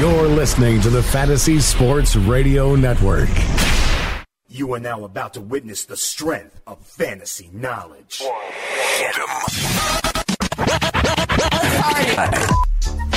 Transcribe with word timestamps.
You're 0.00 0.28
listening 0.28 0.80
to 0.80 0.88
the 0.88 1.02
Fantasy 1.02 1.60
Sports 1.60 2.16
Radio 2.16 2.74
Network. 2.74 3.28
You 4.48 4.72
are 4.72 4.80
now 4.80 5.04
about 5.04 5.34
to 5.34 5.42
witness 5.42 5.84
the 5.84 5.96
strength 5.96 6.58
of 6.66 6.78
fantasy 6.86 7.50
knowledge. 7.52 8.22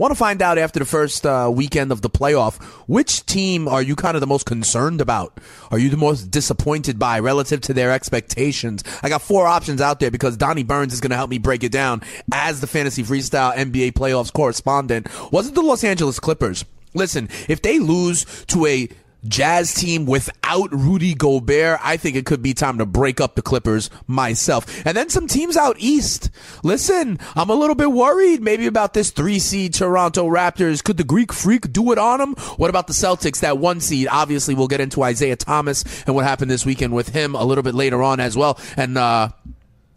Want 0.00 0.12
to 0.12 0.16
find 0.16 0.40
out 0.40 0.56
after 0.56 0.78
the 0.78 0.86
first 0.86 1.26
uh, 1.26 1.50
weekend 1.52 1.92
of 1.92 2.00
the 2.00 2.08
playoff, 2.08 2.56
which 2.88 3.26
team 3.26 3.68
are 3.68 3.82
you 3.82 3.94
kind 3.94 4.16
of 4.16 4.22
the 4.22 4.26
most 4.26 4.46
concerned 4.46 5.02
about? 5.02 5.38
Are 5.70 5.78
you 5.78 5.90
the 5.90 5.98
most 5.98 6.30
disappointed 6.30 6.98
by 6.98 7.18
relative 7.18 7.60
to 7.60 7.74
their 7.74 7.92
expectations? 7.92 8.82
I 9.02 9.10
got 9.10 9.20
four 9.20 9.46
options 9.46 9.82
out 9.82 10.00
there 10.00 10.10
because 10.10 10.38
Donnie 10.38 10.62
Burns 10.62 10.94
is 10.94 11.02
going 11.02 11.10
to 11.10 11.16
help 11.16 11.28
me 11.28 11.36
break 11.36 11.64
it 11.64 11.72
down 11.72 12.00
as 12.32 12.62
the 12.62 12.66
fantasy 12.66 13.02
freestyle 13.02 13.54
NBA 13.54 13.92
playoffs 13.92 14.32
correspondent. 14.32 15.06
Was 15.30 15.48
it 15.48 15.54
the 15.54 15.60
Los 15.60 15.84
Angeles 15.84 16.18
Clippers? 16.18 16.64
Listen, 16.94 17.28
if 17.46 17.60
they 17.60 17.78
lose 17.78 18.24
to 18.46 18.64
a 18.64 18.88
Jazz 19.26 19.74
team 19.74 20.06
without 20.06 20.72
Rudy 20.72 21.14
Gobert, 21.14 21.78
I 21.82 21.96
think 21.96 22.16
it 22.16 22.26
could 22.26 22.42
be 22.42 22.54
time 22.54 22.78
to 22.78 22.86
break 22.86 23.20
up 23.20 23.34
the 23.34 23.42
Clippers 23.42 23.90
myself. 24.06 24.66
And 24.86 24.96
then 24.96 25.10
some 25.10 25.26
teams 25.26 25.56
out 25.56 25.76
east. 25.78 26.30
Listen, 26.62 27.18
I'm 27.34 27.50
a 27.50 27.54
little 27.54 27.74
bit 27.74 27.92
worried 27.92 28.42
maybe 28.42 28.66
about 28.66 28.94
this 28.94 29.10
three 29.10 29.38
seed 29.38 29.74
Toronto 29.74 30.28
Raptors. 30.28 30.82
Could 30.82 30.96
the 30.96 31.04
Greek 31.04 31.32
freak 31.32 31.72
do 31.72 31.92
it 31.92 31.98
on 31.98 32.18
them? 32.18 32.34
What 32.56 32.70
about 32.70 32.86
the 32.86 32.92
Celtics, 32.92 33.40
that 33.40 33.58
one 33.58 33.80
seed? 33.80 34.08
Obviously, 34.10 34.54
we'll 34.54 34.68
get 34.68 34.80
into 34.80 35.02
Isaiah 35.02 35.36
Thomas 35.36 35.84
and 36.06 36.14
what 36.14 36.24
happened 36.24 36.50
this 36.50 36.64
weekend 36.66 36.94
with 36.94 37.10
him 37.10 37.34
a 37.34 37.44
little 37.44 37.62
bit 37.62 37.74
later 37.74 38.02
on 38.02 38.20
as 38.20 38.36
well. 38.36 38.58
And, 38.76 38.96
uh, 38.96 39.30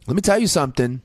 let 0.05 0.15
me 0.15 0.21
tell 0.21 0.39
you 0.39 0.47
something. 0.47 1.01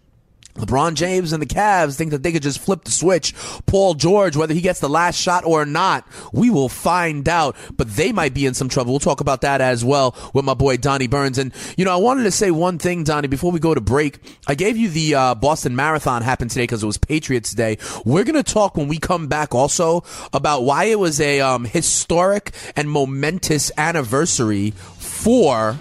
LeBron 0.58 0.94
James 0.94 1.32
and 1.32 1.42
the 1.42 1.46
Cavs 1.46 1.96
think 1.96 2.10
that 2.10 2.22
they 2.22 2.32
could 2.32 2.42
just 2.42 2.58
flip 2.58 2.84
the 2.84 2.90
switch. 2.90 3.34
Paul 3.66 3.94
George, 3.94 4.36
whether 4.36 4.54
he 4.54 4.60
gets 4.60 4.80
the 4.80 4.88
last 4.88 5.18
shot 5.18 5.44
or 5.44 5.64
not, 5.64 6.06
we 6.32 6.50
will 6.50 6.68
find 6.68 7.28
out. 7.28 7.56
But 7.76 7.94
they 7.94 8.12
might 8.12 8.34
be 8.34 8.46
in 8.46 8.54
some 8.54 8.68
trouble. 8.68 8.92
We'll 8.92 9.00
talk 9.00 9.20
about 9.20 9.42
that 9.42 9.60
as 9.60 9.84
well 9.84 10.14
with 10.34 10.44
my 10.44 10.54
boy 10.54 10.76
Donnie 10.76 11.06
Burns. 11.06 11.38
And 11.38 11.52
you 11.76 11.84
know, 11.84 11.92
I 11.92 11.96
wanted 11.96 12.24
to 12.24 12.30
say 12.30 12.50
one 12.50 12.78
thing, 12.78 13.04
Donnie, 13.04 13.28
before 13.28 13.52
we 13.52 13.60
go 13.60 13.74
to 13.74 13.80
break. 13.80 14.18
I 14.46 14.54
gave 14.54 14.76
you 14.76 14.88
the 14.88 15.14
uh, 15.14 15.34
Boston 15.34 15.76
Marathon 15.76 16.22
happened 16.22 16.50
today 16.50 16.64
because 16.64 16.82
it 16.82 16.86
was 16.86 16.98
Patriots 16.98 17.52
Day. 17.52 17.78
We're 18.04 18.24
gonna 18.24 18.42
talk 18.42 18.76
when 18.76 18.88
we 18.88 18.98
come 18.98 19.28
back 19.28 19.54
also 19.54 20.04
about 20.32 20.62
why 20.64 20.84
it 20.84 20.98
was 20.98 21.20
a 21.20 21.40
um, 21.40 21.64
historic 21.64 22.52
and 22.76 22.90
momentous 22.90 23.70
anniversary 23.76 24.72
for 24.72 25.78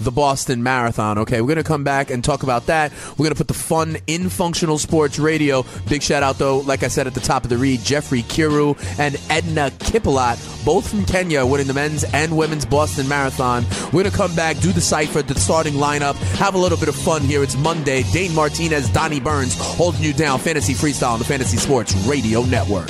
the 0.00 0.10
Boston 0.10 0.62
Marathon. 0.62 1.18
Okay, 1.18 1.40
we're 1.40 1.48
going 1.48 1.56
to 1.56 1.64
come 1.64 1.84
back 1.84 2.10
and 2.10 2.22
talk 2.22 2.42
about 2.42 2.66
that. 2.66 2.92
We're 3.12 3.24
going 3.24 3.30
to 3.30 3.36
put 3.36 3.48
the 3.48 3.54
fun 3.54 3.96
in 4.06 4.28
functional 4.28 4.78
sports 4.78 5.18
radio. 5.18 5.64
Big 5.88 6.02
shout 6.02 6.22
out, 6.22 6.38
though, 6.38 6.58
like 6.58 6.82
I 6.82 6.88
said 6.88 7.06
at 7.06 7.14
the 7.14 7.20
top 7.20 7.44
of 7.44 7.50
the 7.50 7.58
read, 7.58 7.80
Geoffrey 7.80 8.22
Kirui 8.22 8.76
and 8.98 9.16
Edna 9.30 9.70
Kiplagat, 9.78 10.64
both 10.64 10.88
from 10.88 11.04
Kenya, 11.04 11.44
winning 11.44 11.66
the 11.66 11.74
men's 11.74 12.04
and 12.04 12.36
women's 12.36 12.64
Boston 12.64 13.08
Marathon. 13.08 13.64
We're 13.86 14.02
going 14.02 14.10
to 14.10 14.16
come 14.16 14.34
back, 14.34 14.58
do 14.58 14.72
the 14.72 14.80
cipher, 14.80 15.22
the 15.22 15.38
starting 15.38 15.74
lineup, 15.74 16.14
have 16.36 16.54
a 16.54 16.58
little 16.58 16.78
bit 16.78 16.88
of 16.88 16.96
fun 16.96 17.22
here. 17.22 17.42
It's 17.42 17.56
Monday. 17.56 18.02
Dane 18.12 18.34
Martinez, 18.34 18.88
Donnie 18.90 19.20
Burns 19.20 19.56
holding 19.58 20.02
you 20.02 20.12
down. 20.12 20.38
Fantasy 20.38 20.74
Freestyle 20.74 21.12
on 21.12 21.18
the 21.18 21.24
Fantasy 21.24 21.56
Sports 21.56 21.94
Radio 22.06 22.42
Network. 22.44 22.88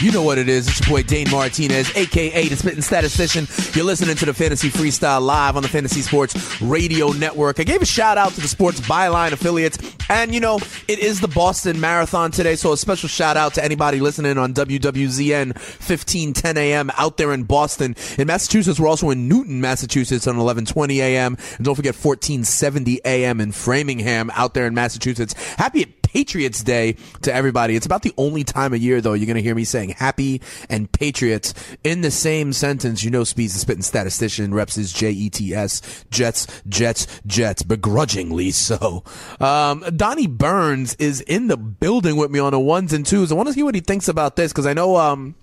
You 0.00 0.12
know 0.12 0.22
what 0.22 0.38
it 0.38 0.48
is. 0.48 0.68
It's 0.68 0.78
your 0.80 0.96
boy 0.96 1.02
Dane 1.02 1.28
Martinez, 1.28 1.90
aka 1.96 2.46
the 2.46 2.54
Spitting 2.54 2.82
Statistician. 2.82 3.48
You're 3.74 3.84
listening 3.84 4.14
to 4.16 4.26
the 4.26 4.32
Fantasy 4.32 4.70
Freestyle 4.70 5.20
live 5.20 5.56
on 5.56 5.64
the 5.64 5.68
Fantasy 5.68 6.02
Sports 6.02 6.62
Radio 6.62 7.10
Network. 7.10 7.58
I 7.58 7.64
gave 7.64 7.82
a 7.82 7.86
shout 7.86 8.16
out 8.16 8.30
to 8.34 8.40
the 8.40 8.46
Sports 8.46 8.80
Byline 8.82 9.32
affiliates, 9.32 9.76
and 10.08 10.32
you 10.32 10.38
know 10.38 10.60
it 10.86 11.00
is 11.00 11.20
the 11.20 11.26
Boston 11.26 11.80
Marathon 11.80 12.30
today, 12.30 12.54
so 12.54 12.72
a 12.72 12.76
special 12.76 13.08
shout 13.08 13.36
out 13.36 13.54
to 13.54 13.64
anybody 13.64 13.98
listening 13.98 14.38
on 14.38 14.54
WWZN 14.54 15.56
1510 15.56 16.56
a.m. 16.56 16.92
out 16.96 17.16
there 17.16 17.32
in 17.32 17.42
Boston. 17.42 17.96
In 18.18 18.28
Massachusetts, 18.28 18.78
we're 18.78 18.86
also 18.86 19.10
in 19.10 19.26
Newton, 19.26 19.60
Massachusetts 19.60 20.28
on 20.28 20.36
1120 20.36 21.00
a.m. 21.00 21.36
And 21.56 21.64
don't 21.64 21.74
forget 21.74 21.96
1470 21.96 23.00
a.m. 23.04 23.40
in 23.40 23.50
Framingham 23.50 24.30
out 24.34 24.54
there 24.54 24.68
in 24.68 24.74
Massachusetts. 24.74 25.32
Happy 25.56 25.97
Patriots 26.08 26.62
Day 26.62 26.96
to 27.20 27.32
everybody. 27.32 27.76
It's 27.76 27.84
about 27.84 28.00
the 28.00 28.14
only 28.16 28.42
time 28.42 28.72
of 28.72 28.80
year, 28.80 29.02
though, 29.02 29.12
you're 29.12 29.26
going 29.26 29.36
to 29.36 29.42
hear 29.42 29.54
me 29.54 29.64
saying 29.64 29.90
happy 29.90 30.40
and 30.70 30.90
Patriots 30.90 31.52
in 31.84 32.00
the 32.00 32.10
same 32.10 32.54
sentence. 32.54 33.04
You 33.04 33.10
know, 33.10 33.24
Speeds 33.24 33.52
the 33.52 33.60
spitting 33.60 33.82
statistician 33.82 34.54
reps 34.54 34.78
is 34.78 34.90
J 34.90 35.10
E 35.10 35.28
T 35.28 35.54
S, 35.54 36.06
Jets, 36.10 36.46
Jets, 36.66 37.20
Jets, 37.26 37.62
begrudgingly 37.62 38.50
so. 38.52 39.04
Um, 39.38 39.84
Donnie 39.96 40.26
Burns 40.26 40.94
is 40.94 41.20
in 41.20 41.48
the 41.48 41.58
building 41.58 42.16
with 42.16 42.30
me 42.30 42.38
on 42.38 42.52
the 42.52 42.60
ones 42.60 42.94
and 42.94 43.04
twos. 43.04 43.30
I 43.30 43.34
want 43.34 43.48
to 43.48 43.52
see 43.52 43.62
what 43.62 43.74
he 43.74 43.82
thinks 43.82 44.08
about 44.08 44.36
this 44.36 44.50
because 44.50 44.66
I 44.66 44.72
know, 44.72 44.96
um, 44.96 45.34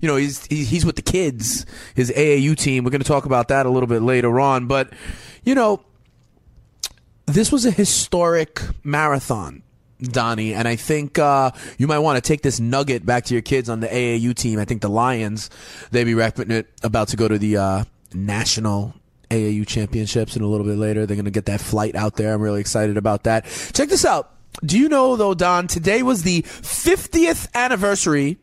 you 0.00 0.06
know, 0.08 0.14
he's 0.14 0.46
he's 0.46 0.86
with 0.86 0.94
the 0.94 1.02
kids, 1.02 1.66
his 1.96 2.12
AAU 2.12 2.56
team. 2.56 2.84
We're 2.84 2.90
going 2.90 3.02
to 3.02 3.08
talk 3.08 3.24
about 3.24 3.48
that 3.48 3.66
a 3.66 3.70
little 3.70 3.88
bit 3.88 4.02
later 4.02 4.38
on, 4.38 4.68
but 4.68 4.92
you 5.42 5.56
know, 5.56 5.82
this 7.26 7.50
was 7.50 7.66
a 7.66 7.72
historic 7.72 8.62
marathon. 8.84 9.62
Donnie, 10.00 10.54
and 10.54 10.68
I 10.68 10.76
think 10.76 11.18
uh, 11.18 11.50
you 11.78 11.86
might 11.86 12.00
want 12.00 12.22
to 12.22 12.26
take 12.26 12.42
this 12.42 12.60
nugget 12.60 13.06
back 13.06 13.24
to 13.26 13.34
your 13.34 13.42
kids 13.42 13.68
on 13.68 13.80
the 13.80 13.88
AAU 13.88 14.34
team. 14.34 14.58
I 14.58 14.64
think 14.64 14.82
the 14.82 14.90
Lions, 14.90 15.50
they 15.90 16.04
be 16.04 16.12
repping 16.12 16.50
it, 16.50 16.68
about 16.82 17.08
to 17.08 17.16
go 17.16 17.28
to 17.28 17.38
the 17.38 17.56
uh, 17.56 17.84
national 18.12 18.94
AAU 19.30 19.66
championships, 19.66 20.36
and 20.36 20.44
a 20.44 20.48
little 20.48 20.66
bit 20.66 20.76
later 20.76 21.06
they're 21.06 21.16
going 21.16 21.24
to 21.24 21.30
get 21.30 21.46
that 21.46 21.60
flight 21.60 21.94
out 21.94 22.16
there. 22.16 22.34
I'm 22.34 22.42
really 22.42 22.60
excited 22.60 22.96
about 22.96 23.24
that. 23.24 23.44
Check 23.72 23.88
this 23.88 24.04
out. 24.04 24.32
Do 24.64 24.78
you 24.78 24.88
know 24.88 25.16
though, 25.16 25.34
Don? 25.34 25.66
Today 25.66 26.02
was 26.02 26.22
the 26.22 26.42
50th 26.42 27.52
anniversary 27.54 28.38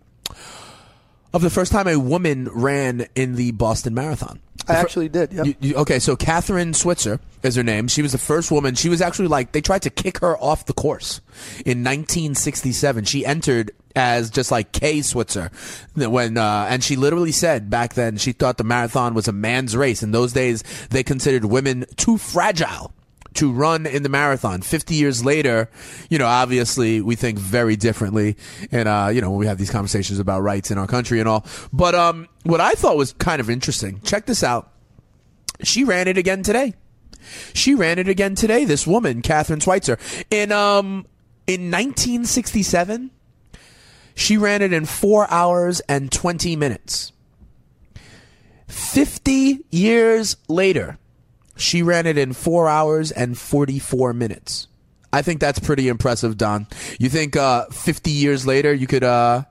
of 1.34 1.42
the 1.42 1.50
first 1.50 1.72
time 1.72 1.88
a 1.88 1.98
woman 2.00 2.50
ran 2.54 3.08
in 3.16 3.36
the 3.36 3.52
Boston 3.52 3.94
Marathon. 3.94 4.40
I 4.68 4.76
actually 4.76 5.10
did. 5.10 5.34
Yep. 5.34 5.46
You- 5.46 5.56
you- 5.60 5.76
okay, 5.76 6.00
so 6.00 6.16
Kathrine 6.16 6.74
Switzer 6.74 7.20
is 7.42 7.56
her 7.56 7.64
name. 7.64 7.90
She 7.90 8.02
was 8.02 8.14
the 8.14 8.18
first 8.18 8.50
woman. 8.50 8.76
She 8.76 8.88
was 8.88 9.02
actually 9.02 9.28
like 9.28 9.52
they 9.52 9.60
tried 9.60 9.82
to 9.82 9.90
kick 9.90 10.20
her 10.20 10.38
off 10.38 10.66
the 10.68 10.74
course 10.74 11.20
in 11.66 11.84
1967. 11.84 13.04
She 13.06 13.26
entered 13.26 13.72
as 13.96 14.30
just 14.30 14.52
like 14.52 14.72
Kay 14.72 15.02
Switzer 15.02 15.52
when 15.96 16.38
uh, 16.38 16.68
and 16.70 16.84
she 16.84 16.96
literally 16.96 17.32
said 17.34 17.70
back 17.70 17.94
then 17.94 18.18
she 18.18 18.32
thought 18.32 18.58
the 18.58 18.64
marathon 18.64 19.14
was 19.14 19.28
a 19.28 19.32
man's 19.34 19.76
race. 19.76 20.02
In 20.02 20.12
those 20.12 20.32
days, 20.34 20.64
they 20.90 21.04
considered 21.04 21.46
women 21.46 21.86
too 21.98 22.18
fragile 22.18 22.94
to 23.36 23.52
run 23.52 23.86
in 23.86 24.04
the 24.04 24.10
marathon. 24.10 24.62
50 24.62 24.96
years 24.96 25.24
later, 25.24 25.70
you 26.10 26.18
know, 26.18 26.26
obviously 26.26 27.02
we 27.02 27.16
think 27.16 27.38
very 27.40 27.76
differently. 27.76 28.38
And, 28.72 28.88
uh, 28.88 29.10
you 29.14 29.22
know, 29.22 29.30
when 29.32 29.40
we 29.40 29.48
have 29.48 29.58
these 29.58 29.72
conversations 29.72 30.20
about 30.20 30.42
rights 30.42 30.72
in 30.72 30.78
our 30.78 30.88
country 30.88 31.20
and 31.20 31.28
all. 31.28 31.46
But, 31.72 31.96
um, 31.96 32.28
what 32.44 32.62
I 32.62 32.74
thought 32.74 32.98
was 32.98 33.14
kind 33.14 33.40
of 33.40 33.50
interesting, 33.50 34.02
check 34.02 34.26
this 34.26 34.44
out. 34.44 34.72
She 35.64 35.84
ran 35.84 36.08
it 36.08 36.18
again 36.18 36.44
today. 36.44 36.74
She 37.54 37.74
ran 37.74 38.00
it 38.00 38.10
again 38.10 38.36
today, 38.36 38.66
this 38.66 38.86
woman, 38.86 39.22
Kathrine 39.22 39.62
Switzer. 39.62 39.98
In, 40.30 40.52
um, 40.52 41.06
in 41.48 41.72
1967, 41.72 43.12
she 44.16 44.38
ran 44.38 44.62
it 44.62 44.74
in 44.74 44.86
four 44.86 45.30
hours 45.32 45.80
and 45.82 46.12
20 46.12 46.56
minutes. 46.56 47.12
50 48.68 49.66
years 49.72 50.36
later, 50.48 50.98
she 51.56 51.84
ran 51.84 52.06
it 52.08 52.18
in 52.18 52.34
four 52.34 52.68
hours 52.68 53.12
and 53.12 53.38
44 53.38 54.14
minutes. 54.14 54.68
I 55.12 55.22
think 55.22 55.40
that's 55.40 55.60
pretty 55.60 55.88
impressive, 55.88 56.38
Don. 56.38 56.66
You 57.00 57.10
think 57.10 57.36
uh, 57.36 57.66
50 57.68 58.10
years 58.12 58.48
later 58.48 58.74
you 58.74 58.88
could 58.88 59.04
uh, 59.04 59.44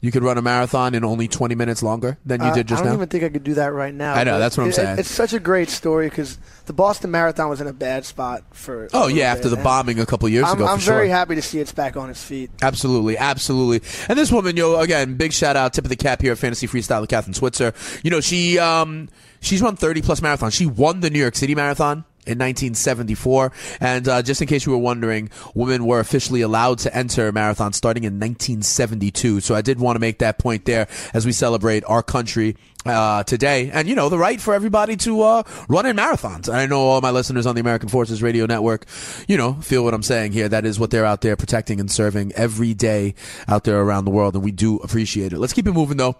you 0.00 0.10
could 0.12 0.22
run 0.22 0.38
a 0.38 0.42
marathon 0.42 0.94
in 0.94 1.04
only 1.04 1.26
20 1.26 1.54
minutes 1.56 1.82
longer 1.82 2.18
than 2.24 2.40
you 2.40 2.46
Uh, 2.48 2.54
did 2.54 2.68
just 2.68 2.78
now? 2.82 2.90
I 2.90 2.90
don't 2.90 2.98
now? 2.98 3.02
even 3.04 3.08
think 3.08 3.24
I 3.24 3.28
could 3.28 3.42
do 3.44 3.54
that 3.54 3.72
right 3.72 3.92
now. 3.94 4.14
I 4.14 4.22
know, 4.24 4.38
that's 4.38 4.56
what 4.56 4.64
I'm 4.64 4.70
it- 4.70 4.74
saying. 4.74 4.98
It's 5.00 5.10
such 5.10 5.32
a 5.32 5.40
great 5.40 5.70
story 5.70 6.08
because 6.08 6.38
the 6.66 6.72
Boston 6.72 7.10
Marathon 7.10 7.48
was 7.48 7.60
in 7.60 7.66
a 7.66 7.72
bad 7.72 8.04
spot 8.04 8.44
for. 8.52 8.88
oh, 8.94 9.08
yeah, 9.08 9.32
after 9.32 9.48
bit, 9.48 9.56
the 9.56 9.62
bombing 9.64 9.98
a 9.98 10.06
couple 10.06 10.28
years 10.28 10.44
I'm, 10.46 10.56
ago, 10.56 10.66
I'm 10.66 10.78
for 10.78 10.84
sure. 10.84 10.94
very 10.94 11.08
happy 11.08 11.34
to 11.34 11.42
see 11.42 11.58
it's 11.58 11.72
back 11.72 11.96
on 11.96 12.08
its 12.10 12.22
feet. 12.22 12.50
Absolutely, 12.62 13.16
absolutely. 13.18 13.80
And 14.08 14.16
this 14.16 14.30
woman, 14.30 14.56
yo, 14.56 14.78
again, 14.78 15.16
big 15.16 15.32
shout 15.32 15.56
out, 15.56 15.72
tip 15.72 15.84
of 15.84 15.88
the 15.88 15.96
cap 15.96 16.20
here 16.22 16.30
at 16.32 16.38
Fantasy 16.38 16.68
Freestyle 16.68 17.00
with 17.00 17.10
Kathrine 17.10 17.34
Switzer. 17.34 17.72
You 18.04 18.10
know, 18.12 18.20
she 18.20 18.58
um 18.60 19.08
she's 19.42 19.60
run 19.60 19.76
30 19.76 20.00
plus 20.00 20.20
marathons. 20.20 20.54
She 20.54 20.64
won 20.64 21.00
the 21.00 21.10
New 21.10 21.18
York 21.18 21.36
City 21.36 21.54
Marathon 21.54 22.04
in 22.24 22.38
1974. 22.38 23.52
And 23.80 24.08
uh, 24.08 24.22
just 24.22 24.40
in 24.40 24.48
case 24.48 24.64
you 24.64 24.72
were 24.72 24.78
wondering, 24.78 25.30
women 25.54 25.84
were 25.84 26.00
officially 26.00 26.40
allowed 26.40 26.78
to 26.80 26.96
enter 26.96 27.28
a 27.28 27.32
marathon 27.32 27.72
starting 27.72 28.04
in 28.04 28.14
1972. 28.14 29.40
So 29.40 29.54
I 29.54 29.62
did 29.62 29.80
want 29.80 29.96
to 29.96 30.00
make 30.00 30.20
that 30.20 30.38
point 30.38 30.64
there 30.64 30.86
as 31.12 31.26
we 31.26 31.32
celebrate 31.32 31.84
our 31.86 32.02
country 32.02 32.56
uh, 32.84 33.22
today, 33.22 33.70
and 33.70 33.88
you 33.88 33.94
know 33.94 34.08
the 34.08 34.18
right 34.18 34.40
for 34.40 34.54
everybody 34.54 34.96
to 34.96 35.22
uh, 35.22 35.42
run 35.68 35.86
in 35.86 35.96
marathons. 35.96 36.48
And 36.48 36.56
I 36.56 36.66
know 36.66 36.80
all 36.80 37.00
my 37.00 37.12
listeners 37.12 37.46
on 37.46 37.54
the 37.54 37.60
American 37.60 37.88
Forces 37.88 38.22
Radio 38.22 38.44
Network, 38.46 38.86
you 39.28 39.36
know, 39.36 39.54
feel 39.54 39.84
what 39.84 39.94
I'm 39.94 40.02
saying 40.02 40.32
here. 40.32 40.48
That 40.48 40.66
is 40.66 40.80
what 40.80 40.90
they're 40.90 41.04
out 41.04 41.20
there 41.20 41.36
protecting 41.36 41.78
and 41.78 41.88
serving 41.88 42.32
every 42.32 42.74
day 42.74 43.14
out 43.46 43.62
there 43.62 43.80
around 43.80 44.04
the 44.04 44.10
world, 44.10 44.34
and 44.34 44.42
we 44.42 44.50
do 44.50 44.78
appreciate 44.78 45.32
it. 45.32 45.38
Let's 45.38 45.52
keep 45.52 45.68
it 45.68 45.72
moving 45.72 45.96
though. 45.96 46.16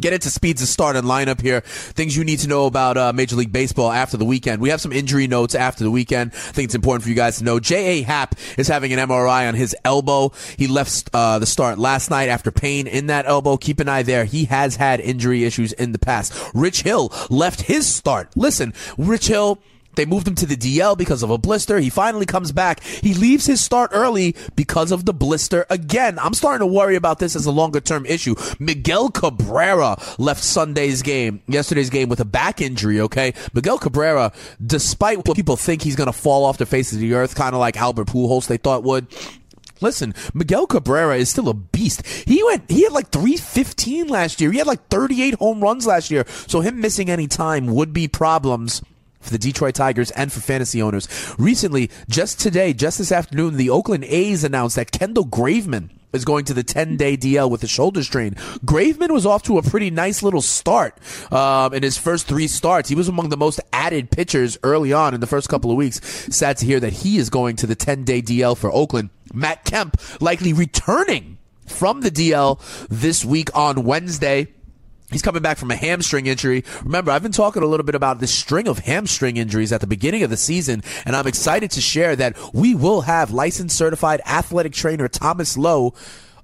Get 0.00 0.12
into 0.12 0.28
speeds 0.28 0.60
to 0.60 0.66
start 0.66 0.96
and 0.96 1.06
lineup 1.06 1.40
here. 1.40 1.60
Things 1.60 2.16
you 2.16 2.24
need 2.24 2.40
to 2.40 2.48
know 2.48 2.66
about 2.66 2.96
uh, 2.96 3.12
Major 3.12 3.36
League 3.36 3.52
Baseball 3.52 3.92
after 3.92 4.16
the 4.16 4.24
weekend. 4.24 4.60
We 4.60 4.70
have 4.70 4.80
some 4.80 4.92
injury 4.92 5.26
notes 5.26 5.54
after 5.54 5.84
the 5.84 5.90
weekend. 5.90 6.32
I 6.32 6.52
think 6.52 6.66
it's 6.66 6.74
important 6.74 7.04
for 7.04 7.10
you 7.10 7.14
guys 7.14 7.38
to 7.38 7.44
know. 7.44 7.60
J.A. 7.60 8.02
Happ 8.02 8.34
is 8.58 8.66
having 8.66 8.92
an 8.92 8.98
MRI 8.98 9.46
on 9.46 9.54
his 9.54 9.76
elbow. 9.84 10.32
He 10.56 10.66
left 10.66 11.10
uh, 11.14 11.38
the 11.38 11.46
start 11.46 11.78
last 11.78 12.10
night 12.10 12.28
after 12.28 12.50
pain 12.50 12.86
in 12.86 13.06
that 13.06 13.26
elbow. 13.26 13.56
Keep 13.56 13.80
an 13.80 13.88
eye 13.88 14.02
there. 14.02 14.24
He 14.24 14.46
has 14.46 14.76
had 14.76 15.00
injury 15.00 15.44
issues 15.44 15.72
in 15.72 15.92
the 15.92 15.98
past. 15.98 16.32
Rich 16.54 16.82
Hill 16.82 17.12
left 17.30 17.62
his 17.62 17.86
start. 17.86 18.30
Listen, 18.36 18.74
Rich 18.98 19.28
Hill. 19.28 19.58
They 19.96 20.06
moved 20.06 20.28
him 20.28 20.34
to 20.36 20.46
the 20.46 20.56
DL 20.56 20.96
because 20.96 21.22
of 21.22 21.30
a 21.30 21.38
blister. 21.38 21.78
He 21.78 21.90
finally 21.90 22.26
comes 22.26 22.52
back. 22.52 22.82
He 22.82 23.14
leaves 23.14 23.46
his 23.46 23.60
start 23.60 23.90
early 23.92 24.34
because 24.56 24.92
of 24.92 25.04
the 25.04 25.14
blister 25.14 25.66
again. 25.70 26.18
I'm 26.18 26.34
starting 26.34 26.66
to 26.66 26.72
worry 26.72 26.96
about 26.96 27.18
this 27.18 27.36
as 27.36 27.46
a 27.46 27.50
longer 27.50 27.80
term 27.80 28.06
issue. 28.06 28.34
Miguel 28.58 29.10
Cabrera 29.10 29.96
left 30.18 30.42
Sunday's 30.42 31.02
game, 31.02 31.42
yesterday's 31.46 31.90
game 31.90 32.08
with 32.08 32.20
a 32.20 32.24
back 32.24 32.60
injury, 32.60 33.00
okay? 33.00 33.34
Miguel 33.52 33.78
Cabrera, 33.78 34.32
despite 34.64 35.26
what 35.26 35.36
people 35.36 35.56
think 35.56 35.82
he's 35.82 35.96
going 35.96 36.06
to 36.06 36.12
fall 36.12 36.44
off 36.44 36.58
the 36.58 36.66
face 36.66 36.92
of 36.92 36.98
the 36.98 37.14
earth, 37.14 37.34
kind 37.34 37.54
of 37.54 37.60
like 37.60 37.76
Albert 37.76 38.08
Pujols 38.08 38.46
they 38.46 38.56
thought 38.56 38.82
would, 38.82 39.06
Listen, 39.80 40.14
Miguel 40.32 40.66
Cabrera 40.66 41.16
is 41.16 41.28
still 41.28 41.48
a 41.48 41.54
beast. 41.54 42.06
He 42.06 42.42
went, 42.44 42.70
he 42.70 42.84
had 42.84 42.92
like 42.92 43.10
315 43.10 44.06
last 44.08 44.40
year. 44.40 44.50
He 44.50 44.58
had 44.58 44.66
like 44.66 44.88
38 44.88 45.34
home 45.34 45.60
runs 45.60 45.86
last 45.86 46.10
year. 46.10 46.24
So 46.46 46.60
him 46.60 46.80
missing 46.80 47.10
any 47.10 47.26
time 47.26 47.66
would 47.66 47.92
be 47.92 48.08
problems 48.08 48.82
for 49.24 49.30
the 49.30 49.38
Detroit 49.38 49.74
Tigers 49.74 50.10
and 50.12 50.32
for 50.32 50.40
fantasy 50.40 50.80
owners. 50.80 51.08
Recently, 51.38 51.90
just 52.08 52.38
today, 52.38 52.72
just 52.72 52.98
this 52.98 53.10
afternoon, 53.10 53.56
the 53.56 53.70
Oakland 53.70 54.04
A's 54.04 54.44
announced 54.44 54.76
that 54.76 54.92
Kendall 54.92 55.26
Graveman 55.26 55.90
is 56.14 56.24
going 56.24 56.44
to 56.44 56.54
the 56.54 56.62
10 56.62 56.96
day 56.96 57.16
DL 57.16 57.50
with 57.50 57.62
a 57.64 57.66
shoulder 57.66 58.02
strain. 58.02 58.34
Graveman 58.64 59.10
was 59.10 59.26
off 59.26 59.42
to 59.44 59.58
a 59.58 59.62
pretty 59.62 59.90
nice 59.90 60.22
little 60.22 60.42
start 60.42 60.96
um, 61.32 61.74
in 61.74 61.82
his 61.82 61.98
first 61.98 62.26
three 62.26 62.46
starts. 62.46 62.88
He 62.88 62.94
was 62.94 63.08
among 63.08 63.30
the 63.30 63.36
most 63.36 63.60
added 63.72 64.10
pitchers 64.10 64.56
early 64.62 64.92
on 64.92 65.14
in 65.14 65.20
the 65.20 65.26
first 65.26 65.48
couple 65.48 65.70
of 65.70 65.76
weeks. 65.76 66.00
Sad 66.34 66.58
to 66.58 66.66
hear 66.66 66.80
that 66.80 66.92
he 66.92 67.18
is 67.18 67.30
going 67.30 67.56
to 67.56 67.66
the 67.66 67.74
10 67.74 68.04
day 68.04 68.22
DL 68.22 68.56
for 68.56 68.72
Oakland. 68.72 69.10
Matt 69.32 69.64
Kemp 69.64 70.00
likely 70.20 70.52
returning 70.52 71.38
from 71.66 72.02
the 72.02 72.10
DL 72.10 72.60
this 72.88 73.24
week 73.24 73.54
on 73.56 73.84
Wednesday. 73.84 74.48
He's 75.10 75.22
coming 75.22 75.42
back 75.42 75.58
from 75.58 75.70
a 75.70 75.76
hamstring 75.76 76.26
injury. 76.26 76.64
Remember, 76.82 77.10
I've 77.10 77.22
been 77.22 77.30
talking 77.30 77.62
a 77.62 77.66
little 77.66 77.84
bit 77.84 77.94
about 77.94 78.20
this 78.20 78.32
string 78.32 78.66
of 78.66 78.80
hamstring 78.80 79.36
injuries 79.36 79.72
at 79.72 79.80
the 79.80 79.86
beginning 79.86 80.22
of 80.22 80.30
the 80.30 80.36
season, 80.36 80.82
and 81.04 81.14
I'm 81.14 81.26
excited 81.26 81.70
to 81.72 81.80
share 81.80 82.16
that 82.16 82.36
we 82.52 82.74
will 82.74 83.02
have 83.02 83.30
licensed 83.30 83.76
certified 83.76 84.20
athletic 84.26 84.72
trainer 84.72 85.06
Thomas 85.08 85.56
Lowe 85.56 85.94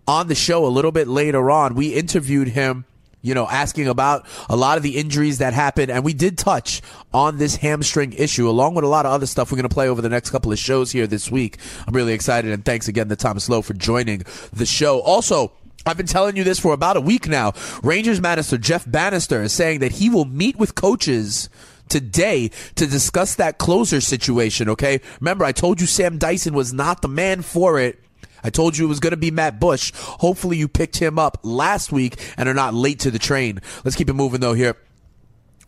on 0.06 0.28
the 0.28 0.34
show 0.34 0.66
a 0.66 0.68
little 0.68 0.92
bit 0.92 1.08
later 1.08 1.50
on. 1.50 1.74
We 1.74 1.94
interviewed 1.94 2.48
him 2.48 2.84
you 3.22 3.34
know, 3.34 3.46
asking 3.46 3.88
about 3.88 4.26
a 4.48 4.56
lot 4.56 4.76
of 4.76 4.82
the 4.82 4.96
injuries 4.96 5.38
that 5.38 5.52
happened. 5.52 5.90
And 5.90 6.04
we 6.04 6.14
did 6.14 6.38
touch 6.38 6.80
on 7.12 7.38
this 7.38 7.56
hamstring 7.56 8.12
issue 8.14 8.48
along 8.48 8.74
with 8.74 8.84
a 8.84 8.88
lot 8.88 9.06
of 9.06 9.12
other 9.12 9.26
stuff 9.26 9.50
we're 9.52 9.56
going 9.56 9.68
to 9.68 9.74
play 9.74 9.88
over 9.88 10.00
the 10.00 10.08
next 10.08 10.30
couple 10.30 10.52
of 10.52 10.58
shows 10.58 10.90
here 10.90 11.06
this 11.06 11.30
week. 11.30 11.58
I'm 11.86 11.94
really 11.94 12.14
excited. 12.14 12.50
And 12.50 12.64
thanks 12.64 12.88
again 12.88 13.08
to 13.08 13.16
Thomas 13.16 13.48
Lowe 13.48 13.62
for 13.62 13.74
joining 13.74 14.24
the 14.52 14.66
show. 14.66 15.00
Also, 15.00 15.52
I've 15.86 15.96
been 15.96 16.06
telling 16.06 16.36
you 16.36 16.44
this 16.44 16.58
for 16.58 16.74
about 16.74 16.96
a 16.96 17.00
week 17.00 17.26
now. 17.26 17.54
Rangers 17.82 18.20
manager 18.20 18.58
Jeff 18.58 18.90
Banister 18.90 19.42
is 19.42 19.52
saying 19.52 19.80
that 19.80 19.92
he 19.92 20.10
will 20.10 20.26
meet 20.26 20.56
with 20.56 20.74
coaches 20.74 21.48
today 21.88 22.50
to 22.76 22.86
discuss 22.86 23.34
that 23.36 23.58
closer 23.58 24.00
situation, 24.00 24.68
okay? 24.68 25.00
Remember, 25.20 25.44
I 25.44 25.52
told 25.52 25.80
you 25.80 25.86
Sam 25.86 26.18
Dyson 26.18 26.54
was 26.54 26.72
not 26.72 27.02
the 27.02 27.08
man 27.08 27.42
for 27.42 27.80
it. 27.80 27.98
I 28.42 28.50
told 28.50 28.76
you 28.76 28.86
it 28.86 28.88
was 28.88 29.00
going 29.00 29.10
to 29.10 29.18
be 29.18 29.30
Matt 29.30 29.60
Bush. 29.60 29.92
Hopefully, 29.94 30.56
you 30.56 30.68
picked 30.68 30.96
him 30.96 31.18
up 31.18 31.38
last 31.42 31.92
week 31.92 32.16
and 32.36 32.48
are 32.48 32.54
not 32.54 32.72
late 32.72 33.00
to 33.00 33.10
the 33.10 33.18
train. 33.18 33.60
Let's 33.84 33.96
keep 33.96 34.08
it 34.08 34.14
moving, 34.14 34.40
though, 34.40 34.54
here. 34.54 34.76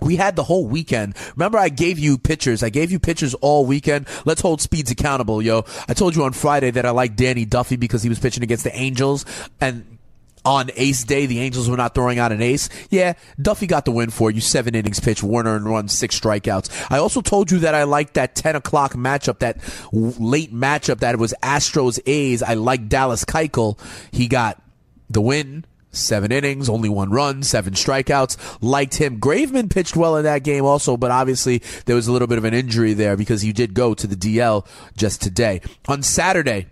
We 0.01 0.17
had 0.17 0.37
the 0.37 0.43
whole 0.43 0.67
weekend. 0.67 1.15
Remember, 1.37 1.59
I 1.59 1.69
gave 1.69 1.99
you 1.99 2.19
pictures. 2.19 2.63
I 2.63 2.71
gave 2.71 2.91
you 2.91 2.99
pictures 2.99 3.35
all 3.35 3.67
weekend. 3.67 4.09
Let's 4.25 4.41
hold 4.41 4.61
Speeds 4.61 4.91
accountable, 4.91 5.43
yo. 5.43 5.65
I 5.87 5.95
told 5.95 6.17
you 6.17 6.25
on 6.25 6.33
Friday 6.33 6.71
that 6.73 6.87
I 6.87 6.91
like 6.91 7.15
Danny 7.15 7.45
Duffy 7.45 7.77
because 7.77 8.03
he 8.03 8.09
was 8.09 8.19
pitching 8.19 8.43
against 8.43 8.65
the 8.65 8.75
Angels 8.75 9.25
and 9.61 9.99
on 10.45 10.71
ace 10.77 11.05
day, 11.05 11.27
the 11.27 11.41
Angels 11.41 11.69
were 11.69 11.77
not 11.77 11.95
throwing 11.95 12.19
out 12.19 12.33
an 12.33 12.43
ace. 12.43 12.69
Yeah, 12.91 13.15
Duffy 13.41 13.67
got 13.67 13.85
the 13.85 13.93
win 13.93 14.11
for 14.11 14.31
you. 14.31 14.41
Seven 14.41 14.75
innings 14.75 15.01
pitch, 15.01 15.23
Warner 15.23 15.57
and 15.57 15.65
run, 15.67 15.89
six 15.89 16.19
strikeouts. 16.19 16.91
I 16.91 16.99
also 16.99 17.21
told 17.21 17.51
you 17.51 17.61
that 17.61 17.75
I 17.75 17.85
liked 17.85 18.15
that 18.15 18.35
10 18.35 18.57
o'clock 18.57 18.95
matchup, 18.95 19.39
that 19.41 19.59
late 19.93 20.53
matchup 20.53 21.01
that 21.01 21.19
was 21.19 21.35
Astros 21.43 22.01
A's. 22.07 22.43
I 22.43 22.55
like 22.55 22.89
Dallas 22.89 23.25
Keuchel. 23.25 23.79
He 24.11 24.29
got 24.29 24.61
the 25.09 25.21
win. 25.21 25.65
Seven 25.95 26.33
innings, 26.33 26.71
only 26.71 26.89
one 26.89 27.11
run, 27.11 27.43
seven 27.43 27.75
strikeouts. 27.75 28.63
Liked 28.63 28.95
him. 28.95 29.21
Graveman 29.21 29.71
pitched 29.71 29.95
well 29.95 30.17
in 30.17 30.25
that 30.25 30.43
game 30.43 30.65
also, 30.65 30.97
but 30.97 31.11
obviously 31.11 31.59
there 31.85 31.95
was 31.95 32.09
a 32.09 32.13
little 32.13 32.27
bit 32.27 32.39
of 32.39 32.45
an 32.45 32.55
injury 32.55 32.95
there 32.95 33.15
because 33.15 33.43
he 33.43 33.53
did 33.53 33.75
go 33.75 33.93
to 33.93 34.07
the 34.07 34.17
DL 34.17 34.67
just 34.97 35.21
today. 35.21 35.61
On 35.89 36.03
Saturday, 36.03 36.69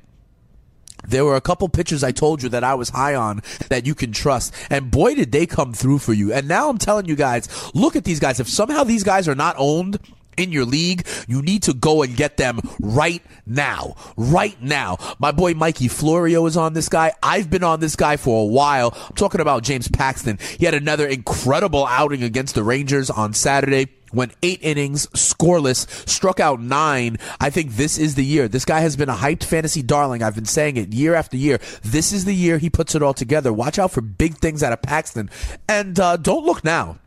there 1.11 1.25
were 1.25 1.37
a 1.37 1.41
couple 1.41 1.69
pitchers 1.69 2.03
I 2.03 2.13
told 2.13 2.43
you 2.43 2.49
that 2.51 2.65
I 2.65 2.75
was 2.75 2.91
high 2.91 3.15
on 3.15 3.43
that 3.69 3.87
you 3.87 3.95
can 3.95 4.13
trust. 4.13 4.55
And 4.71 4.91
boy, 4.91 5.15
did 5.15 5.33
they 5.33 5.47
come 5.47 5.73
through 5.73 5.99
for 5.99 6.13
you. 6.13 6.33
And 6.33 6.49
now 6.49 6.69
I'm 6.69 6.79
telling 6.79 7.07
you 7.07 7.17
guys, 7.17 7.49
look 7.75 7.97
at 7.97 8.05
these 8.05 8.21
guys. 8.21 8.41
If 8.41 8.49
somehow 8.49 8.85
these 8.85 9.05
guys 9.05 9.29
are 9.29 9.35
not 9.35 9.57
owned, 9.59 9.99
in 10.37 10.53
your 10.53 10.65
league, 10.65 11.07
you 11.29 11.43
need 11.43 11.65
to 11.65 11.75
go 11.75 12.03
and 12.03 12.17
get 12.17 12.37
them 12.37 12.61
right 12.81 13.23
now. 13.47 13.95
Right 14.17 14.61
now. 14.63 14.97
My 15.19 15.33
boy 15.33 15.55
Mikey 15.55 15.89
Florio 15.89 16.47
is 16.47 16.57
on 16.57 16.73
this 16.73 16.89
guy. 16.89 17.13
I've 17.23 17.51
been 17.51 17.65
on 17.65 17.81
this 17.81 17.95
guy 17.95 18.17
for 18.17 18.43
a 18.43 18.47
while. 18.47 18.95
I'm 19.09 19.15
talking 19.17 19.41
about 19.41 19.63
James 19.63 19.89
Paxton. 19.89 20.39
He 20.59 20.65
had 20.65 20.75
another 20.75 21.07
incredible 21.07 21.85
outing 21.87 22.23
against 22.23 22.55
the 22.55 22.65
Rangers 22.65 23.11
on 23.11 23.35
Saturday 23.35 23.89
went 24.13 24.35
eight 24.43 24.61
innings, 24.63 25.07
scoreless, 25.09 25.89
struck 26.09 26.41
out 26.41 26.61
nine. 26.61 27.19
I 27.41 27.51
think 27.51 27.73
this 27.73 27.99
is 27.99 28.15
the 28.15 28.25
year. 28.25 28.49
This 28.49 28.65
guy 28.65 28.81
has 28.81 28.97
been 28.97 29.09
a 29.09 29.15
hyped 29.15 29.45
fantasy 29.45 29.83
darling. 29.83 30.23
I've 30.23 30.35
been 30.35 30.45
saying 30.45 30.77
it 30.77 30.93
year 30.93 31.15
after 31.15 31.37
year. 31.37 31.61
This 31.83 32.13
is 32.13 32.25
the 32.25 32.35
year 32.35 32.59
he 32.59 32.71
puts 32.71 32.95
it 32.95 33.03
all 33.03 33.15
together. 33.15 33.53
Watch 33.53 33.79
out 33.79 33.93
for 33.93 34.01
big 34.01 34.37
things 34.37 34.63
out 34.63 34.73
of 34.73 34.83
Paxton. 34.83 35.31
And 35.69 35.99
uh, 35.99 36.17
don't 36.17 36.45
look 36.45 36.65
now. 36.65 36.99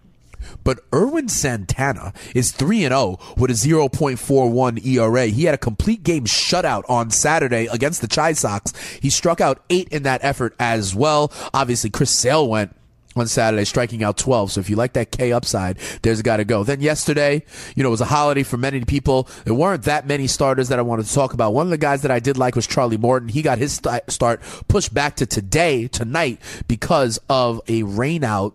But 0.64 0.80
Ervin 0.94 1.30
Santana 1.30 2.14
is 2.36 2.52
3 2.52 2.86
and 2.86 2.92
0 2.92 3.20
with 3.38 3.52
a 3.52 3.54
0.41 3.54 4.86
ERA. 4.86 5.26
He 5.28 5.46
had 5.46 5.56
a 5.56 5.60
complete 5.60 6.04
game 6.04 6.26
shutout 6.26 6.84
on 6.90 7.12
Saturday 7.12 7.68
against 7.68 8.02
the 8.02 8.08
Chi 8.08 8.34
Sox. 8.34 8.74
He 9.02 9.10
struck 9.10 9.42
out 9.42 9.64
8 9.70 9.90
in 9.90 10.04
that 10.04 10.24
effort 10.24 10.56
as 10.60 10.96
well. 10.96 11.32
Obviously 11.54 11.90
Chris 11.90 12.12
Sale 12.12 12.48
went 12.48 12.76
on 13.16 13.28
Saturday, 13.28 13.66
striking 13.66 14.04
out 14.04 14.18
12. 14.18 14.54
So 14.54 14.60
if 14.60 14.70
you 14.70 14.76
like 14.76 14.94
that 14.94 15.12
K 15.12 15.32
upside, 15.32 15.78
there's 16.02 16.20
a 16.20 16.24
got 16.24 16.38
to 16.38 16.46
go. 16.46 16.64
Then 16.64 16.82
yesterday, 16.82 17.44
you 17.76 17.84
know, 17.84 17.90
it 17.90 17.92
was 17.92 18.02
a 18.02 18.06
holiday 18.06 18.44
for 18.44 18.58
many 18.58 18.84
people. 18.86 19.28
There 19.46 19.54
weren't 19.54 19.84
that 19.84 20.08
many 20.08 20.28
starters 20.28 20.70
that 20.70 20.80
I 20.80 20.82
wanted 20.82 21.06
to 21.06 21.14
talk 21.14 21.34
about. 21.34 21.54
One 21.54 21.68
of 21.68 21.72
the 21.72 21.78
guys 21.78 22.02
that 22.02 22.12
I 22.12 22.20
did 22.20 22.38
like 22.38 22.56
was 22.56 22.68
Charlie 22.68 22.98
Morton. 22.98 23.30
He 23.30 23.42
got 23.42 23.58
his 23.58 23.74
st- 23.74 24.10
start 24.10 24.42
pushed 24.68 24.94
back 24.94 25.16
to 25.18 25.26
today, 25.26 25.88
tonight, 25.88 26.40
because 26.68 27.20
of 27.30 27.62
a 27.68 27.84
rainout 27.84 28.54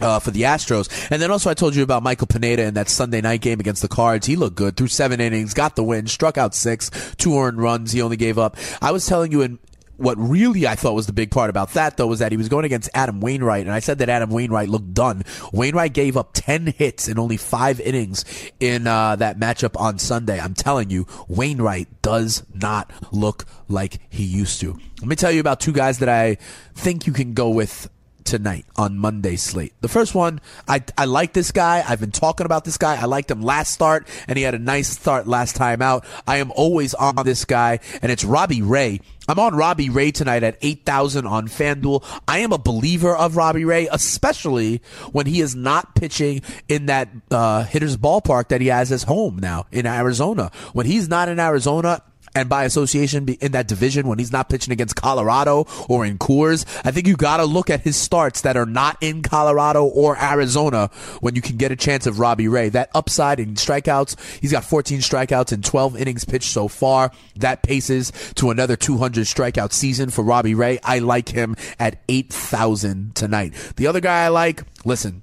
uh, 0.00 0.18
for 0.18 0.30
the 0.30 0.42
Astros. 0.42 0.88
And 1.10 1.20
then 1.20 1.30
also 1.30 1.50
I 1.50 1.54
told 1.54 1.74
you 1.74 1.82
about 1.82 2.02
Michael 2.02 2.26
Pineda 2.26 2.62
in 2.64 2.74
that 2.74 2.88
Sunday 2.88 3.20
night 3.20 3.40
game 3.40 3.60
against 3.60 3.82
the 3.82 3.88
Cards. 3.88 4.26
He 4.26 4.36
looked 4.36 4.56
good 4.56 4.76
through 4.76 4.88
seven 4.88 5.20
innings, 5.20 5.54
got 5.54 5.76
the 5.76 5.82
win, 5.82 6.06
struck 6.06 6.38
out 6.38 6.54
six, 6.54 6.90
two 7.16 7.36
earned 7.36 7.60
runs. 7.60 7.92
He 7.92 8.02
only 8.02 8.16
gave 8.16 8.38
up. 8.38 8.56
I 8.80 8.92
was 8.92 9.06
telling 9.06 9.32
you 9.32 9.42
in 9.42 9.58
what 9.98 10.16
really 10.16 10.66
I 10.66 10.74
thought 10.74 10.94
was 10.94 11.06
the 11.06 11.12
big 11.12 11.30
part 11.30 11.50
about 11.50 11.74
that, 11.74 11.96
though, 11.96 12.06
was 12.06 12.20
that 12.20 12.32
he 12.32 12.38
was 12.38 12.48
going 12.48 12.64
against 12.64 12.88
Adam 12.94 13.20
Wainwright, 13.20 13.66
and 13.66 13.72
I 13.72 13.80
said 13.80 13.98
that 13.98 14.08
Adam 14.08 14.30
Wainwright 14.30 14.68
looked 14.68 14.94
done. 14.94 15.24
Wainwright 15.52 15.92
gave 15.92 16.16
up 16.16 16.30
10 16.34 16.68
hits 16.78 17.08
in 17.08 17.18
only 17.18 17.36
five 17.36 17.80
innings 17.80 18.24
in 18.60 18.86
uh, 18.86 19.16
that 19.16 19.38
matchup 19.38 19.78
on 19.78 19.98
Sunday. 19.98 20.40
I'm 20.40 20.54
telling 20.54 20.90
you, 20.90 21.06
Wainwright 21.28 22.00
does 22.00 22.44
not 22.54 22.90
look 23.12 23.44
like 23.68 23.98
he 24.08 24.24
used 24.24 24.60
to. 24.60 24.78
Let 25.00 25.08
me 25.08 25.16
tell 25.16 25.32
you 25.32 25.40
about 25.40 25.60
two 25.60 25.72
guys 25.72 25.98
that 25.98 26.08
I 26.08 26.36
think 26.74 27.06
you 27.06 27.12
can 27.12 27.34
go 27.34 27.50
with 27.50 27.90
tonight 28.28 28.66
on 28.76 28.98
Monday 28.98 29.36
slate. 29.36 29.72
The 29.80 29.88
first 29.88 30.14
one, 30.14 30.40
I, 30.68 30.82
I 30.98 31.06
like 31.06 31.32
this 31.32 31.50
guy. 31.50 31.82
I've 31.86 31.98
been 31.98 32.12
talking 32.12 32.44
about 32.44 32.66
this 32.66 32.76
guy. 32.76 33.00
I 33.00 33.06
liked 33.06 33.30
him 33.30 33.40
last 33.40 33.72
start, 33.72 34.06
and 34.28 34.36
he 34.36 34.44
had 34.44 34.54
a 34.54 34.58
nice 34.58 34.90
start 34.90 35.26
last 35.26 35.56
time 35.56 35.80
out. 35.80 36.04
I 36.26 36.36
am 36.36 36.52
always 36.52 36.92
on 36.92 37.16
this 37.24 37.46
guy, 37.46 37.80
and 38.02 38.12
it's 38.12 38.24
Robbie 38.24 38.60
Ray. 38.60 39.00
I'm 39.28 39.38
on 39.38 39.54
Robbie 39.54 39.88
Ray 39.88 40.10
tonight 40.10 40.42
at 40.42 40.58
8,000 40.60 41.26
on 41.26 41.48
FanDuel. 41.48 42.04
I 42.26 42.38
am 42.40 42.52
a 42.52 42.58
believer 42.58 43.16
of 43.16 43.36
Robbie 43.36 43.64
Ray, 43.64 43.88
especially 43.90 44.82
when 45.12 45.24
he 45.24 45.40
is 45.40 45.54
not 45.54 45.94
pitching 45.94 46.42
in 46.68 46.86
that 46.86 47.08
uh, 47.30 47.64
hitter's 47.64 47.96
ballpark 47.96 48.48
that 48.48 48.60
he 48.60 48.68
has 48.68 48.92
as 48.92 49.04
home 49.04 49.38
now 49.38 49.66
in 49.72 49.86
Arizona. 49.86 50.50
When 50.74 50.86
he's 50.86 51.08
not 51.08 51.28
in 51.28 51.40
Arizona, 51.40 52.02
and 52.34 52.48
by 52.48 52.64
association 52.64 53.28
in 53.40 53.52
that 53.52 53.68
division 53.68 54.06
when 54.06 54.18
he's 54.18 54.32
not 54.32 54.48
pitching 54.48 54.72
against 54.72 54.96
Colorado 54.96 55.66
or 55.88 56.04
in 56.04 56.18
Coors. 56.18 56.64
I 56.84 56.90
think 56.90 57.06
you 57.06 57.16
got 57.16 57.38
to 57.38 57.44
look 57.44 57.70
at 57.70 57.80
his 57.80 57.96
starts 57.96 58.42
that 58.42 58.56
are 58.56 58.66
not 58.66 58.96
in 59.00 59.22
Colorado 59.22 59.84
or 59.84 60.16
Arizona 60.20 60.90
when 61.20 61.34
you 61.34 61.42
can 61.42 61.56
get 61.56 61.72
a 61.72 61.76
chance 61.76 62.06
of 62.06 62.18
Robbie 62.18 62.48
Ray. 62.48 62.68
That 62.68 62.90
upside 62.94 63.40
in 63.40 63.54
strikeouts, 63.54 64.40
he's 64.40 64.52
got 64.52 64.64
14 64.64 65.00
strikeouts 65.00 65.52
in 65.52 65.62
12 65.62 65.96
innings 65.96 66.24
pitched 66.24 66.50
so 66.50 66.68
far. 66.68 67.10
That 67.36 67.62
paces 67.62 68.12
to 68.36 68.50
another 68.50 68.76
200 68.76 69.24
strikeout 69.24 69.72
season 69.72 70.10
for 70.10 70.22
Robbie 70.22 70.54
Ray. 70.54 70.78
I 70.82 70.98
like 70.98 71.28
him 71.28 71.56
at 71.78 72.02
8,000 72.08 73.14
tonight. 73.14 73.54
The 73.76 73.86
other 73.86 74.00
guy 74.00 74.24
I 74.24 74.28
like, 74.28 74.62
listen, 74.84 75.22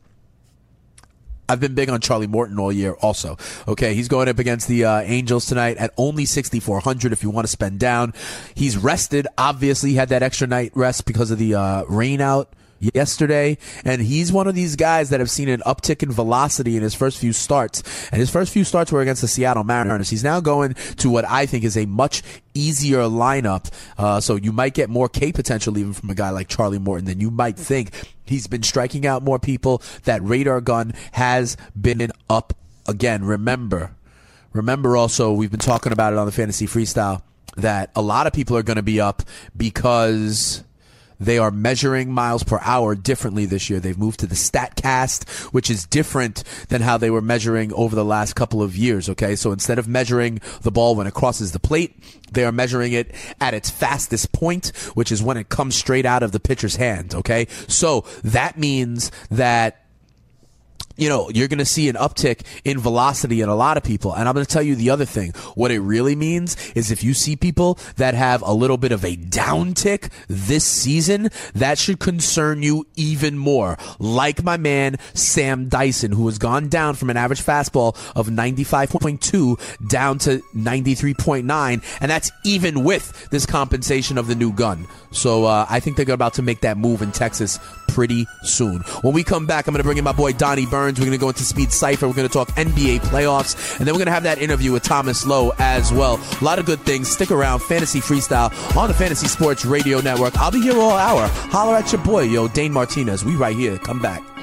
I've 1.48 1.60
been 1.60 1.76
big 1.76 1.90
on 1.90 2.02
Charlie 2.02 2.28
Morton 2.28 2.60
all 2.60 2.72
year 2.72 2.94
also. 2.94 3.38
Okay, 3.68 3.94
he's 3.94 4.08
going 4.08 4.28
up 4.28 4.40
against 4.40 4.68
the 4.68 4.86
uh, 4.86 5.02
Angels 5.02 5.46
tonight 5.46 5.78
at 5.78 5.94
only 5.98 6.26
6,400 6.26 7.12
if 7.12 7.24
you 7.24 7.30
want 7.30 7.46
to 7.46 7.52
spend 7.52 7.80
down. 7.80 8.14
He's 8.54 8.78
rested. 8.78 9.28
Obviously, 9.38 9.94
had 9.94 10.10
that 10.10 10.24
extra 10.24 10.48
night 10.48 10.72
rest 10.76 11.06
because 11.06 11.32
of 11.32 11.38
the 11.38 11.56
uh, 11.56 11.84
rain 11.86 12.22
out 12.22 12.50
yesterday, 12.94 13.58
and 13.84 14.02
he's 14.02 14.32
one 14.32 14.48
of 14.48 14.56
these 14.56 14.76
guys 14.76 15.10
that 15.10 15.20
have 15.20 15.30
seen 15.30 15.50
an 15.50 15.62
uptick 15.66 16.04
in 16.04 16.12
velocity 16.12 16.76
in 16.76 16.84
his 16.84 16.94
first 16.94 17.18
few 17.18 17.34
starts. 17.34 17.82
And 18.12 18.20
his 18.20 18.30
first 18.30 18.52
few 18.52 18.64
starts 18.64 18.92
were 18.92 19.02
against 19.02 19.22
the 19.22 19.28
Seattle 19.28 19.64
Mariners. 19.64 20.10
He's 20.10 20.24
now 20.24 20.40
going 20.40 20.74
to 20.74 21.10
what 21.10 21.26
I 21.26 21.46
think 21.46 21.64
is 21.64 21.78
a 21.78 21.86
much 21.86 22.24
easier 22.54 23.04
lineup. 23.04 23.72
Uh, 23.98 24.20
so 24.20 24.36
you 24.36 24.52
might 24.52 24.74
get 24.74 24.90
more 24.90 25.10
K 25.10 25.32
potential 25.32 25.78
even 25.78 25.94
from 25.94 26.10
a 26.10 26.16
guy 26.16 26.30
like 26.30 26.48
Charlie 26.48 26.80
Morton 26.80 27.06
than 27.06 27.20
you 27.20 27.32
might 27.32 27.58
think. 27.58 27.92
He's 28.26 28.48
been 28.48 28.64
striking 28.64 29.06
out 29.06 29.24
more 29.24 29.40
people. 29.40 29.82
That 30.04 30.24
radar 30.24 30.62
gun 30.62 30.94
has 31.12 31.58
been 31.80 32.12
up 32.30 32.54
again. 32.88 33.24
Remember, 33.24 33.96
remember 34.54 34.98
also, 34.98 35.32
we've 35.32 35.52
been 35.52 35.60
talking 35.60 35.92
about 35.92 36.14
it 36.14 36.20
on 36.20 36.26
the 36.26 36.32
fantasy 36.32 36.66
freestyle 36.66 37.22
that 37.58 37.92
a 37.96 38.02
lot 38.02 38.28
of 38.28 38.34
people 38.34 38.58
are 38.58 38.64
going 38.64 38.76
to 38.78 38.84
be 38.84 39.00
up 39.00 39.24
because 39.56 40.64
they 41.20 41.38
are 41.38 41.52
measuring 41.52 42.12
miles 42.12 42.44
per 42.44 42.60
hour 42.62 42.96
differently 42.96 43.46
this 43.46 43.70
year. 43.70 43.80
They've 43.80 43.98
moved 43.98 44.20
to 44.22 44.28
the 44.28 44.36
StatCast, 44.36 45.30
which 45.54 45.70
is 45.70 45.86
different 45.86 46.44
than 46.70 46.82
how 46.82 46.98
they 46.98 47.10
were 47.10 47.22
measuring 47.22 47.74
over 47.74 47.96
the 47.96 48.06
last 48.06 48.36
couple 48.36 48.62
of 48.62 48.76
years. 48.76 49.10
Okay. 49.10 49.36
So 49.36 49.52
instead 49.52 49.80
of 49.80 49.88
measuring 49.88 50.42
the 50.62 50.72
ball 50.72 50.96
when 50.96 51.08
it 51.08 51.14
crosses 51.14 51.52
the 51.52 51.60
plate, 51.60 51.96
they 52.32 52.44
are 52.44 52.52
measuring 52.52 52.94
it 52.94 53.14
at 53.40 53.54
its 53.54 53.70
fastest 53.70 54.32
point, 54.32 54.68
which 54.94 55.12
is 55.12 55.24
when 55.24 55.38
it 55.38 55.50
comes 55.50 55.76
straight 55.76 56.06
out 56.06 56.24
of 56.24 56.32
the 56.32 56.40
pitcher's 56.40 56.76
hand. 56.76 57.16
Okay. 57.16 57.48
So 57.68 58.06
that 58.24 58.58
means 58.58 59.12
that 59.30 59.85
you 60.98 61.10
know, 61.10 61.30
you're 61.30 61.48
going 61.48 61.60
to 61.60 61.66
see 61.66 61.90
an 61.90 61.96
uptick 61.96 62.42
in 62.64 62.80
velocity 62.80 63.42
in 63.42 63.50
a 63.50 63.56
lot 63.56 63.78
of 63.78 63.84
people. 63.84 64.14
And 64.14 64.28
I'm 64.28 64.34
going 64.34 64.46
to 64.46 64.52
tell 64.52 64.62
you 64.64 64.76
the 64.76 64.90
other 64.90 65.06
thing. 65.06 65.32
What 65.56 65.72
it 65.72 65.80
really 65.80 66.16
means 66.16 66.56
is 66.74 66.92
if 66.92 67.04
you 67.04 67.14
see 67.14 67.36
people 67.36 67.78
that 67.98 68.14
have 68.14 68.42
a 68.42 68.54
little 68.54 68.78
bit 68.78 68.92
of 68.92 69.04
a 69.04 69.16
downtick 69.16 70.10
this 70.28 70.66
season, 70.66 71.30
that 71.54 71.78
should 71.78 72.00
concern 72.00 72.64
you 72.64 72.86
even 72.96 73.38
more. 73.38 73.78
Like 74.00 74.44
my 74.44 74.58
man, 74.58 74.98
Sam 75.14 75.70
Dyson, 75.70 76.12
who 76.12 76.26
has 76.28 76.38
gone 76.38 76.70
down 76.70 76.96
from 76.96 77.10
an 77.10 77.18
average 77.18 77.42
fastball 77.42 77.96
of 78.16 78.28
95.2 78.28 79.90
down 79.90 80.20
to 80.20 80.42
93.9. 80.56 81.98
And 82.02 82.12
that's 82.12 82.32
even 82.44 82.84
with 82.84 83.30
this 83.30 83.46
compensation 83.46 84.18
of 84.18 84.28
the 84.28 84.36
new 84.36 84.52
gun. 84.52 84.88
So 85.16 85.46
uh, 85.46 85.66
I 85.70 85.80
think 85.80 85.98
they're 85.98 86.14
about 86.14 86.34
to 86.36 86.42
make 86.42 86.62
that 86.62 86.78
move 86.78 87.02
in 87.02 87.12
Texas 87.12 87.60
pretty 87.88 88.28
soon. 88.44 88.82
When 89.02 89.14
we 89.14 89.24
come 89.24 89.46
back, 89.46 89.68
I'm 89.68 89.74
going 89.74 89.80
to 89.80 89.84
bring 89.84 89.98
in 89.98 90.04
my 90.04 90.12
boy 90.12 90.34
Donnie 90.34 90.66
Burns. 90.66 91.00
We're 91.00 91.06
going 91.06 91.18
to 91.18 91.22
go 91.22 91.30
into 91.30 91.44
Speed 91.44 91.72
Cipher. 91.72 92.08
We're 92.08 92.14
going 92.14 92.28
to 92.28 92.34
talk 92.34 92.50
NBA 92.50 93.00
playoffs, 93.00 93.78
and 93.78 93.88
then 93.88 93.94
we're 93.94 94.00
going 94.00 94.08
to 94.08 94.12
have 94.12 94.24
that 94.24 94.40
interview 94.40 94.72
with 94.72 94.84
Thomas 94.84 95.26
Lowe 95.26 95.54
as 95.60 95.92
well. 95.92 96.20
A 96.42 96.44
lot 96.44 96.60
of 96.60 96.66
good 96.66 96.82
things. 96.82 97.10
Stick 97.10 97.32
around. 97.32 97.62
Fantasy 97.62 98.02
Freestyle 98.02 98.52
on 98.76 98.90
the 98.90 98.94
Fantasy 98.94 99.28
Sports 99.28 99.66
Radio 99.66 100.02
Network. 100.02 100.38
I'll 100.38 100.52
be 100.52 100.62
here 100.62 100.78
all 100.78 100.92
hour. 100.92 101.28
Holler 101.28 101.78
at 101.78 101.92
your 101.92 102.02
boy, 102.04 102.24
yo, 102.24 102.48
Dane 102.48 102.74
Martinez. 102.74 103.24
We 103.24 103.36
right 103.36 103.56
here. 103.56 103.78
Come 103.78 104.02
back. 104.02 104.35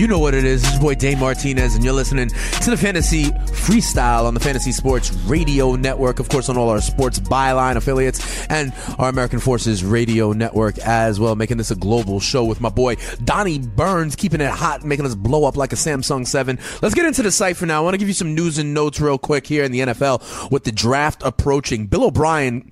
You 0.00 0.06
know 0.06 0.18
what 0.18 0.32
it 0.32 0.46
is. 0.46 0.62
It's 0.62 0.72
your 0.72 0.80
boy 0.80 0.94
Dane 0.94 1.18
Martinez, 1.18 1.74
and 1.74 1.84
you're 1.84 1.92
listening 1.92 2.30
to 2.30 2.70
the 2.70 2.76
Fantasy 2.78 3.24
Freestyle 3.24 4.24
on 4.24 4.32
the 4.32 4.40
Fantasy 4.40 4.72
Sports 4.72 5.12
Radio 5.26 5.76
Network. 5.76 6.20
Of 6.20 6.30
course, 6.30 6.48
on 6.48 6.56
all 6.56 6.70
our 6.70 6.80
sports 6.80 7.20
byline 7.20 7.76
affiliates 7.76 8.46
and 8.46 8.72
our 8.98 9.10
American 9.10 9.40
Forces 9.40 9.84
Radio 9.84 10.32
Network 10.32 10.78
as 10.78 11.20
well. 11.20 11.36
Making 11.36 11.58
this 11.58 11.70
a 11.70 11.76
global 11.76 12.18
show 12.18 12.46
with 12.46 12.62
my 12.62 12.70
boy 12.70 12.96
Donnie 13.24 13.58
Burns, 13.58 14.16
keeping 14.16 14.40
it 14.40 14.50
hot, 14.50 14.84
making 14.84 15.04
us 15.04 15.14
blow 15.14 15.44
up 15.44 15.58
like 15.58 15.74
a 15.74 15.76
Samsung 15.76 16.26
7. 16.26 16.58
Let's 16.80 16.94
get 16.94 17.04
into 17.04 17.22
the 17.22 17.30
cipher 17.30 17.66
now. 17.66 17.82
I 17.82 17.84
want 17.84 17.92
to 17.92 17.98
give 17.98 18.08
you 18.08 18.14
some 18.14 18.34
news 18.34 18.56
and 18.56 18.72
notes 18.72 19.02
real 19.02 19.18
quick 19.18 19.46
here 19.46 19.64
in 19.64 19.70
the 19.70 19.80
NFL 19.80 20.50
with 20.50 20.64
the 20.64 20.72
draft 20.72 21.22
approaching. 21.22 21.88
Bill 21.88 22.04
O'Brien 22.04 22.70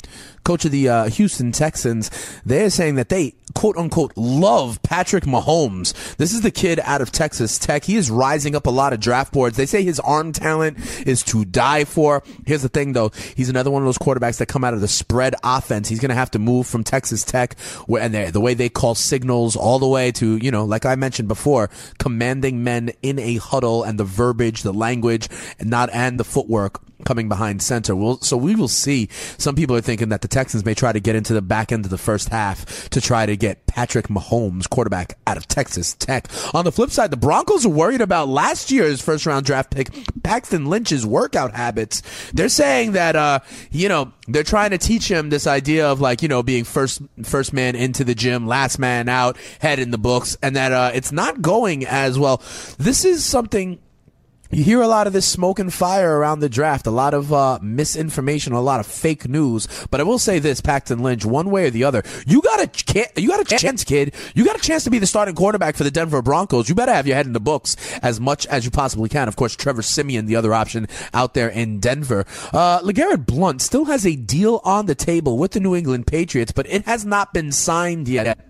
coach 0.48 0.64
of 0.64 0.72
the 0.72 0.88
uh, 0.88 1.10
Houston 1.10 1.52
Texans, 1.52 2.10
they're 2.46 2.70
saying 2.70 2.94
that 2.94 3.10
they 3.10 3.34
quote 3.54 3.76
unquote 3.76 4.16
love 4.16 4.82
Patrick 4.82 5.24
Mahomes. 5.24 5.92
This 6.16 6.32
is 6.32 6.40
the 6.40 6.50
kid 6.50 6.80
out 6.84 7.02
of 7.02 7.12
Texas 7.12 7.58
Tech. 7.58 7.84
He 7.84 7.96
is 7.96 8.10
rising 8.10 8.56
up 8.56 8.66
a 8.66 8.70
lot 8.70 8.94
of 8.94 9.00
draft 9.00 9.30
boards. 9.30 9.58
They 9.58 9.66
say 9.66 9.82
his 9.82 10.00
arm 10.00 10.32
talent 10.32 10.78
is 11.06 11.22
to 11.24 11.44
die 11.44 11.84
for. 11.84 12.22
Here's 12.46 12.62
the 12.62 12.70
thing 12.70 12.94
though. 12.94 13.10
He's 13.36 13.50
another 13.50 13.70
one 13.70 13.82
of 13.82 13.86
those 13.86 13.98
quarterbacks 13.98 14.38
that 14.38 14.46
come 14.46 14.64
out 14.64 14.72
of 14.72 14.80
the 14.80 14.88
spread 14.88 15.34
offense. 15.44 15.86
He's 15.86 16.00
going 16.00 16.08
to 16.08 16.14
have 16.14 16.30
to 16.30 16.38
move 16.38 16.66
from 16.66 16.82
Texas 16.82 17.24
Tech 17.24 17.58
where, 17.86 18.02
and 18.02 18.14
the 18.14 18.40
way 18.40 18.54
they 18.54 18.70
call 18.70 18.94
signals 18.94 19.54
all 19.54 19.78
the 19.78 19.86
way 19.86 20.12
to, 20.12 20.38
you 20.38 20.50
know, 20.50 20.64
like 20.64 20.86
I 20.86 20.94
mentioned 20.94 21.28
before, 21.28 21.68
commanding 21.98 22.64
men 22.64 22.92
in 23.02 23.18
a 23.18 23.36
huddle 23.36 23.84
and 23.84 24.00
the 24.00 24.04
verbiage, 24.04 24.62
the 24.62 24.72
language, 24.72 25.28
and 25.58 25.68
not, 25.68 25.90
and 25.92 26.18
the 26.18 26.24
footwork 26.24 26.80
coming 27.04 27.28
behind 27.28 27.62
center. 27.62 27.94
We'll, 27.94 28.18
so 28.20 28.36
we 28.36 28.54
will 28.54 28.68
see. 28.68 29.08
Some 29.38 29.54
people 29.54 29.76
are 29.76 29.80
thinking 29.80 30.08
that 30.10 30.22
the 30.22 30.28
Texans 30.28 30.64
may 30.64 30.74
try 30.74 30.92
to 30.92 31.00
get 31.00 31.16
into 31.16 31.32
the 31.32 31.42
back 31.42 31.72
end 31.72 31.84
of 31.84 31.90
the 31.90 31.98
first 31.98 32.28
half 32.28 32.88
to 32.90 33.00
try 33.00 33.26
to 33.26 33.36
get 33.36 33.66
Patrick 33.66 34.08
Mahomes, 34.08 34.68
quarterback 34.68 35.18
out 35.26 35.36
of 35.36 35.48
Texas 35.48 35.94
Tech. 35.94 36.28
On 36.54 36.64
the 36.64 36.72
flip 36.72 36.90
side, 36.90 37.10
the 37.10 37.16
Broncos 37.16 37.64
are 37.66 37.70
worried 37.70 38.00
about 38.00 38.28
last 38.28 38.70
year's 38.70 39.00
first 39.00 39.26
round 39.26 39.46
draft 39.46 39.70
pick, 39.70 39.88
Paxton 40.22 40.66
Lynch's 40.66 41.06
workout 41.06 41.54
habits. 41.54 42.02
They're 42.32 42.48
saying 42.48 42.92
that, 42.92 43.16
uh, 43.16 43.40
you 43.70 43.88
know, 43.88 44.12
they're 44.26 44.42
trying 44.42 44.70
to 44.70 44.78
teach 44.78 45.10
him 45.10 45.30
this 45.30 45.46
idea 45.46 45.88
of 45.88 46.00
like, 46.00 46.22
you 46.22 46.28
know, 46.28 46.42
being 46.42 46.64
first, 46.64 47.00
first 47.22 47.52
man 47.52 47.76
into 47.76 48.04
the 48.04 48.14
gym, 48.14 48.46
last 48.46 48.78
man 48.78 49.08
out, 49.08 49.36
head 49.60 49.78
in 49.78 49.90
the 49.90 49.98
books, 49.98 50.36
and 50.42 50.56
that, 50.56 50.72
uh, 50.72 50.90
it's 50.94 51.12
not 51.12 51.40
going 51.40 51.86
as 51.86 52.18
well. 52.18 52.42
This 52.78 53.04
is 53.04 53.24
something 53.24 53.78
you 54.50 54.64
hear 54.64 54.80
a 54.80 54.88
lot 54.88 55.06
of 55.06 55.12
this 55.12 55.26
smoke 55.26 55.58
and 55.58 55.72
fire 55.72 56.18
around 56.18 56.40
the 56.40 56.48
draft, 56.48 56.86
a 56.86 56.90
lot 56.90 57.12
of 57.12 57.32
uh, 57.32 57.58
misinformation, 57.60 58.52
a 58.52 58.60
lot 58.60 58.80
of 58.80 58.86
fake 58.86 59.28
news. 59.28 59.68
But 59.90 60.00
I 60.00 60.04
will 60.04 60.18
say 60.18 60.38
this, 60.38 60.60
Paxton 60.60 61.00
Lynch, 61.00 61.24
one 61.24 61.50
way 61.50 61.66
or 61.66 61.70
the 61.70 61.84
other, 61.84 62.02
you 62.26 62.40
got 62.40 62.60
a 62.60 63.20
you 63.20 63.28
got 63.28 63.40
a 63.40 63.56
chance, 63.56 63.84
kid. 63.84 64.14
You 64.34 64.44
got 64.44 64.56
a 64.56 64.60
chance 64.60 64.84
to 64.84 64.90
be 64.90 64.98
the 64.98 65.06
starting 65.06 65.34
quarterback 65.34 65.76
for 65.76 65.84
the 65.84 65.90
Denver 65.90 66.22
Broncos. 66.22 66.68
You 66.68 66.74
better 66.74 66.94
have 66.94 67.06
your 67.06 67.16
head 67.16 67.26
in 67.26 67.32
the 67.34 67.40
books 67.40 67.76
as 68.00 68.20
much 68.20 68.46
as 68.46 68.64
you 68.64 68.70
possibly 68.70 69.08
can. 69.08 69.28
Of 69.28 69.36
course, 69.36 69.54
Trevor 69.54 69.82
Siemian, 69.82 70.26
the 70.26 70.36
other 70.36 70.54
option 70.54 70.88
out 71.12 71.34
there 71.34 71.48
in 71.48 71.80
Denver. 71.80 72.24
Uh, 72.52 72.80
LeGarrette 72.80 73.26
Blount 73.26 73.60
still 73.60 73.84
has 73.86 74.06
a 74.06 74.16
deal 74.16 74.60
on 74.64 74.86
the 74.86 74.94
table 74.94 75.36
with 75.36 75.52
the 75.52 75.60
New 75.60 75.74
England 75.74 76.06
Patriots, 76.06 76.52
but 76.52 76.66
it 76.68 76.86
has 76.86 77.04
not 77.04 77.34
been 77.34 77.52
signed 77.52 78.08
yet 78.08 78.47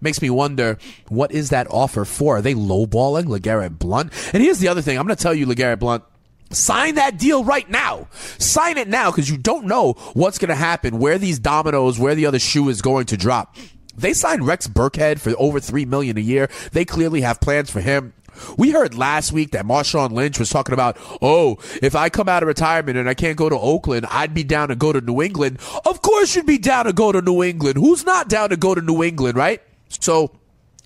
makes 0.00 0.22
me 0.22 0.30
wonder 0.30 0.78
what 1.08 1.32
is 1.32 1.50
that 1.50 1.66
offer 1.70 2.04
for? 2.04 2.36
Are 2.38 2.42
they 2.42 2.54
lowballing 2.54 3.24
LeGarrette 3.24 3.78
Blount? 3.78 4.12
And 4.32 4.42
here's 4.42 4.58
the 4.58 4.68
other 4.68 4.82
thing. 4.82 4.98
I'm 4.98 5.06
going 5.06 5.16
to 5.16 5.22
tell 5.22 5.34
you, 5.34 5.46
LeGarrette 5.46 5.78
Blount. 5.78 6.04
Sign 6.50 6.94
that 6.94 7.18
deal 7.18 7.44
right 7.44 7.68
now. 7.68 8.08
Sign 8.38 8.78
it 8.78 8.88
now 8.88 9.10
because 9.10 9.28
you 9.28 9.36
don't 9.36 9.66
know 9.66 9.92
what's 10.14 10.38
going 10.38 10.48
to 10.48 10.54
happen, 10.54 10.98
where 10.98 11.18
these 11.18 11.38
dominoes, 11.38 11.98
where 11.98 12.14
the 12.14 12.24
other 12.24 12.38
shoe 12.38 12.70
is 12.70 12.80
going 12.80 13.04
to 13.06 13.18
drop. 13.18 13.54
They 13.98 14.14
signed 14.14 14.46
Rex 14.46 14.66
Burkhead 14.66 15.18
for 15.18 15.34
over 15.38 15.60
three 15.60 15.84
million 15.84 16.16
a 16.16 16.22
year. 16.22 16.48
They 16.72 16.84
clearly 16.84 17.20
have 17.20 17.40
plans 17.40 17.70
for 17.70 17.80
him. 17.80 18.14
We 18.56 18.70
heard 18.70 18.94
last 18.94 19.32
week 19.32 19.50
that 19.50 19.64
Marshawn 19.64 20.12
Lynch 20.12 20.38
was 20.38 20.48
talking 20.48 20.72
about, 20.72 20.96
oh, 21.20 21.58
if 21.82 21.96
I 21.96 22.08
come 22.08 22.28
out 22.28 22.44
of 22.44 22.46
retirement 22.46 22.96
and 22.96 23.08
I 23.08 23.14
can't 23.14 23.36
go 23.36 23.48
to 23.48 23.58
Oakland, 23.58 24.06
I'd 24.08 24.32
be 24.32 24.44
down 24.44 24.68
to 24.68 24.76
go 24.76 24.92
to 24.92 25.00
New 25.00 25.20
England. 25.20 25.58
Of 25.84 26.02
course 26.02 26.36
you'd 26.36 26.46
be 26.46 26.58
down 26.58 26.84
to 26.84 26.92
go 26.92 27.10
to 27.10 27.20
New 27.20 27.42
England. 27.42 27.76
Who's 27.76 28.06
not 28.06 28.28
down 28.28 28.50
to 28.50 28.56
go 28.56 28.74
to 28.74 28.80
New 28.80 29.02
England, 29.02 29.36
right? 29.36 29.60
So 29.88 30.32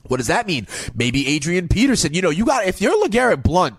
what 0.05 0.17
does 0.17 0.27
that 0.27 0.47
mean? 0.47 0.67
Maybe 0.95 1.27
Adrian 1.29 1.69
Peterson. 1.69 2.15
You 2.15 2.23
know, 2.23 2.31
you 2.31 2.45
got 2.45 2.67
if 2.67 2.81
you're 2.81 3.07
LeGarrette 3.07 3.43
Blount, 3.43 3.77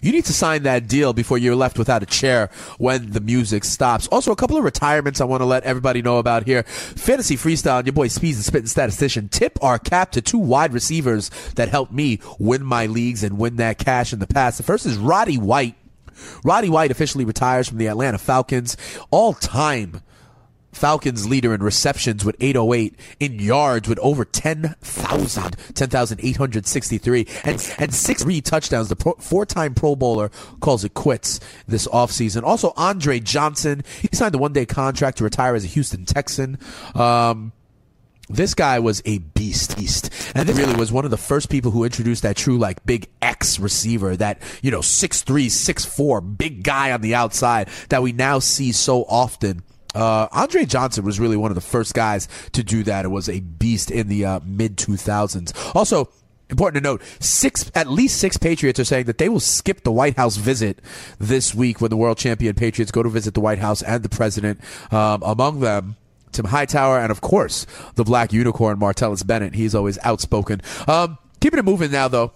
you 0.00 0.12
need 0.12 0.24
to 0.26 0.32
sign 0.32 0.62
that 0.62 0.86
deal 0.86 1.12
before 1.12 1.38
you're 1.38 1.56
left 1.56 1.78
without 1.78 2.02
a 2.02 2.06
chair 2.06 2.50
when 2.78 3.10
the 3.10 3.20
music 3.20 3.64
stops. 3.64 4.06
Also, 4.08 4.30
a 4.30 4.36
couple 4.36 4.56
of 4.56 4.64
retirements 4.64 5.20
I 5.20 5.24
want 5.24 5.40
to 5.40 5.46
let 5.46 5.64
everybody 5.64 6.02
know 6.02 6.18
about 6.18 6.46
here. 6.46 6.62
Fantasy 6.62 7.36
Freestyle 7.36 7.78
and 7.78 7.86
your 7.86 7.92
boy 7.92 8.08
Speeds 8.08 8.38
and 8.38 8.44
Spitting 8.44 8.68
Statistician 8.68 9.28
tip 9.28 9.58
our 9.62 9.78
cap 9.78 10.12
to 10.12 10.22
two 10.22 10.38
wide 10.38 10.72
receivers 10.72 11.30
that 11.56 11.68
helped 11.68 11.92
me 11.92 12.20
win 12.38 12.64
my 12.64 12.86
leagues 12.86 13.24
and 13.24 13.38
win 13.38 13.56
that 13.56 13.78
cash 13.78 14.12
in 14.12 14.18
the 14.18 14.26
past. 14.26 14.58
The 14.58 14.64
first 14.64 14.86
is 14.86 14.96
Roddy 14.96 15.38
White. 15.38 15.74
Roddy 16.44 16.68
White 16.68 16.90
officially 16.90 17.24
retires 17.24 17.68
from 17.68 17.78
the 17.78 17.88
Atlanta 17.88 18.18
Falcons. 18.18 18.76
All 19.10 19.34
time 19.34 20.02
Falcons 20.72 21.28
leader 21.28 21.54
in 21.54 21.62
receptions 21.62 22.24
with 22.24 22.34
808, 22.40 22.98
in 23.20 23.38
yards 23.38 23.88
with 23.88 23.98
over 24.00 24.24
10,000, 24.24 25.56
10,863, 25.74 27.28
and, 27.44 27.74
and 27.78 27.94
six 27.94 28.22
three 28.22 28.40
touchdowns. 28.40 28.88
The 28.88 29.14
four-time 29.18 29.74
Pro 29.74 29.94
Bowler 29.94 30.30
calls 30.60 30.84
it 30.84 30.94
quits 30.94 31.40
this 31.68 31.86
offseason. 31.88 32.42
Also, 32.42 32.72
Andre 32.76 33.20
Johnson, 33.20 33.84
he 34.00 34.08
signed 34.12 34.34
a 34.34 34.38
one-day 34.38 34.66
contract 34.66 35.18
to 35.18 35.24
retire 35.24 35.54
as 35.54 35.64
a 35.64 35.68
Houston 35.68 36.04
Texan. 36.04 36.58
Um, 36.94 37.52
this 38.28 38.54
guy 38.54 38.78
was 38.78 39.02
a 39.04 39.18
beast, 39.18 39.76
beast. 39.76 40.10
And 40.34 40.48
this 40.48 40.56
really 40.56 40.76
was 40.76 40.90
one 40.90 41.04
of 41.04 41.10
the 41.10 41.18
first 41.18 41.50
people 41.50 41.70
who 41.70 41.84
introduced 41.84 42.22
that 42.22 42.36
true, 42.36 42.56
like, 42.56 42.84
big 42.86 43.08
X 43.20 43.58
receiver, 43.58 44.16
that, 44.16 44.40
you 44.62 44.70
know, 44.70 44.80
six 44.80 45.22
three, 45.22 45.48
six 45.48 45.84
four, 45.84 46.20
big 46.20 46.62
guy 46.62 46.92
on 46.92 47.02
the 47.02 47.14
outside 47.14 47.68
that 47.90 48.02
we 48.02 48.12
now 48.12 48.38
see 48.38 48.72
so 48.72 49.02
often 49.02 49.62
uh, 49.94 50.28
Andre 50.32 50.64
Johnson 50.64 51.04
was 51.04 51.20
really 51.20 51.36
one 51.36 51.50
of 51.50 51.54
the 51.54 51.60
first 51.60 51.94
guys 51.94 52.28
to 52.52 52.62
do 52.62 52.82
that. 52.84 53.04
It 53.04 53.08
was 53.08 53.28
a 53.28 53.40
beast 53.40 53.90
in 53.90 54.08
the 54.08 54.24
uh, 54.24 54.40
mid 54.44 54.76
2000s. 54.76 55.74
Also, 55.74 56.08
Important 56.50 56.84
to 56.84 56.86
note, 56.86 57.02
six 57.18 57.72
at 57.74 57.88
least 57.88 58.18
six 58.18 58.36
Patriots 58.36 58.78
are 58.78 58.84
saying 58.84 59.06
that 59.06 59.16
they 59.16 59.30
will 59.30 59.40
skip 59.40 59.84
the 59.84 59.92
White 59.92 60.18
House 60.18 60.36
visit 60.36 60.80
this 61.18 61.54
week 61.54 61.80
when 61.80 61.88
the 61.88 61.96
world 61.96 62.18
champion 62.18 62.54
Patriots 62.54 62.92
go 62.92 63.02
to 63.02 63.08
visit 63.08 63.32
the 63.32 63.40
White 63.40 63.58
House 63.58 63.80
and 63.80 64.02
the 64.02 64.10
president. 64.10 64.60
Um, 64.92 65.22
among 65.22 65.60
them, 65.60 65.96
Tim 66.30 66.44
Hightower, 66.44 66.98
and 66.98 67.10
of 67.10 67.22
course, 67.22 67.66
the 67.94 68.04
black 68.04 68.34
unicorn 68.34 68.78
Martellus 68.78 69.26
Bennett. 69.26 69.54
He's 69.54 69.74
always 69.74 69.98
outspoken. 70.02 70.60
Um, 70.86 71.16
keeping 71.40 71.58
it 71.58 71.64
moving 71.64 71.90
now, 71.90 72.08
though 72.08 72.32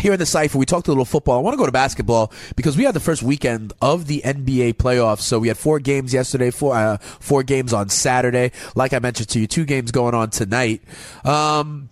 here 0.00 0.12
in 0.12 0.18
the 0.18 0.26
cipher, 0.26 0.58
we 0.58 0.66
talked 0.66 0.88
a 0.88 0.90
little 0.90 1.04
football. 1.04 1.38
I 1.38 1.42
want 1.42 1.54
to 1.54 1.58
go 1.58 1.66
to 1.66 1.72
basketball 1.72 2.32
because 2.56 2.76
we 2.76 2.84
had 2.84 2.94
the 2.94 3.00
first 3.00 3.22
weekend 3.22 3.72
of 3.80 4.06
the 4.06 4.22
NBA 4.24 4.74
playoffs. 4.74 5.20
So 5.20 5.38
we 5.38 5.48
had 5.48 5.56
four 5.56 5.78
games 5.80 6.12
yesterday, 6.12 6.50
four 6.50 6.74
uh, 6.74 6.96
four 6.98 7.42
games 7.42 7.72
on 7.72 7.88
Saturday. 7.88 8.52
Like 8.74 8.92
I 8.92 8.98
mentioned 8.98 9.28
to 9.30 9.40
you, 9.40 9.46
two 9.46 9.64
games 9.64 9.92
going 9.92 10.14
on 10.14 10.30
tonight. 10.30 10.82
Um, 11.24 11.90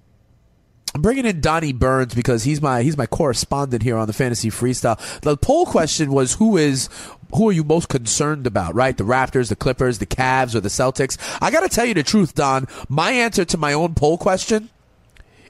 I'm 0.95 1.03
bringing 1.03 1.25
in 1.25 1.41
Donnie 1.41 1.73
Burns 1.73 2.15
because 2.15 2.43
he's 2.43 2.61
my 2.61 2.83
he's 2.83 2.97
my 2.97 3.07
correspondent 3.07 3.83
here 3.83 3.97
on 3.97 4.07
the 4.07 4.13
fantasy 4.13 4.51
freestyle. 4.51 4.99
The 5.21 5.37
poll 5.37 5.67
question 5.67 6.13
was 6.13 6.35
who 6.35 6.57
is 6.57 6.89
who 7.35 7.49
are 7.49 7.53
you 7.53 7.63
most 7.63 7.89
concerned 7.89 8.47
about, 8.47 8.75
right? 8.75 8.97
The 8.97 9.05
Raptors, 9.05 9.51
the 9.51 9.57
Clippers, 9.57 9.99
the 9.99 10.07
Cavs, 10.07 10.55
or 10.57 10.61
the 10.61 10.69
Celtics? 10.69 11.17
I 11.41 11.53
got 11.53 11.61
to 11.61 11.69
tell 11.69 11.85
you 11.85 11.95
the 11.95 12.03
truth, 12.03 12.35
Don. 12.35 12.67
My 12.89 13.13
answer 13.13 13.45
to 13.45 13.57
my 13.57 13.73
own 13.73 13.95
poll 13.95 14.19
question 14.19 14.69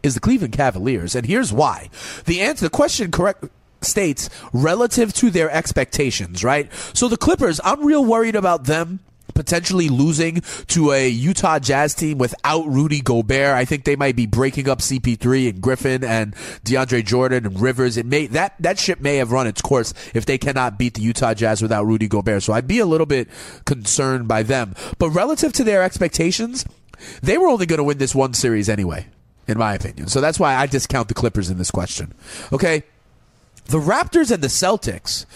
is 0.02 0.14
the 0.14 0.20
Cleveland 0.20 0.54
Cavaliers, 0.54 1.14
and 1.14 1.26
here's 1.26 1.52
why. 1.52 1.90
The 2.26 2.40
answer, 2.40 2.66
the 2.66 2.70
question 2.70 3.10
correct 3.10 3.44
states 3.82 4.28
relative 4.52 5.12
to 5.14 5.30
their 5.30 5.50
expectations, 5.50 6.44
right? 6.44 6.72
So 6.94 7.08
the 7.08 7.16
Clippers, 7.16 7.60
I'm 7.64 7.84
real 7.84 8.04
worried 8.04 8.36
about 8.36 8.64
them 8.64 9.00
potentially 9.34 9.88
losing 9.88 10.40
to 10.66 10.92
a 10.92 11.08
Utah 11.08 11.58
Jazz 11.58 11.94
team 11.94 12.18
without 12.18 12.66
Rudy 12.66 13.00
Gobert. 13.00 13.54
I 13.54 13.64
think 13.64 13.84
they 13.84 13.96
might 13.96 14.16
be 14.16 14.26
breaking 14.26 14.68
up 14.68 14.80
CP3 14.80 15.48
and 15.48 15.60
Griffin 15.60 16.04
and 16.04 16.34
DeAndre 16.64 17.04
Jordan 17.04 17.46
and 17.46 17.60
Rivers. 17.60 17.96
It 17.96 18.06
may 18.06 18.26
that 18.28 18.54
that 18.60 18.78
ship 18.78 19.00
may 19.00 19.16
have 19.16 19.32
run 19.32 19.46
its 19.46 19.62
course 19.62 19.94
if 20.14 20.26
they 20.26 20.36
cannot 20.36 20.78
beat 20.78 20.94
the 20.94 21.02
Utah 21.02 21.34
Jazz 21.34 21.62
without 21.62 21.86
Rudy 21.86 22.08
Gobert. 22.08 22.42
So 22.42 22.52
I'd 22.52 22.68
be 22.68 22.80
a 22.80 22.86
little 22.86 23.06
bit 23.06 23.28
concerned 23.64 24.28
by 24.28 24.42
them. 24.42 24.74
But 24.98 25.10
relative 25.10 25.52
to 25.54 25.64
their 25.64 25.82
expectations, 25.82 26.64
they 27.22 27.38
were 27.38 27.48
only 27.48 27.66
going 27.66 27.78
to 27.78 27.84
win 27.84 27.98
this 27.98 28.14
one 28.14 28.34
series 28.34 28.68
anyway 28.68 29.06
in 29.50 29.58
my 29.58 29.74
opinion. 29.74 30.08
So 30.08 30.20
that's 30.20 30.38
why 30.38 30.54
I 30.54 30.66
discount 30.66 31.08
the 31.08 31.14
Clippers 31.14 31.50
in 31.50 31.58
this 31.58 31.70
question. 31.70 32.14
Okay. 32.52 32.84
The 33.66 33.78
Raptors 33.78 34.32
and 34.32 34.42
the 34.42 34.48
Celtics, 34.48 35.26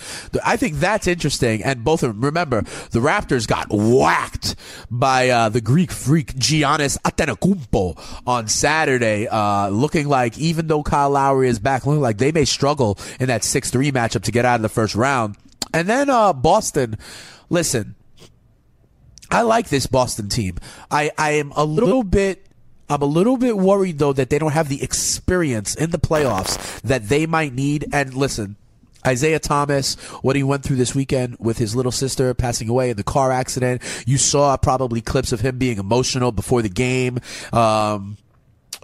I 0.45 0.57
think 0.57 0.77
that's 0.77 1.07
interesting. 1.07 1.63
And 1.63 1.85
both 1.85 2.03
of 2.03 2.11
them, 2.11 2.25
remember, 2.25 2.63
the 2.91 2.99
Raptors 2.99 3.47
got 3.47 3.69
whacked 3.71 4.57
by 4.91 5.29
uh, 5.29 5.49
the 5.51 5.61
Greek 5.61 5.93
freak 5.93 6.35
Giannis 6.35 6.99
Antetokounmpo 7.03 8.23
on 8.27 8.49
Saturday, 8.49 9.29
uh, 9.29 9.69
looking 9.69 10.09
like 10.09 10.37
even 10.37 10.67
though 10.67 10.83
Kyle 10.83 11.11
Lowry 11.11 11.49
is 11.49 11.61
back, 11.61 11.87
looking 11.87 12.03
like 12.03 12.19
they 12.19 12.33
may 12.33 12.45
struggle 12.45 12.99
in 13.21 13.29
that 13.29 13.43
6-3 13.43 13.93
matchup 13.93 14.25
to 14.25 14.33
get 14.33 14.45
out 14.45 14.57
of 14.57 14.63
the 14.63 14.69
first 14.69 14.97
round. 14.97 15.37
And 15.73 15.89
then 15.89 16.11
uh, 16.11 16.33
Boston, 16.33 16.99
listen, 17.51 17.95
I 19.31 19.43
like 19.43 19.69
this 19.69 19.87
Boston 19.87 20.29
team. 20.29 20.59
I, 20.91 21.13
I 21.17 21.33
am 21.33 21.53
a 21.55 21.65
little 21.65 22.03
bit 22.03 22.45
I'm 22.89 23.03
a 23.03 23.07
little 23.07 23.37
bit 23.37 23.57
worried 23.57 23.99
though 23.99 24.13
that 24.13 24.31
they 24.31 24.39
don't 24.39 24.53
have 24.53 24.69
the 24.69 24.83
experience 24.83 25.75
in 25.75 25.91
the 25.91 25.99
playoffs 25.99 26.81
that 26.83 27.09
they 27.09 27.27
might 27.27 27.53
need. 27.53 27.87
And 27.93 28.15
listen, 28.15 28.57
Isaiah 29.07 29.39
Thomas, 29.39 29.95
what 30.23 30.37
he 30.37 30.43
went 30.43 30.65
through 30.65 30.77
this 30.77 30.95
weekend 30.95 31.37
with 31.39 31.59
his 31.59 31.77
little 31.77 31.93
sister 31.93 32.33
passing 32.35 32.69
away 32.69 32.91
in 32.91 32.97
the 32.97 33.05
car 33.05 33.31
accident. 33.33 33.83
You 34.07 34.19
saw 34.19 34.57
probably 34.57 35.01
clips 35.01 35.33
of 35.33 35.41
him 35.41 35.59
being 35.59 35.79
emotional 35.79 36.33
before 36.33 36.63
the 36.63 36.69
game. 36.69 37.21
Um, 37.53 38.17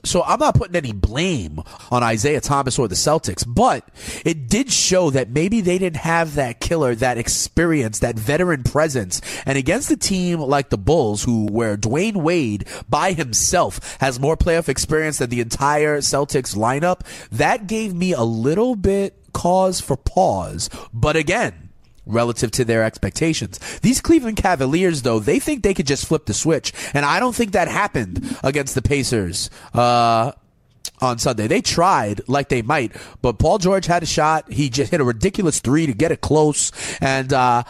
so 0.04 0.22
I'm 0.22 0.38
not 0.38 0.54
putting 0.54 0.76
any 0.76 0.92
blame 0.92 1.60
on 1.90 2.02
Isaiah 2.02 2.40
Thomas 2.40 2.78
or 2.78 2.88
the 2.88 2.94
Celtics, 2.94 3.44
but 3.46 3.88
it 4.24 4.48
did 4.48 4.72
show 4.72 5.10
that 5.10 5.30
maybe 5.30 5.60
they 5.60 5.78
didn't 5.78 6.00
have 6.00 6.34
that 6.34 6.60
killer, 6.60 6.94
that 6.96 7.18
experience, 7.18 7.98
that 8.00 8.18
veteran 8.18 8.62
presence. 8.62 9.20
And 9.46 9.58
against 9.58 9.90
a 9.90 9.96
team 9.96 10.40
like 10.40 10.70
the 10.70 10.78
Bulls, 10.78 11.24
who 11.24 11.46
where 11.46 11.76
Dwyane 11.76 12.16
Wade 12.16 12.66
by 12.88 13.12
himself 13.12 13.96
has 14.00 14.20
more 14.20 14.36
playoff 14.36 14.68
experience 14.68 15.18
than 15.18 15.30
the 15.30 15.40
entire 15.40 15.98
Celtics 15.98 16.56
lineup, 16.56 17.00
that 17.30 17.66
gave 17.66 17.94
me 17.94 18.12
a 18.12 18.22
little 18.22 18.76
bit 18.76 19.16
cause 19.32 19.80
for 19.80 19.96
pause. 19.96 20.70
But 20.92 21.16
again, 21.16 21.69
relative 22.06 22.50
to 22.52 22.64
their 22.64 22.82
expectations. 22.82 23.58
These 23.80 24.00
Cleveland 24.00 24.36
Cavaliers, 24.36 25.02
though, 25.02 25.18
they 25.18 25.38
think 25.38 25.62
they 25.62 25.74
could 25.74 25.86
just 25.86 26.06
flip 26.06 26.26
the 26.26 26.34
switch, 26.34 26.72
and 26.94 27.04
I 27.04 27.20
don't 27.20 27.34
think 27.34 27.52
that 27.52 27.68
happened 27.68 28.36
against 28.42 28.74
the 28.74 28.82
Pacers. 28.82 29.50
Uh, 29.74 30.32
on 31.00 31.18
Sunday. 31.18 31.46
They 31.46 31.60
tried 31.60 32.20
like 32.28 32.48
they 32.48 32.62
might, 32.62 32.92
but 33.22 33.38
Paul 33.38 33.58
George 33.58 33.86
had 33.86 34.02
a 34.02 34.06
shot. 34.06 34.52
He 34.52 34.68
just 34.68 34.90
hit 34.90 35.00
a 35.00 35.04
ridiculous 35.04 35.60
three 35.60 35.86
to 35.86 35.94
get 35.94 36.12
it 36.12 36.20
close. 36.20 36.72
And 37.00 37.32
uh, 37.32 37.64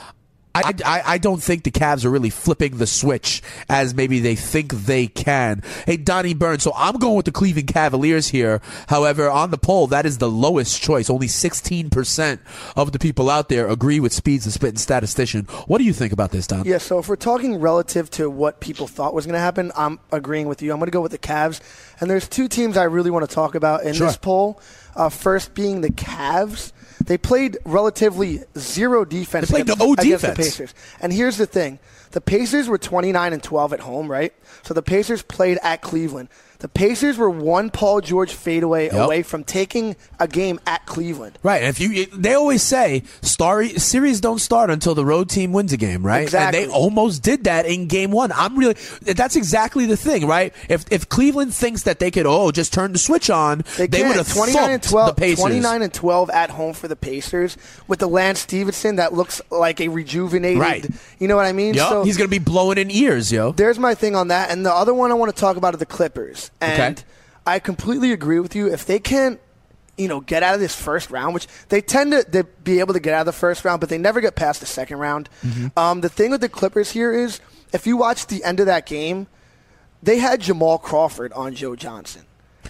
I, 0.54 0.74
I, 0.84 1.02
I, 1.06 1.18
don't 1.18 1.42
think 1.42 1.62
the 1.62 1.70
Cavs 1.70 2.04
are 2.04 2.10
really 2.10 2.30
flipping 2.30 2.78
the 2.78 2.86
switch 2.86 3.42
as 3.68 3.94
maybe 3.94 4.18
they 4.18 4.34
think 4.34 4.72
they 4.72 5.06
can. 5.06 5.62
Hey, 5.86 5.96
Donnie 5.96 6.34
Burns. 6.34 6.64
So 6.64 6.72
I'm 6.74 6.96
going 6.96 7.14
with 7.14 7.26
the 7.26 7.32
Cleveland 7.32 7.68
Cavaliers 7.68 8.28
here. 8.28 8.60
However, 8.88 9.30
on 9.30 9.50
the 9.52 9.58
poll, 9.58 9.86
that 9.88 10.06
is 10.06 10.18
the 10.18 10.28
lowest 10.28 10.82
choice. 10.82 11.08
Only 11.08 11.28
16% 11.28 12.40
of 12.76 12.90
the 12.92 12.98
people 12.98 13.30
out 13.30 13.48
there 13.48 13.68
agree 13.68 14.00
with 14.00 14.12
Speeds 14.12 14.44
and 14.44 14.52
Spitting 14.52 14.78
Statistician. 14.78 15.44
What 15.66 15.78
do 15.78 15.84
you 15.84 15.92
think 15.92 16.12
about 16.12 16.32
this, 16.32 16.46
Don? 16.48 16.64
Yeah, 16.64 16.78
so 16.78 16.98
if 16.98 17.08
we're 17.08 17.16
talking 17.16 17.60
relative 17.60 18.10
to 18.12 18.28
what 18.28 18.60
people 18.60 18.88
thought 18.88 19.14
was 19.14 19.26
going 19.26 19.34
to 19.34 19.40
happen, 19.40 19.70
I'm 19.76 20.00
agreeing 20.10 20.48
with 20.48 20.62
you. 20.62 20.72
I'm 20.72 20.78
going 20.78 20.88
to 20.88 20.92
go 20.92 21.00
with 21.00 21.12
the 21.12 21.18
Cavs. 21.18 21.60
And 22.00 22.10
there's 22.10 22.28
two 22.28 22.48
teams 22.48 22.76
I 22.76 22.84
really 22.84 23.10
want 23.10 23.28
to 23.28 23.32
talk 23.32 23.54
about 23.54 23.84
in 23.84 23.94
sure. 23.94 24.08
this 24.08 24.16
poll. 24.16 24.60
Uh, 24.96 25.08
first 25.08 25.54
being 25.54 25.80
the 25.80 25.90
Cavs. 25.90 26.72
They 27.04 27.18
played 27.18 27.58
relatively 27.64 28.42
zero 28.58 29.04
defense. 29.04 29.48
They 29.48 29.52
played 29.52 29.62
against, 29.62 29.80
no 29.80 29.92
against 29.92 30.24
defense. 30.24 30.36
the 30.36 30.42
Pacers. 30.42 30.74
And 31.00 31.12
here's 31.12 31.36
the 31.36 31.46
thing: 31.46 31.78
the 32.10 32.20
Pacers 32.20 32.68
were 32.68 32.78
29 32.78 33.32
and 33.32 33.42
12 33.42 33.72
at 33.72 33.80
home, 33.80 34.10
right? 34.10 34.32
So 34.62 34.74
the 34.74 34.82
Pacers 34.82 35.22
played 35.22 35.58
at 35.62 35.80
Cleveland. 35.80 36.28
The 36.60 36.68
Pacers 36.68 37.16
were 37.18 37.28
one 37.30 37.70
Paul 37.70 38.00
George 38.00 38.32
fadeaway 38.32 38.84
Yep. 38.86 38.94
away 38.94 39.22
from 39.22 39.44
taking 39.44 39.96
a 40.18 40.28
game 40.28 40.60
at 40.66 40.84
Cleveland. 40.86 41.38
Right. 41.42 41.62
And 41.62 41.68
if 41.70 41.80
you, 41.80 42.06
they 42.06 42.34
always 42.34 42.62
say 42.62 43.02
star 43.22 43.64
series 43.64 44.20
don't 44.20 44.38
start 44.40 44.70
until 44.70 44.94
the 44.94 45.04
road 45.04 45.28
team 45.30 45.52
wins 45.52 45.72
a 45.72 45.76
game, 45.76 46.04
right? 46.04 46.22
Exactly. 46.22 46.62
And 46.62 46.70
they 46.70 46.74
almost 46.74 47.22
did 47.22 47.44
that 47.44 47.66
in 47.66 47.86
game 47.86 48.10
one. 48.10 48.30
I'm 48.32 48.56
really, 48.58 48.74
that's 49.02 49.36
exactly 49.36 49.86
the 49.86 49.96
thing, 49.96 50.26
right? 50.26 50.54
If 50.68 50.84
if 50.90 51.08
Cleveland 51.08 51.54
thinks 51.54 51.84
that 51.84 51.98
they 51.98 52.10
could, 52.10 52.26
oh, 52.26 52.50
just 52.50 52.72
turn 52.72 52.92
the 52.92 52.98
switch 52.98 53.30
on, 53.30 53.64
They, 53.76 53.86
they, 53.86 54.02
would 54.06 54.16
have 54.16 54.30
29 54.32 54.70
and 54.70 54.82
12, 54.82 55.06
the 55.16 55.20
Pacers. 55.20 55.40
29 55.40 55.82
and 55.82 55.94
12 55.94 56.30
at 56.30 56.50
home 56.50 56.74
for 56.74 56.88
the 56.88 56.96
Pacers 56.96 57.56
with 57.88 57.98
the 58.00 58.08
Lance 58.08 58.40
Stephenson 58.40 58.96
that 58.96 59.12
looks 59.14 59.40
like 59.50 59.80
a 59.80 59.88
rejuvenated. 59.88 60.58
Right. 60.60 60.86
You 61.18 61.26
know 61.28 61.36
what 61.36 61.46
I 61.46 61.52
mean? 61.52 61.74
Yep. 61.74 61.88
So 61.88 62.04
He's 62.04 62.16
going 62.18 62.28
to 62.28 62.30
be 62.30 62.38
blowing 62.38 62.76
in 62.78 62.90
ears, 62.90 63.32
yo. 63.32 63.52
there's 63.52 63.78
my 63.78 63.94
thing 63.94 64.14
on 64.14 64.28
that. 64.28 64.50
And 64.50 64.66
the 64.66 64.72
other 64.74 64.92
one 64.92 65.10
I 65.10 65.14
want 65.14 65.34
to 65.34 65.40
talk 65.40 65.56
about 65.56 65.72
are 65.74 65.78
the 65.78 65.86
Clippers. 65.86 66.49
And 66.60 66.98
Okay. 66.98 67.04
I 67.46 67.58
completely 67.58 68.12
agree 68.12 68.38
with 68.40 68.54
you. 68.54 68.70
If 68.72 68.84
they 68.86 68.98
can't, 68.98 69.40
you 69.96 70.08
know, 70.08 70.20
get 70.20 70.42
out 70.42 70.54
of 70.54 70.60
this 70.60 70.74
first 70.74 71.10
round, 71.10 71.34
which 71.34 71.46
they 71.68 71.80
tend 71.80 72.12
to 72.12 72.24
they 72.28 72.42
be 72.64 72.80
able 72.80 72.94
to 72.94 73.00
get 73.00 73.12
out 73.14 73.20
of 73.20 73.26
the 73.26 73.32
first 73.32 73.64
round, 73.64 73.80
but 73.80 73.88
they 73.88 73.98
never 73.98 74.20
get 74.20 74.34
past 74.34 74.60
the 74.60 74.66
second 74.66 74.98
round. 74.98 75.28
Mm-hmm. 75.44 75.78
Um, 75.78 76.00
the 76.00 76.08
thing 76.08 76.30
with 76.30 76.40
the 76.40 76.48
Clippers 76.48 76.90
here 76.92 77.12
is, 77.12 77.40
if 77.72 77.86
you 77.86 77.96
watch 77.96 78.26
the 78.26 78.42
end 78.44 78.60
of 78.60 78.66
that 78.66 78.86
game, 78.86 79.26
they 80.02 80.18
had 80.18 80.40
Jamal 80.40 80.78
Crawford 80.78 81.32
on 81.34 81.54
Joe 81.54 81.76
Johnson. 81.76 82.22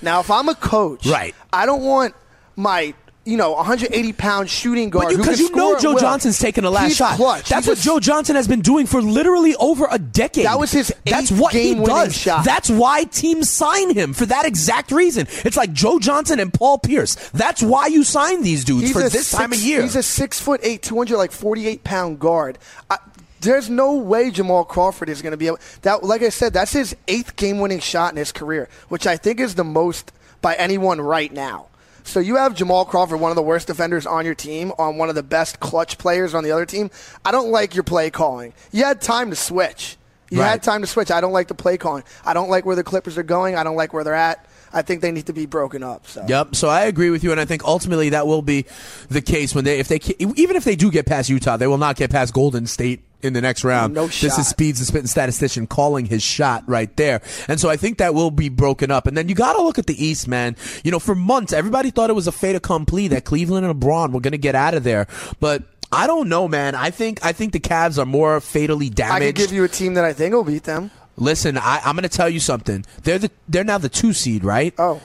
Now, 0.02 0.20
if 0.20 0.30
I'm 0.30 0.48
a 0.48 0.54
coach, 0.54 1.06
Right. 1.06 1.34
I 1.52 1.66
don't 1.66 1.82
want 1.82 2.14
my 2.56 2.94
you 3.24 3.36
know 3.36 3.52
180 3.52 4.12
pound 4.14 4.48
shooting 4.48 4.88
guard 4.90 5.08
because 5.10 5.36
can 5.38 5.46
you, 5.48 5.54
know 5.54 5.78
Joe. 5.78 5.98
Johnson's 5.98 6.38
taking 6.38 6.64
the 6.64 6.70
last 6.70 6.88
He's 6.88 6.96
shot. 6.96 7.16
Clutch. 7.16 7.48
That's 7.48 7.66
He's 7.66 7.76
what 7.76 7.78
a- 7.78 7.82
Joe 7.82 8.00
Johnson 8.00 8.36
has 8.36 8.48
been 8.48 8.62
doing 8.62 8.86
for 8.86 9.02
literally 9.02 9.54
over 9.56 9.86
a 9.90 9.98
decade. 9.98 10.46
That 10.46 10.58
was 10.58 10.72
his 10.72 10.92
That's 11.04 11.30
what 11.30 11.52
he 11.52 11.74
game-winning 11.74 11.86
does. 11.86 12.16
shot. 12.16 12.44
That's 12.44 12.70
why 12.70 13.04
teams 13.04 13.50
sign 13.50 13.94
him 13.94 14.14
for 14.14 14.26
that 14.26 14.46
exact 14.46 14.90
reason. 14.90 15.26
It's 15.44 15.56
like 15.56 15.72
Joe 15.72 15.98
Johnson 15.98 16.40
and 16.40 16.52
Paul 16.52 16.78
Pierce. 16.78 17.14
That's 17.30 17.62
why 17.62 17.88
you 17.88 18.04
sign 18.04 18.42
these 18.42 18.64
dudes 18.64 18.84
He's 18.88 18.92
for 18.92 19.08
this 19.08 19.30
time 19.30 19.52
of 19.52 19.58
year. 19.60 19.82
He's 19.82 19.96
a 19.96 20.02
six 20.02 20.40
foot 20.40 20.60
eight, 20.62 20.82
two 20.82 20.96
hundred 20.96 21.18
like 21.18 21.32
forty 21.32 21.66
eight 21.66 21.84
pound 21.84 22.18
guard. 22.20 22.58
I, 22.88 22.98
there's 23.42 23.70
no 23.70 23.94
way 23.94 24.30
Jamal 24.30 24.64
Crawford 24.64 25.08
is 25.08 25.22
going 25.22 25.30
to 25.32 25.36
be 25.38 25.46
able. 25.46 25.58
That, 25.82 26.04
like 26.04 26.22
I 26.22 26.28
said, 26.28 26.52
that's 26.52 26.72
his 26.74 26.94
eighth 27.08 27.36
game 27.36 27.58
winning 27.58 27.80
shot 27.80 28.12
in 28.12 28.18
his 28.18 28.32
career, 28.32 28.68
which 28.88 29.06
I 29.06 29.16
think 29.16 29.40
is 29.40 29.54
the 29.54 29.64
most 29.64 30.12
by 30.42 30.54
anyone 30.56 31.00
right 31.00 31.32
now. 31.32 31.68
So 32.04 32.20
you 32.20 32.36
have 32.36 32.54
Jamal 32.54 32.84
Crawford, 32.84 33.20
one 33.20 33.30
of 33.30 33.36
the 33.36 33.42
worst 33.42 33.66
defenders 33.66 34.06
on 34.06 34.24
your 34.24 34.34
team, 34.34 34.72
on 34.78 34.96
one 34.96 35.08
of 35.08 35.14
the 35.14 35.22
best 35.22 35.60
clutch 35.60 35.98
players 35.98 36.34
on 36.34 36.44
the 36.44 36.50
other 36.52 36.66
team. 36.66 36.90
I 37.24 37.30
don't 37.32 37.50
like 37.50 37.74
your 37.74 37.84
play 37.84 38.10
calling. 38.10 38.52
You 38.72 38.84
had 38.84 39.00
time 39.00 39.30
to 39.30 39.36
switch. 39.36 39.96
You 40.30 40.40
Right. 40.40 40.48
had 40.50 40.62
time 40.62 40.80
to 40.82 40.86
switch. 40.86 41.10
I 41.10 41.20
don't 41.20 41.32
like 41.32 41.48
the 41.48 41.54
play 41.54 41.76
calling. 41.76 42.04
I 42.24 42.34
don't 42.34 42.48
like 42.48 42.64
where 42.64 42.76
the 42.76 42.84
Clippers 42.84 43.18
are 43.18 43.24
going. 43.24 43.56
I 43.56 43.64
don't 43.64 43.74
like 43.76 43.92
where 43.92 44.04
they're 44.04 44.14
at. 44.14 44.46
I 44.72 44.82
think 44.82 45.00
they 45.02 45.10
need 45.10 45.26
to 45.26 45.32
be 45.32 45.46
broken 45.46 45.82
up. 45.82 46.06
So. 46.06 46.24
Yep. 46.28 46.54
So 46.54 46.68
I 46.68 46.82
agree 46.82 47.10
with 47.10 47.24
you, 47.24 47.32
and 47.32 47.40
I 47.40 47.44
think 47.44 47.64
ultimately 47.64 48.10
that 48.10 48.28
will 48.28 48.40
be 48.42 48.66
the 49.08 49.20
case 49.20 49.52
when 49.56 49.64
they, 49.64 49.80
if 49.80 49.88
they, 49.88 49.98
even 50.20 50.54
if 50.54 50.62
they 50.62 50.76
do 50.76 50.92
get 50.92 51.06
past 51.06 51.28
Utah, 51.28 51.56
they 51.56 51.66
will 51.66 51.78
not 51.78 51.96
get 51.96 52.10
past 52.10 52.32
Golden 52.32 52.68
State 52.68 53.02
in 53.22 53.32
the 53.32 53.40
next 53.40 53.64
round. 53.64 53.94
No 53.94 54.06
This 54.06 54.38
is 54.38 54.46
Speeds 54.48 54.78
the 54.80 54.84
spitting 54.86 55.06
statistician 55.06 55.66
calling 55.66 56.06
his 56.06 56.22
shot 56.22 56.64
right 56.66 56.94
there, 56.96 57.20
and 57.48 57.60
so 57.60 57.68
I 57.68 57.76
think 57.76 57.98
that 57.98 58.14
will 58.14 58.30
be 58.30 58.48
broken 58.48 58.90
up. 58.90 59.06
And 59.06 59.16
then 59.16 59.28
you 59.28 59.34
got 59.34 59.54
to 59.54 59.62
look 59.62 59.78
at 59.78 59.86
the 59.86 60.04
East, 60.04 60.28
man. 60.28 60.56
You 60.84 60.90
know, 60.90 60.98
for 60.98 61.14
months 61.14 61.52
everybody 61.52 61.90
thought 61.90 62.10
it 62.10 62.14
was 62.14 62.26
a 62.26 62.32
fait 62.32 62.54
accompli 62.54 63.08
that 63.08 63.24
Cleveland 63.24 63.66
and 63.66 63.80
LeBron 63.80 64.12
were 64.12 64.20
going 64.20 64.32
to 64.32 64.38
get 64.38 64.54
out 64.54 64.74
of 64.74 64.84
there, 64.84 65.06
but. 65.40 65.62
I 65.92 66.06
don't 66.06 66.28
know, 66.28 66.46
man. 66.46 66.76
I 66.76 66.90
think 66.90 67.18
I 67.24 67.32
think 67.32 67.52
the 67.52 67.58
Cavs 67.58 67.98
are 67.98 68.06
more 68.06 68.40
fatally 68.40 68.90
damaged. 68.90 69.12
I 69.24 69.26
could 69.26 69.34
give 69.34 69.52
you 69.52 69.64
a 69.64 69.68
team 69.68 69.94
that 69.94 70.04
I 70.04 70.12
think 70.12 70.32
will 70.32 70.44
beat 70.44 70.62
them. 70.62 70.92
Listen, 71.16 71.58
I, 71.58 71.80
I'm 71.84 71.96
going 71.96 72.04
to 72.04 72.08
tell 72.08 72.28
you 72.28 72.38
something. 72.38 72.84
They're 73.02 73.18
the 73.18 73.28
they're 73.48 73.64
now 73.64 73.78
the 73.78 73.88
two 73.88 74.12
seed, 74.12 74.44
right? 74.44 74.72
Oh. 74.78 75.00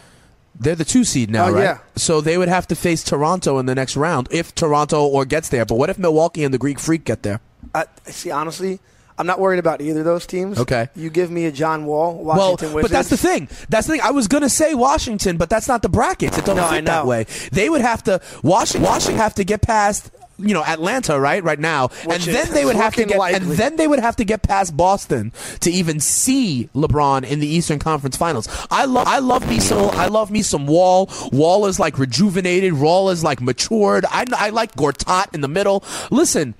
They're 0.60 0.76
the 0.76 0.86
two 0.86 1.04
seed 1.04 1.32
now, 1.32 1.48
Oh, 1.48 1.54
right? 1.54 1.64
yeah. 1.64 1.78
So 1.96 2.22
they 2.22 2.38
would 2.38 2.50
have 2.50 2.68
to 2.68 2.76
face 2.76 3.04
Toronto 3.04 3.58
in 3.58 3.66
the 3.66 3.74
next 3.74 3.98
round 3.98 4.28
if 4.30 4.54
Toronto 4.54 5.08
or 5.08 5.26
gets 5.26 5.50
there. 5.50 5.66
But 5.66 5.80
what 5.80 5.90
if 5.90 5.98
Milwaukee 5.98 6.44
and 6.44 6.54
the 6.54 6.60
Greek 6.60 6.78
Freak 6.78 7.04
get 7.04 7.24
there? 7.24 7.42
I, 7.74 7.86
see, 8.06 8.32
honestly, 8.32 8.80
I'm 9.18 9.28
not 9.28 9.40
worried 9.40 9.60
about 9.60 9.82
either 9.82 10.00
of 10.00 10.06
those 10.06 10.26
teams. 10.26 10.60
Okay. 10.60 10.90
You 10.96 11.10
give 11.10 11.32
me 11.32 11.46
a 11.46 11.52
John 11.52 11.86
Wall, 11.86 12.14
Washington 12.16 12.26
Well, 12.28 12.52
Washington 12.52 12.82
but 12.82 12.92
that's 12.92 13.10
the 13.10 13.18
thing. 13.18 13.48
That's 13.70 13.88
the 13.88 13.94
thing. 13.94 14.02
I 14.02 14.12
was 14.12 14.28
gonna 14.28 14.50
say 14.50 14.74
Washington, 14.76 15.38
but 15.38 15.50
that's 15.50 15.68
not 15.68 15.82
the 15.82 15.90
brackets. 15.90 16.38
It 16.38 16.46
doesn't 16.46 16.58
No, 16.58 16.70
fit 16.70 16.86
that 16.86 17.06
way. 17.08 17.26
They 17.52 17.70
would 17.70 17.82
have 17.82 18.04
to 18.04 18.22
Washington, 18.44 18.84
Washington 18.90 19.18
have 19.18 19.36
to 19.36 19.44
get 19.44 19.62
past. 19.62 20.12
You 20.38 20.54
know 20.54 20.66
Atlanta, 20.66 21.18
right? 21.18 21.42
Right 21.42 21.58
now, 21.58 21.92
and 22.10 22.22
then 22.22 22.52
they 22.52 22.66
would 22.66 22.76
have 22.76 22.94
to 22.96 23.06
get, 23.06 23.18
and 23.36 23.46
then 23.54 23.78
they 23.78 23.88
would 23.88 24.00
have 24.00 24.18
to 24.18 24.26
get 24.26 24.42
past 24.42 24.76
Boston 24.76 25.32
to 25.62 25.72
even 25.72 26.02
see 26.02 26.68
LeBron 26.76 27.24
in 27.24 27.40
the 27.40 27.48
Eastern 27.48 27.80
Conference 27.80 28.18
Finals. 28.18 28.50
I 28.70 28.84
love, 28.84 29.08
I 29.08 29.20
love 29.20 29.48
me 29.48 29.62
some, 29.62 29.92
I 29.92 30.08
love 30.08 30.32
me 30.32 30.42
some 30.42 30.68
Wall. 30.68 31.10
Wall 31.32 31.68
is 31.68 31.80
like 31.80 31.98
rejuvenated. 31.98 32.74
Wall 32.74 33.12
is 33.12 33.24
like 33.24 33.40
matured. 33.40 34.04
I, 34.10 34.26
I 34.36 34.50
like 34.50 34.76
Gortat 34.76 35.34
in 35.34 35.40
the 35.40 35.48
middle. 35.48 35.86
Listen, 36.12 36.54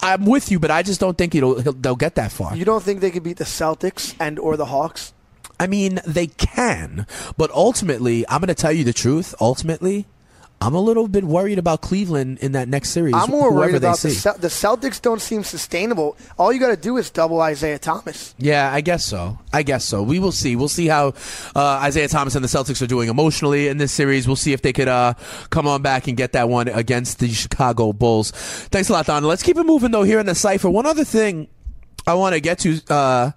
I'm 0.00 0.24
with 0.26 0.50
you, 0.50 0.58
but 0.58 0.70
I 0.70 0.82
just 0.82 1.00
don't 1.00 1.18
think 1.18 1.34
it'll, 1.34 1.60
he'll, 1.60 1.72
they'll 1.72 1.96
get 1.96 2.14
that 2.16 2.32
far. 2.32 2.56
You 2.56 2.64
don't 2.64 2.82
think 2.82 3.00
they 3.00 3.10
could 3.10 3.22
beat 3.22 3.38
the 3.38 3.44
Celtics 3.44 4.14
and 4.20 4.38
or 4.38 4.56
the 4.56 4.66
Hawks? 4.66 5.12
I 5.60 5.66
mean, 5.66 6.00
they 6.06 6.28
can, 6.28 7.06
but 7.36 7.50
ultimately, 7.50 8.24
I'm 8.28 8.40
going 8.40 8.48
to 8.48 8.54
tell 8.54 8.72
you 8.72 8.84
the 8.84 8.92
truth. 8.92 9.34
Ultimately, 9.40 10.06
I'm 10.60 10.74
a 10.74 10.80
little 10.80 11.06
bit 11.06 11.22
worried 11.22 11.58
about 11.58 11.82
Cleveland 11.82 12.38
in 12.40 12.52
that 12.52 12.68
next 12.68 12.90
series. 12.90 13.14
I'm 13.14 13.30
more 13.30 13.52
worried 13.52 13.76
about 13.76 13.98
the. 13.98 14.10
Cel- 14.10 14.38
the 14.38 14.48
Celtics. 14.48 15.00
Don't 15.00 15.20
seem 15.20 15.44
sustainable. 15.44 16.16
All 16.36 16.52
you 16.52 16.58
got 16.58 16.70
to 16.70 16.76
do 16.76 16.96
is 16.96 17.10
double 17.10 17.40
Isaiah 17.40 17.78
Thomas. 17.78 18.34
Yeah, 18.38 18.72
I 18.72 18.80
guess 18.80 19.04
so. 19.04 19.38
I 19.52 19.62
guess 19.62 19.84
so. 19.84 20.02
We 20.02 20.18
will 20.18 20.32
see. 20.32 20.56
We'll 20.56 20.68
see 20.68 20.86
how 20.88 21.14
uh, 21.54 21.60
Isaiah 21.82 22.08
Thomas 22.08 22.34
and 22.34 22.42
the 22.42 22.48
Celtics 22.48 22.82
are 22.82 22.88
doing 22.88 23.08
emotionally 23.08 23.68
in 23.68 23.76
this 23.78 23.92
series. 23.92 24.26
We'll 24.26 24.36
see 24.36 24.52
if 24.52 24.62
they 24.62 24.72
could 24.72 24.88
uh, 24.88 25.14
come 25.50 25.68
on 25.68 25.82
back 25.82 26.08
and 26.08 26.16
get 26.16 26.32
that 26.32 26.48
one 26.48 26.66
against 26.66 27.20
the 27.20 27.28
Chicago 27.28 27.92
Bulls. 27.92 28.32
Thanks 28.32 28.88
a 28.88 28.92
lot, 28.94 29.06
Don. 29.06 29.22
Let's 29.22 29.44
keep 29.44 29.56
it 29.58 29.64
moving 29.64 29.92
though 29.92 30.02
here 30.02 30.18
in 30.18 30.26
the 30.26 30.34
cipher. 30.34 30.68
One 30.68 30.86
other 30.86 31.04
thing 31.04 31.46
I 32.04 32.14
want 32.14 32.34
to 32.34 32.40
get 32.40 32.58
to, 32.60 32.80
uh, 32.88 33.30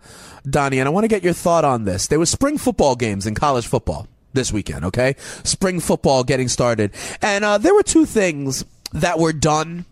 Donnie, 0.50 0.80
and 0.80 0.88
I 0.88 0.92
want 0.92 1.04
to 1.04 1.08
get 1.08 1.24
your 1.24 1.34
thought 1.34 1.66
on 1.66 1.86
this. 1.86 2.08
There 2.08 2.18
was 2.20 2.32
spring 2.32 2.58
football 2.58 2.96
games 2.96 3.28
in 3.28 3.36
college 3.36 3.68
football 3.68 4.08
this 4.34 4.52
weekend. 4.52 4.86
Okay, 4.86 5.16
spring 5.44 5.80
football 5.80 6.24
getting 6.24 6.48
started, 6.48 6.92
and 7.22 7.44
uh, 7.44 7.58
there 7.58 7.74
were 7.74 7.84
two 7.84 8.06
things 8.06 8.66
that 8.94 9.20
were 9.20 9.34
done 9.34 9.86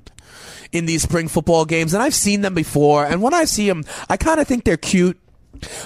in 0.72 0.86
these 0.86 1.04
spring 1.04 1.28
football 1.28 1.66
games, 1.66 1.94
and 1.94 2.04
I've 2.04 2.16
seen 2.16 2.42
them 2.42 2.54
before. 2.54 3.06
And 3.06 3.22
when 3.22 3.34
I 3.34 3.46
see 3.46 3.68
them, 3.68 3.84
I 4.10 4.18
kind 4.18 4.40
of 4.40 4.48
think 4.48 4.64
they're 4.64 4.78
cute. 4.78 5.20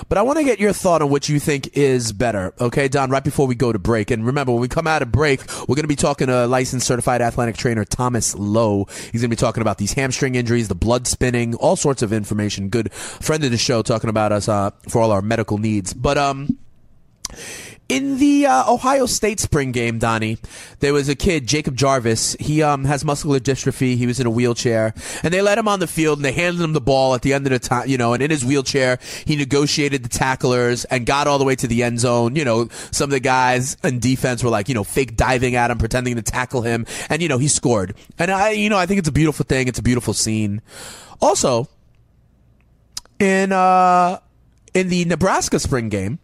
But 0.08 0.18
I 0.18 0.22
want 0.22 0.38
to 0.38 0.44
get 0.44 0.60
your 0.60 0.74
thought 0.74 1.02
on 1.02 1.10
what 1.10 1.30
you 1.30 1.40
think 1.40 1.76
is 1.76 2.12
better. 2.12 2.54
Okay, 2.60 2.88
Don, 2.88 3.10
right 3.10 3.24
before 3.24 3.48
we 3.48 3.56
go 3.56 3.72
to 3.72 3.80
break. 3.80 4.12
And 4.12 4.26
remember, 4.26 4.52
when 4.52 4.62
we 4.62 4.68
come 4.68 4.86
out 4.86 5.02
of 5.02 5.12
break, 5.12 5.40
we're 5.62 5.76
going 5.76 5.84
to 5.84 5.88
be 5.88 5.96
talking 5.96 6.28
to 6.28 6.46
licensed 6.46 6.86
certified 6.86 7.22
athletic 7.22 7.56
trainer 7.56 7.84
Thomas 7.86 8.36
Lowe. 8.36 8.86
He's 9.12 9.22
going 9.22 9.30
to 9.32 9.36
be 9.36 9.36
talking 9.36 9.62
about 9.62 9.80
these 9.80 9.94
hamstring 9.94 10.36
injuries, 10.36 10.68
the 10.68 10.76
blood 10.76 11.08
spinning, 11.08 11.56
all 11.56 11.76
sorts 11.76 12.04
of 12.04 12.14
information. 12.14 12.70
Good 12.70 12.94
friend 12.94 13.44
of 13.44 13.50
the 13.50 13.58
show 13.58 13.82
talking 13.82 14.12
about 14.12 14.32
us 14.32 14.48
uh, 14.48 14.72
for 14.90 15.02
all 15.02 15.12
our 15.12 15.24
medical 15.24 15.58
needs. 15.58 15.94
But, 15.94 16.18
um, 16.20 16.60
in 17.90 18.18
the 18.18 18.46
uh, 18.46 18.72
Ohio 18.72 19.06
State 19.06 19.40
spring 19.40 19.72
game, 19.72 20.00
Donnie, 20.00 20.38
there 20.80 20.94
was 20.94 21.10
a 21.10 21.16
kid, 21.16 21.48
Jacob 21.48 21.76
Jarvis. 21.76 22.36
He 22.40 22.64
um, 22.64 22.86
has 22.86 23.04
muscular 23.04 23.40
dystrophy. 23.40 23.98
He 23.98 24.08
was 24.08 24.20
in 24.20 24.26
a 24.26 24.30
wheelchair, 24.30 24.94
and 25.22 25.34
they 25.34 25.42
let 25.42 25.58
him 25.58 25.68
on 25.68 25.80
the 25.80 25.88
field 25.88 26.18
and 26.18 26.26
they 26.26 26.32
handed 26.32 26.62
him 26.64 26.74
the 26.74 26.82
ball 26.82 27.14
at 27.14 27.22
the 27.22 27.34
end 27.34 27.46
of 27.46 27.52
the 27.52 27.60
time. 27.60 27.88
You 27.88 27.98
know, 27.98 28.14
and 28.14 28.24
in 28.24 28.32
his 28.32 28.46
wheelchair, 28.46 29.00
he 29.26 29.36
negotiated 29.36 30.04
the 30.04 30.10
tacklers 30.10 30.86
and 30.86 31.06
got 31.06 31.28
all 31.28 31.38
the 31.38 31.44
way 31.44 31.56
to 31.56 31.68
the 31.68 31.84
end 31.84 32.00
zone. 32.00 32.36
You 32.36 32.46
know, 32.46 32.70
some 32.92 33.06
of 33.06 33.12
the 33.12 33.20
guys 33.20 33.76
in 33.84 34.00
defense 34.00 34.44
were 34.44 34.50
like, 34.50 34.70
you 34.70 34.76
know, 34.76 34.84
fake 34.84 35.18
diving 35.18 35.56
at 35.56 35.70
him, 35.70 35.78
pretending 35.78 36.16
to 36.16 36.22
tackle 36.22 36.62
him, 36.62 36.86
and 37.10 37.22
you 37.22 37.28
know, 37.28 37.38
he 37.38 37.48
scored. 37.48 37.96
And 38.18 38.32
I, 38.32 38.52
you 38.52 38.70
know, 38.70 38.78
I 38.78 38.86
think 38.86 39.00
it's 39.00 39.10
a 39.10 39.14
beautiful 39.14 39.46
thing. 39.46 39.68
It's 39.68 39.80
a 39.80 39.84
beautiful 39.84 40.14
scene. 40.14 40.62
Also, 41.22 41.68
in 43.20 43.52
uh, 43.52 44.20
in 44.74 44.88
the 44.88 45.06
Nebraska 45.06 45.60
spring 45.60 45.90
game. 45.90 46.20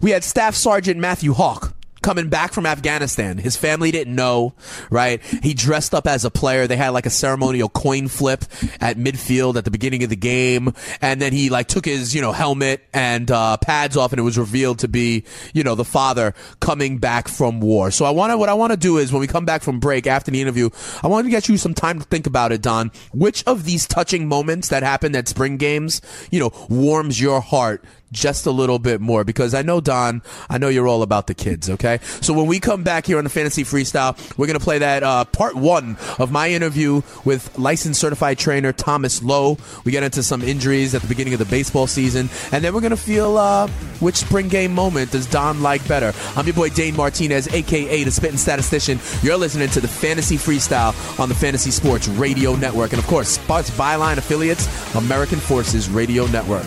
We 0.00 0.10
had 0.10 0.24
Staff 0.24 0.54
Sergeant 0.54 0.98
Matthew 0.98 1.32
Hawk 1.32 1.74
coming 2.02 2.28
back 2.28 2.52
from 2.52 2.66
Afghanistan. 2.66 3.38
His 3.38 3.56
family 3.56 3.90
didn't 3.90 4.14
know, 4.14 4.54
right? 4.90 5.22
He 5.22 5.54
dressed 5.54 5.94
up 5.94 6.06
as 6.06 6.24
a 6.24 6.30
player. 6.30 6.66
They 6.66 6.76
had 6.76 6.90
like 6.90 7.06
a 7.06 7.10
ceremonial 7.10 7.68
coin 7.68 8.08
flip 8.08 8.44
at 8.80 8.96
midfield 8.96 9.56
at 9.56 9.64
the 9.64 9.70
beginning 9.70 10.02
of 10.02 10.10
the 10.10 10.16
game. 10.16 10.74
And 11.00 11.22
then 11.22 11.32
he 11.32 11.48
like 11.48 11.68
took 11.68 11.84
his, 11.84 12.14
you 12.14 12.20
know, 12.20 12.32
helmet 12.32 12.82
and 12.92 13.30
uh, 13.30 13.56
pads 13.58 13.96
off 13.96 14.12
and 14.12 14.18
it 14.18 14.22
was 14.22 14.36
revealed 14.36 14.80
to 14.80 14.88
be, 14.88 15.24
you 15.54 15.62
know, 15.62 15.74
the 15.74 15.84
father 15.84 16.34
coming 16.60 16.98
back 16.98 17.28
from 17.28 17.60
war. 17.60 17.90
So 17.90 18.04
I 18.04 18.10
want 18.10 18.32
to, 18.32 18.36
what 18.36 18.48
I 18.48 18.54
want 18.54 18.72
to 18.72 18.76
do 18.76 18.98
is 18.98 19.12
when 19.12 19.20
we 19.20 19.26
come 19.28 19.44
back 19.44 19.62
from 19.62 19.78
break 19.78 20.06
after 20.06 20.30
the 20.30 20.40
interview, 20.40 20.70
I 21.02 21.06
want 21.06 21.26
to 21.26 21.30
get 21.30 21.48
you 21.48 21.56
some 21.56 21.74
time 21.74 22.00
to 22.00 22.04
think 22.04 22.26
about 22.26 22.52
it, 22.52 22.62
Don. 22.62 22.90
Which 23.12 23.44
of 23.44 23.64
these 23.64 23.86
touching 23.86 24.26
moments 24.26 24.68
that 24.68 24.82
happened 24.82 25.14
at 25.14 25.28
spring 25.28 25.56
games, 25.56 26.02
you 26.30 26.40
know, 26.40 26.52
warms 26.68 27.20
your 27.20 27.40
heart 27.40 27.84
just 28.12 28.46
a 28.46 28.50
little 28.50 28.78
bit 28.78 29.00
more 29.00 29.24
because 29.24 29.54
I 29.54 29.62
know 29.62 29.80
Don, 29.80 30.22
I 30.48 30.58
know 30.58 30.68
you're 30.68 30.86
all 30.86 31.02
about 31.02 31.26
the 31.26 31.34
kids. 31.34 31.68
Okay, 31.70 31.98
so 32.20 32.32
when 32.32 32.46
we 32.46 32.60
come 32.60 32.82
back 32.82 33.06
here 33.06 33.18
on 33.18 33.24
the 33.24 33.30
Fantasy 33.30 33.64
Freestyle, 33.64 34.16
we're 34.36 34.46
gonna 34.46 34.60
play 34.60 34.78
that 34.78 35.02
uh, 35.02 35.24
part 35.24 35.56
one 35.56 35.96
of 36.18 36.30
my 36.30 36.50
interview 36.50 37.02
with 37.24 37.58
licensed 37.58 38.00
certified 38.00 38.38
trainer 38.38 38.72
Thomas 38.72 39.22
Lowe. 39.22 39.58
We 39.84 39.92
get 39.92 40.02
into 40.02 40.22
some 40.22 40.42
injuries 40.42 40.94
at 40.94 41.02
the 41.02 41.08
beginning 41.08 41.32
of 41.32 41.38
the 41.38 41.46
baseball 41.46 41.86
season, 41.86 42.28
and 42.52 42.62
then 42.62 42.74
we're 42.74 42.80
gonna 42.80 42.96
feel 42.96 43.36
uh, 43.36 43.68
which 44.00 44.16
spring 44.16 44.48
game 44.48 44.72
moment 44.72 45.12
does 45.12 45.26
Don 45.26 45.62
like 45.62 45.86
better. 45.88 46.12
I'm 46.36 46.46
your 46.46 46.54
boy 46.54 46.68
Dane 46.68 46.96
Martinez, 46.96 47.48
aka 47.52 48.04
the 48.04 48.10
Spitting 48.10 48.38
Statistician. 48.38 48.98
You're 49.22 49.36
listening 49.36 49.68
to 49.70 49.80
the 49.80 49.88
Fantasy 49.88 50.36
Freestyle 50.36 50.92
on 51.18 51.28
the 51.28 51.34
Fantasy 51.34 51.70
Sports 51.70 52.08
Radio 52.08 52.54
Network, 52.56 52.92
and 52.92 52.98
of 52.98 53.06
course, 53.06 53.28
Sports 53.28 53.70
Byline 53.70 54.18
affiliates, 54.18 54.66
American 54.94 55.38
Forces 55.38 55.88
Radio 55.88 56.26
Network. 56.26 56.66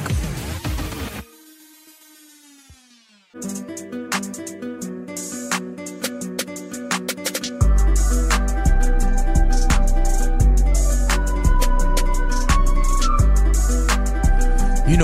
You 3.35 3.41
know 3.41 3.47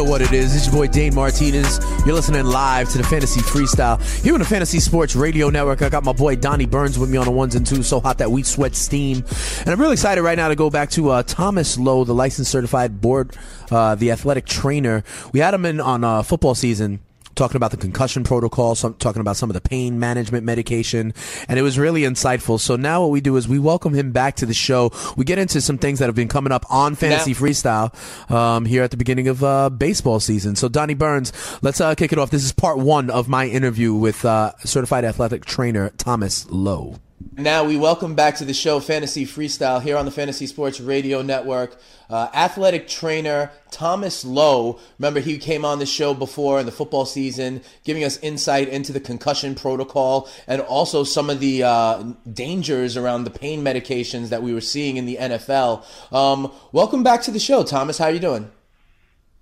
what 0.06 0.22
it 0.22 0.32
is. 0.32 0.56
It's 0.56 0.68
your 0.68 0.76
boy 0.76 0.88
Dane 0.88 1.14
Martinez. 1.14 1.82
You're 2.06 2.16
listening 2.16 2.46
live 2.46 2.90
to 2.92 2.98
the 2.98 3.04
Fantasy 3.04 3.42
Freestyle 3.42 4.02
here 4.24 4.34
on 4.34 4.40
the 4.40 4.46
Fantasy 4.46 4.80
Sports 4.80 5.18
Radio 5.18 5.50
Network. 5.50 5.82
I 5.82 5.90
got 5.90 6.06
my 6.06 6.14
boy 6.14 6.38
Donnie 6.38 6.66
Burns 6.66 6.98
with 6.98 7.10
me 7.10 7.18
on 7.18 7.26
the 7.26 7.32
ones 7.32 7.56
and 7.56 7.68
twos. 7.68 7.88
So 7.88 8.00
hot 8.00 8.20
that 8.20 8.32
we 8.32 8.44
sweat 8.44 8.76
steam. 8.76 9.26
And 9.60 9.68
I'm 9.68 9.82
really 9.82 9.94
excited 9.94 10.22
right 10.22 10.38
now 10.38 10.48
to 10.48 10.56
go 10.56 10.70
back 10.70 10.90
to 10.92 11.10
uh, 11.10 11.24
Thomas 11.24 11.78
Lowe, 11.78 12.06
the 12.06 12.14
licensed 12.14 12.50
certified 12.50 13.02
board, 13.02 13.36
uh, 13.72 13.96
the 13.96 14.12
athletic 14.12 14.46
trainer. 14.46 15.04
We 15.34 15.42
had 15.42 15.54
him 15.54 15.66
in 15.66 15.82
on 15.82 16.06
uh, 16.06 16.24
football 16.24 16.56
season 16.56 17.02
talking 17.42 17.58
about 17.58 17.72
the 17.72 17.78
concussion 17.78 18.24
protocol, 18.24 18.76
some, 18.76 18.94
talking 18.96 19.20
about 19.20 19.36
some 19.36 19.50
of 19.50 19.56
the 19.56 19.62
pain 19.62 20.00
management 20.00 20.46
medication, 20.46 21.12
and 21.48 21.58
it 21.58 21.64
was 21.64 21.80
really 21.80 22.04
insightful. 22.04 22.60
So 22.60 22.76
now 22.76 23.02
what 23.02 23.10
we 23.10 23.20
do 23.20 23.36
is 23.36 23.48
we 23.48 23.58
welcome 23.58 23.96
him 23.96 24.12
back 24.12 24.36
to 24.38 24.46
the 24.46 24.54
show. 24.54 24.92
We 25.18 25.26
get 25.26 25.40
into 25.40 25.60
some 25.60 25.80
things 25.80 25.98
that 25.98 26.06
have 26.06 26.14
been 26.14 26.28
coming 26.28 26.52
up 26.52 26.66
on 26.70 26.94
Fantasy 26.94 27.32
now, 27.32 27.40
Freestyle 27.40 28.32
um, 28.32 28.66
here 28.66 28.84
at 28.84 28.92
the 28.92 28.98
beginning 28.98 29.28
of 29.28 29.44
uh, 29.44 29.72
baseball 29.72 30.20
season. 30.20 30.56
So 30.56 30.70
Donnie 30.70 30.94
Burns, 30.94 31.34
let's 31.64 31.82
uh, 31.82 31.96
kick 31.96 32.14
it 32.14 32.20
off. 32.20 32.30
This 32.30 32.44
is 32.44 32.52
part 32.52 32.78
one 32.78 33.10
of 33.10 33.28
my 33.28 33.48
interview 33.48 33.96
with 33.96 34.24
uh, 34.24 34.52
certified 34.60 35.04
athletic 35.04 35.44
trainer 35.44 35.90
Thomas 35.98 36.46
Lowe. 36.52 36.98
Now 37.34 37.64
we 37.66 37.78
welcome 37.78 38.16
back 38.16 38.36
to 38.36 38.46
the 38.46 38.54
show 38.54 38.80
Fantasy 38.80 39.26
Freestyle 39.26 39.82
here 39.82 39.98
on 39.98 40.06
the 40.06 40.12
Fantasy 40.12 40.48
Sports 40.48 40.80
Radio 40.80 41.22
Network. 41.22 41.80
Uh, 42.10 42.30
athletic 42.34 42.88
trainer 42.88 43.52
Thomas 43.70 44.26
Lowe. 44.26 44.80
Remember, 44.98 45.20
he 45.20 45.38
came 45.38 45.64
on 45.64 45.80
the 45.80 45.86
show 45.86 46.14
before 46.14 46.60
in 46.60 46.66
the 46.66 46.72
football 46.72 47.06
season, 47.06 47.62
giving 47.84 48.04
us 48.04 48.18
insight 48.20 48.70
into 48.70 48.92
the 48.92 49.00
concussion 49.00 49.56
protocol 49.56 50.30
and 50.48 50.62
also 50.62 51.04
some 51.04 51.30
of 51.30 51.40
the 51.40 51.64
uh, 51.64 52.04
dangers 52.32 52.98
around 52.98 53.24
the 53.24 53.30
pain 53.30 53.64
medications 53.64 54.30
that 54.30 54.42
we 54.42 54.54
were 54.54 54.62
seeing 54.62 54.98
in 54.98 55.06
the 55.06 55.18
NFL. 55.18 55.86
Um, 56.14 56.52
welcome 56.72 57.04
back 57.04 57.22
to 57.24 57.32
the 57.32 57.40
show, 57.40 57.64
Thomas. 57.64 57.98
How 57.98 58.06
are 58.06 58.12
you 58.12 58.20
doing? 58.20 58.52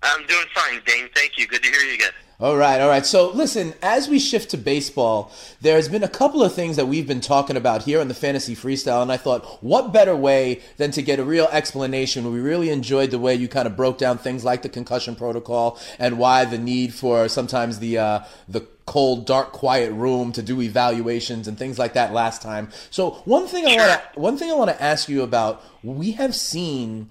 I'm 0.02 0.26
doing 0.26 0.46
fine, 0.54 0.80
Dane. 0.86 1.08
Thank 1.14 1.36
you. 1.36 1.46
Good 1.46 1.62
to 1.62 1.70
hear 1.70 1.80
you 1.80 1.94
again. 1.94 2.12
All 2.40 2.56
right, 2.56 2.80
all 2.80 2.88
right. 2.88 3.04
So, 3.04 3.30
listen, 3.32 3.74
as 3.82 4.08
we 4.08 4.18
shift 4.18 4.52
to 4.52 4.56
baseball, 4.56 5.30
there's 5.60 5.90
been 5.90 6.02
a 6.02 6.08
couple 6.08 6.42
of 6.42 6.54
things 6.54 6.76
that 6.76 6.86
we've 6.86 7.06
been 7.06 7.20
talking 7.20 7.54
about 7.54 7.82
here 7.82 8.00
on 8.00 8.08
the 8.08 8.14
Fantasy 8.14 8.56
Freestyle, 8.56 9.02
and 9.02 9.12
I 9.12 9.18
thought, 9.18 9.62
what 9.62 9.92
better 9.92 10.16
way 10.16 10.62
than 10.78 10.90
to 10.92 11.02
get 11.02 11.18
a 11.18 11.24
real 11.24 11.48
explanation? 11.52 12.32
We 12.32 12.40
really 12.40 12.70
enjoyed 12.70 13.10
the 13.10 13.18
way 13.18 13.34
you 13.34 13.46
kind 13.46 13.66
of 13.66 13.76
broke 13.76 13.98
down 13.98 14.16
things 14.16 14.42
like 14.42 14.62
the 14.62 14.70
concussion 14.70 15.16
protocol 15.16 15.78
and 15.98 16.18
why 16.18 16.46
the 16.46 16.56
need 16.56 16.94
for 16.94 17.28
sometimes 17.28 17.78
the 17.78 17.98
uh, 17.98 18.20
the 18.48 18.66
cold, 18.86 19.26
dark, 19.26 19.52
quiet 19.52 19.92
room 19.92 20.32
to 20.32 20.40
do 20.40 20.62
evaluations 20.62 21.46
and 21.46 21.58
things 21.58 21.78
like 21.78 21.92
that 21.92 22.14
last 22.14 22.40
time. 22.40 22.70
So, 22.88 23.22
one 23.26 23.48
thing 23.48 23.66
I 23.66 23.76
want 23.76 24.14
to 24.14 24.18
one 24.18 24.38
thing 24.38 24.50
I 24.50 24.54
want 24.54 24.70
to 24.70 24.82
ask 24.82 25.10
you 25.10 25.22
about, 25.22 25.62
we 25.82 26.12
have 26.12 26.34
seen 26.34 27.10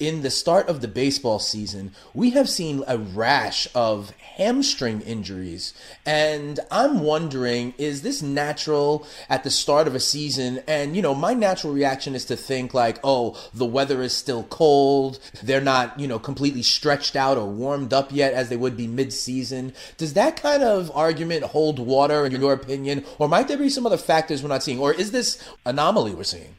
in 0.00 0.22
the 0.22 0.30
start 0.30 0.68
of 0.68 0.80
the 0.80 0.88
baseball 0.88 1.38
season, 1.38 1.92
we 2.14 2.30
have 2.30 2.48
seen 2.48 2.82
a 2.88 2.98
rash 2.98 3.68
of 3.74 4.10
hamstring 4.10 5.02
injuries. 5.02 5.74
And 6.06 6.58
I'm 6.70 7.00
wondering, 7.00 7.74
is 7.76 8.00
this 8.00 8.22
natural 8.22 9.06
at 9.28 9.44
the 9.44 9.50
start 9.50 9.86
of 9.86 9.94
a 9.94 10.00
season? 10.00 10.62
And, 10.66 10.96
you 10.96 11.02
know, 11.02 11.14
my 11.14 11.34
natural 11.34 11.74
reaction 11.74 12.14
is 12.14 12.24
to 12.24 12.36
think 12.36 12.72
like, 12.72 12.98
oh, 13.04 13.38
the 13.52 13.66
weather 13.66 14.02
is 14.02 14.14
still 14.14 14.44
cold. 14.44 15.20
They're 15.42 15.60
not, 15.60 16.00
you 16.00 16.08
know, 16.08 16.18
completely 16.18 16.62
stretched 16.62 17.14
out 17.14 17.36
or 17.36 17.46
warmed 17.46 17.92
up 17.92 18.10
yet 18.10 18.32
as 18.32 18.48
they 18.48 18.56
would 18.56 18.78
be 18.78 18.86
mid 18.86 19.12
season. 19.12 19.74
Does 19.98 20.14
that 20.14 20.40
kind 20.40 20.62
of 20.62 20.90
argument 20.94 21.44
hold 21.44 21.78
water 21.78 22.24
in 22.24 22.32
your 22.32 22.54
opinion? 22.54 23.04
Or 23.18 23.28
might 23.28 23.48
there 23.48 23.58
be 23.58 23.68
some 23.68 23.84
other 23.84 23.98
factors 23.98 24.42
we're 24.42 24.48
not 24.48 24.62
seeing? 24.62 24.80
Or 24.80 24.94
is 24.94 25.12
this 25.12 25.38
anomaly 25.66 26.14
we're 26.14 26.24
seeing? 26.24 26.54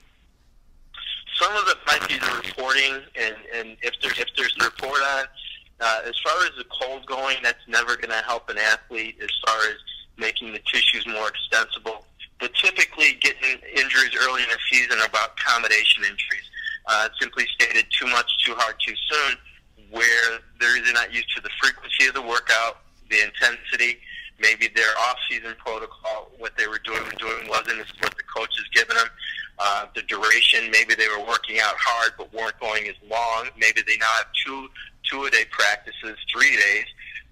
Some 1.41 1.56
of 1.56 1.67
it 1.67 1.77
might 1.88 2.08
be 2.08 2.19
the 2.19 2.41
reporting, 2.45 3.01
and, 3.19 3.36
and 3.56 3.77
if 3.82 3.93
there's 4.01 4.19
if 4.19 4.27
there's 4.38 4.56
a 4.62 4.65
report 4.65 5.01
on, 5.17 5.25
uh, 5.80 6.01
as 6.06 6.13
far 6.23 6.38
as 6.45 6.51
the 6.58 6.65
cold 6.69 7.06
going, 7.08 7.38
that's 7.41 7.67
never 7.67 7.95
going 7.95 8.10
to 8.10 8.23
help 8.27 8.49
an 8.49 8.58
athlete 8.58 9.17
as 9.21 9.30
far 9.45 9.58
as 9.69 9.77
making 10.17 10.54
the 10.54 10.60
tissues 10.71 11.06
more 11.08 11.30
extensible. 11.30 12.06
But 12.39 12.54
typically, 12.54 13.17
getting 13.21 13.60
injuries 13.75 14.15
early 14.21 14.43
in 14.43 14.49
the 14.49 14.60
season 14.69 14.99
are 14.99 15.08
about 15.08 15.32
accommodation 15.39 16.04
injuries. 16.04 16.45
Uh, 16.88 17.10
simply 17.19 17.45
stated, 17.60 17.86
too 17.91 18.08
much, 18.08 18.30
too 18.43 18.54
hard, 18.56 18.75
too 18.86 18.95
soon, 19.10 19.38
where 19.91 20.39
they're 20.60 20.77
either 20.77 20.93
not 20.93 21.13
used 21.13 21.30
to 21.36 21.41
the 21.41 21.49
frequency 21.62 22.08
of 22.08 22.13
the 22.13 22.21
workout, 22.21 22.82
the 23.10 23.21
intensity, 23.21 23.99
maybe 24.39 24.67
their 24.75 24.89
off-season 25.06 25.54
protocol, 25.60 26.32
what 26.39 26.58
they 26.58 26.67
were 26.67 26.80
doing 26.84 27.04
doing 27.19 27.47
wasn't 27.47 27.77
what 27.99 28.15
the 28.17 28.23
coach 28.36 28.49
has 28.58 28.67
given 28.73 28.95
them. 28.97 29.08
Uh, 29.60 29.86
the 29.96 30.02
duration, 30.04 30.72
maybe 30.72 30.96
they 30.96 31.08
were 31.08 31.24
working 31.28 31.60
out 31.60 31.76
hard 31.78 32.14
but 32.18 32.34
weren't 32.34 32.60
going 32.60 32.88
as 32.88 32.96
long. 33.10 33.48
Maybe 33.58 33.82
they 33.86 33.98
now 33.98 34.08
have 34.18 34.28
two 34.46 34.68
two 35.10 35.26
a 35.26 35.30
day 35.30 35.46
practices, 35.52 36.18
three 36.34 36.56
days, 36.56 36.86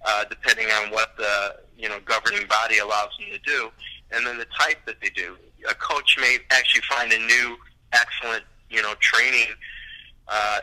uh, 0.05 0.25
depending 0.25 0.67
on 0.67 0.91
what 0.91 1.15
the 1.17 1.55
you 1.77 1.89
know 1.89 1.99
governing 2.05 2.47
body 2.47 2.79
allows 2.79 3.09
them 3.17 3.27
to 3.31 3.39
do, 3.39 3.71
and 4.11 4.25
then 4.25 4.37
the 4.37 4.47
type 4.59 4.77
that 4.85 5.01
they 5.01 5.09
do. 5.09 5.37
A 5.69 5.73
coach 5.73 6.17
may 6.19 6.37
actually 6.51 6.83
find 6.89 7.11
a 7.11 7.19
new 7.19 7.57
excellent 7.93 8.43
you 8.69 8.81
know 8.81 8.93
training 8.99 9.47
uh, 10.27 10.59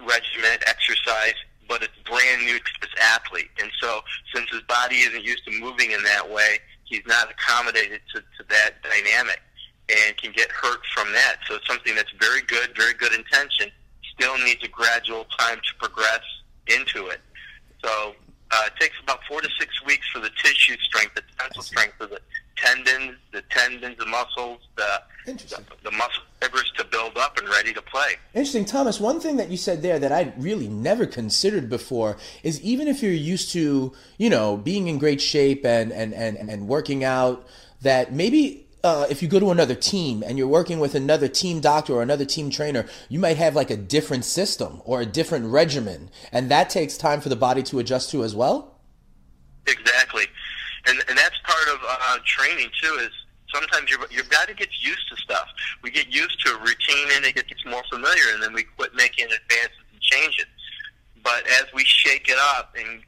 regimen, 0.00 0.58
exercise, 0.66 1.34
but 1.68 1.82
it's 1.82 1.92
brand 2.04 2.44
new 2.44 2.58
to 2.58 2.72
this 2.80 2.90
athlete, 3.00 3.50
and 3.60 3.70
so 3.80 4.00
since 4.34 4.50
his 4.50 4.62
body 4.62 4.96
isn't 4.96 5.24
used 5.24 5.44
to 5.44 5.60
moving 5.60 5.92
in 5.92 6.02
that 6.02 6.28
way, 6.28 6.58
he's 6.84 7.06
not 7.06 7.30
accommodated 7.30 8.00
to, 8.14 8.20
to 8.20 8.48
that 8.48 8.82
dynamic 8.82 9.40
and 9.88 10.16
can 10.16 10.32
get 10.32 10.50
hurt 10.50 10.80
from 10.94 11.12
that. 11.12 11.36
So 11.46 11.56
it's 11.56 11.66
something 11.66 11.94
that's 11.94 12.12
very 12.18 12.42
good, 12.42 12.76
very 12.76 12.94
good 12.94 13.12
intention, 13.12 13.70
still 14.14 14.36
needs 14.38 14.62
a 14.64 14.68
gradual 14.68 15.26
time 15.38 15.58
to 15.58 15.88
progress 15.88 16.22
into 16.66 17.06
it. 17.06 17.20
So 17.84 18.14
uh, 18.50 18.62
it 18.66 18.72
takes 18.80 18.96
about 19.02 19.20
four 19.28 19.40
to 19.40 19.48
six 19.58 19.82
weeks 19.84 20.06
for 20.12 20.20
the 20.20 20.30
tissue 20.42 20.76
strength, 20.78 21.14
the 21.14 21.22
tensile 21.38 21.62
strength 21.62 22.00
of 22.00 22.10
the 22.10 22.20
tendons, 22.56 23.16
the 23.32 23.42
tendons, 23.50 23.96
the 23.98 24.06
muscles, 24.06 24.60
the, 24.76 25.02
the, 25.26 25.62
the 25.84 25.90
muscle 25.90 26.22
fibers 26.40 26.72
to 26.76 26.84
build 26.84 27.16
up 27.16 27.36
and 27.38 27.48
ready 27.48 27.72
to 27.72 27.82
play. 27.82 28.14
Interesting, 28.34 28.64
Thomas. 28.64 28.98
One 28.98 29.20
thing 29.20 29.36
that 29.36 29.50
you 29.50 29.56
said 29.56 29.82
there 29.82 29.98
that 29.98 30.12
I 30.12 30.32
really 30.38 30.68
never 30.68 31.06
considered 31.06 31.68
before 31.68 32.16
is 32.42 32.60
even 32.62 32.88
if 32.88 33.02
you're 33.02 33.12
used 33.12 33.52
to, 33.52 33.92
you 34.18 34.30
know, 34.30 34.56
being 34.56 34.88
in 34.88 34.98
great 34.98 35.20
shape 35.20 35.64
and 35.64 35.92
and 35.92 36.14
and, 36.14 36.38
and 36.38 36.68
working 36.68 37.04
out, 37.04 37.46
that 37.82 38.12
maybe 38.12 38.65
uh, 38.86 39.04
if 39.10 39.20
you 39.20 39.26
go 39.26 39.40
to 39.40 39.50
another 39.50 39.74
team 39.74 40.22
and 40.24 40.38
you're 40.38 40.46
working 40.46 40.78
with 40.78 40.94
another 40.94 41.26
team 41.26 41.60
doctor 41.60 41.92
or 41.94 42.02
another 42.02 42.24
team 42.24 42.50
trainer, 42.50 42.86
you 43.08 43.18
might 43.18 43.36
have 43.36 43.56
like 43.56 43.68
a 43.68 43.76
different 43.76 44.24
system 44.24 44.80
or 44.84 45.00
a 45.00 45.06
different 45.06 45.46
regimen, 45.46 46.08
and 46.30 46.48
that 46.52 46.70
takes 46.70 46.96
time 46.96 47.20
for 47.20 47.28
the 47.28 47.34
body 47.34 47.64
to 47.64 47.80
adjust 47.80 48.12
to 48.12 48.22
as 48.22 48.34
well. 48.34 48.78
Exactly, 49.66 50.26
and 50.86 51.02
and 51.08 51.18
that's 51.18 51.36
part 51.42 51.68
of 51.74 51.80
uh, 51.84 52.18
training 52.24 52.70
too. 52.80 52.94
Is 53.00 53.10
sometimes 53.52 53.90
you 53.90 53.98
you've 54.08 54.30
got 54.30 54.46
to 54.46 54.54
get 54.54 54.68
used 54.80 55.08
to 55.10 55.16
stuff. 55.16 55.48
We 55.82 55.90
get 55.90 56.06
used 56.06 56.38
to 56.46 56.52
a 56.52 56.58
routine, 56.60 57.08
and 57.16 57.24
it 57.24 57.34
gets 57.34 57.66
more 57.66 57.82
familiar, 57.90 58.34
and 58.34 58.42
then 58.42 58.52
we 58.52 58.62
quit 58.62 58.94
making 58.94 59.24
advances 59.26 59.82
and 59.92 60.00
changes. 60.00 60.46
But 61.24 61.44
as 61.48 61.64
we 61.74 61.82
shake 61.84 62.28
it 62.28 62.38
up 62.38 62.76
and 62.78 63.02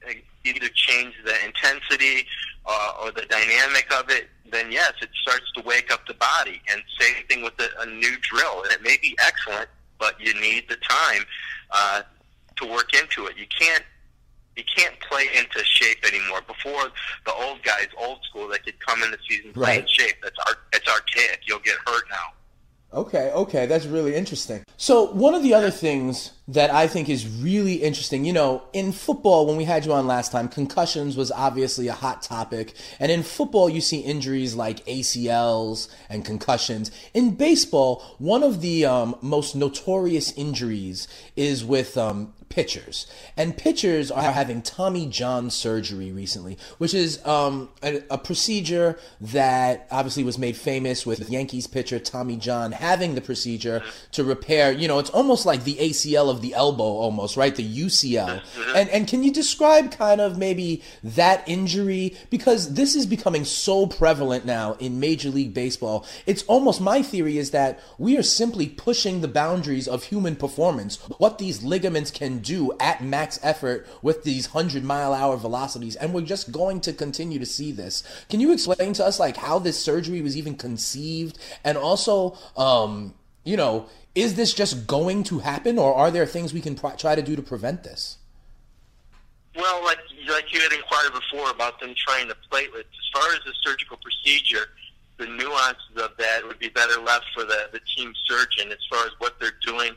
either 0.44 0.68
change 0.74 1.14
the 1.24 1.34
intensity 1.44 2.26
uh, 2.68 2.92
or 3.02 3.10
the 3.10 3.22
dynamic 3.22 3.86
of 3.98 4.10
it, 4.10 4.28
then 4.50 4.70
yes, 4.70 4.92
it 5.00 5.08
starts 5.22 5.50
to 5.56 5.62
wake 5.62 5.90
up 5.90 6.06
the 6.06 6.14
body. 6.14 6.60
And 6.70 6.82
same 7.00 7.24
thing 7.28 7.42
with 7.42 7.54
a, 7.58 7.68
a 7.80 7.86
new 7.86 8.16
drill. 8.20 8.62
And 8.62 8.72
it 8.72 8.82
may 8.82 8.98
be 9.00 9.16
excellent, 9.26 9.68
but 9.98 10.20
you 10.20 10.38
need 10.40 10.68
the 10.68 10.76
time 10.76 11.24
uh, 11.70 12.02
to 12.56 12.66
work 12.66 12.94
into 12.94 13.26
it. 13.26 13.36
You 13.36 13.46
can't 13.46 13.84
you 14.56 14.64
can't 14.76 14.98
play 15.08 15.26
into 15.38 15.64
shape 15.64 16.04
anymore. 16.04 16.40
Before 16.44 16.90
the 17.24 17.32
old 17.32 17.62
guys, 17.62 17.86
old 17.96 18.18
school, 18.24 18.48
they 18.48 18.58
could 18.58 18.78
come 18.84 19.04
in 19.04 19.12
the 19.12 19.18
season 19.28 19.52
play 19.52 19.68
right. 19.68 19.80
in 19.82 19.86
shape. 19.86 20.16
That's 20.20 20.36
art. 20.48 20.58
It's 20.72 20.88
archaic. 20.88 21.42
You'll 21.46 21.60
get 21.60 21.76
hurt 21.86 22.04
now. 22.10 22.32
Okay, 22.90 23.30
okay, 23.32 23.66
that's 23.66 23.84
really 23.84 24.14
interesting. 24.14 24.64
So, 24.78 25.12
one 25.12 25.34
of 25.34 25.42
the 25.42 25.52
other 25.52 25.70
things 25.70 26.32
that 26.48 26.70
I 26.70 26.86
think 26.86 27.10
is 27.10 27.28
really 27.28 27.74
interesting, 27.74 28.24
you 28.24 28.32
know, 28.32 28.62
in 28.72 28.92
football, 28.92 29.46
when 29.46 29.58
we 29.58 29.64
had 29.64 29.84
you 29.84 29.92
on 29.92 30.06
last 30.06 30.32
time, 30.32 30.48
concussions 30.48 31.14
was 31.14 31.30
obviously 31.30 31.88
a 31.88 31.92
hot 31.92 32.22
topic. 32.22 32.74
And 32.98 33.12
in 33.12 33.22
football, 33.22 33.68
you 33.68 33.82
see 33.82 33.98
injuries 33.98 34.54
like 34.54 34.86
ACLs 34.86 35.88
and 36.08 36.24
concussions. 36.24 36.90
In 37.12 37.34
baseball, 37.34 38.02
one 38.16 38.42
of 38.42 38.62
the 38.62 38.86
um, 38.86 39.16
most 39.20 39.54
notorious 39.54 40.32
injuries 40.32 41.08
is 41.36 41.66
with 41.66 41.98
um, 41.98 42.32
pitchers. 42.58 43.06
And 43.36 43.56
pitchers 43.56 44.10
are 44.10 44.32
having 44.32 44.62
Tommy 44.62 45.06
John 45.06 45.48
surgery 45.48 46.10
recently, 46.10 46.58
which 46.78 46.92
is 46.92 47.24
um, 47.24 47.68
a, 47.84 48.02
a, 48.10 48.18
procedure 48.18 48.98
that 49.20 49.86
obviously 49.92 50.24
was 50.24 50.38
made 50.38 50.56
famous 50.56 51.06
with 51.06 51.30
Yankees 51.30 51.68
pitcher 51.68 52.00
Tommy 52.00 52.36
John 52.36 52.72
having 52.72 53.14
the 53.14 53.20
procedure 53.20 53.80
to 54.10 54.24
repair, 54.24 54.72
you 54.72 54.88
know, 54.88 54.98
it's 54.98 55.10
almost 55.10 55.46
like 55.46 55.62
the 55.62 55.76
ACL 55.76 56.30
of 56.30 56.42
the 56.42 56.52
elbow 56.52 56.82
almost, 56.82 57.36
right? 57.36 57.54
The 57.54 57.62
UCL. 57.62 58.42
And, 58.74 58.88
and 58.88 59.06
can 59.06 59.22
you 59.22 59.32
describe 59.32 59.92
kind 59.92 60.20
of 60.20 60.36
maybe 60.36 60.82
that 61.04 61.48
injury? 61.48 62.16
Because 62.28 62.74
this 62.74 62.96
is 62.96 63.06
becoming 63.06 63.44
so 63.44 63.86
prevalent 63.86 64.46
now 64.46 64.72
in 64.80 64.98
Major 64.98 65.30
League 65.30 65.54
Baseball. 65.54 66.04
It's 66.26 66.42
almost 66.48 66.80
my 66.80 67.02
theory 67.02 67.38
is 67.38 67.52
that 67.52 67.78
we 67.98 68.18
are 68.18 68.22
simply 68.24 68.66
pushing 68.68 69.20
the 69.20 69.28
boundaries 69.28 69.86
of 69.86 70.02
human 70.02 70.34
performance, 70.34 70.96
what 71.18 71.38
these 71.38 71.62
ligaments 71.62 72.10
can 72.10 72.42
do 72.48 72.72
at 72.80 73.04
max 73.04 73.38
effort 73.42 73.86
with 74.02 74.24
these 74.24 74.54
100 74.54 74.82
mile 74.82 75.12
hour 75.12 75.36
velocities. 75.36 75.94
And 75.96 76.14
we're 76.14 76.22
just 76.22 76.50
going 76.50 76.80
to 76.82 76.92
continue 76.92 77.38
to 77.38 77.46
see 77.46 77.70
this. 77.70 78.02
Can 78.30 78.40
you 78.40 78.52
explain 78.52 78.94
to 78.94 79.04
us 79.04 79.20
like 79.20 79.36
how 79.36 79.58
this 79.58 79.78
surgery 79.78 80.22
was 80.22 80.36
even 80.36 80.54
conceived? 80.56 81.38
And 81.62 81.76
also 81.76 82.36
um 82.56 83.14
you 83.44 83.56
know 83.56 83.86
is 84.14 84.34
this 84.34 84.52
just 84.54 84.86
going 84.86 85.22
to 85.24 85.38
happen 85.40 85.78
or 85.78 85.94
are 85.94 86.10
there 86.10 86.26
things 86.26 86.52
we 86.52 86.60
can 86.60 86.74
try 86.74 87.14
to 87.14 87.22
do 87.22 87.36
to 87.36 87.42
prevent 87.42 87.84
this? 87.84 88.18
Well 89.54 89.84
like 89.84 89.98
like 90.28 90.52
you 90.52 90.60
had 90.60 90.72
inquired 90.72 91.12
before 91.12 91.50
about 91.50 91.78
them 91.80 91.94
trying 91.96 92.28
the 92.28 92.36
platelets 92.50 92.94
as 93.02 93.08
far 93.12 93.28
as 93.32 93.40
the 93.44 93.52
surgical 93.62 93.98
procedure 93.98 94.68
the 95.18 95.26
nuances 95.26 95.96
of 95.96 96.12
that 96.16 96.46
would 96.46 96.60
be 96.60 96.68
better 96.68 97.00
left 97.00 97.26
for 97.34 97.42
the, 97.42 97.68
the 97.72 97.80
team 97.96 98.12
surgeon 98.24 98.70
as 98.70 98.78
far 98.88 99.04
as 99.04 99.10
what 99.18 99.34
they're 99.40 99.58
doing 99.66 99.92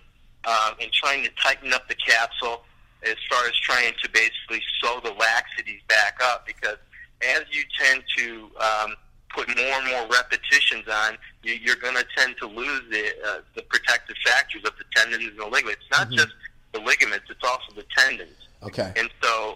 um, 0.45 0.75
and 0.81 0.91
trying 0.91 1.23
to 1.23 1.29
tighten 1.41 1.73
up 1.73 1.87
the 1.87 1.95
capsule 1.95 2.63
as 3.03 3.15
far 3.29 3.45
as 3.45 3.55
trying 3.55 3.93
to 4.01 4.09
basically 4.09 4.61
sew 4.81 4.99
the 5.03 5.11
laxities 5.11 5.81
back 5.87 6.19
up 6.23 6.45
because 6.45 6.77
as 7.21 7.43
you 7.51 7.63
tend 7.79 8.03
to 8.17 8.49
um, 8.59 8.95
put 9.29 9.47
more 9.55 9.79
and 9.79 9.87
more 9.87 10.07
repetitions 10.07 10.87
on, 10.87 11.17
you, 11.43 11.53
you're 11.53 11.75
going 11.75 11.95
to 11.95 12.05
tend 12.15 12.35
to 12.37 12.47
lose 12.47 12.81
the, 12.89 13.13
uh, 13.25 13.39
the 13.55 13.61
protective 13.63 14.15
factors 14.25 14.63
of 14.65 14.73
the 14.77 14.83
tendons 14.95 15.27
and 15.29 15.39
the 15.39 15.45
ligaments. 15.45 15.81
It's 15.81 15.97
not 15.97 16.07
mm-hmm. 16.07 16.17
just 16.17 16.33
the 16.73 16.79
ligaments, 16.79 17.25
it's 17.29 17.43
also 17.43 17.73
the 17.75 17.85
tendons. 17.95 18.47
Okay. 18.63 18.91
And 18.95 19.09
so 19.21 19.55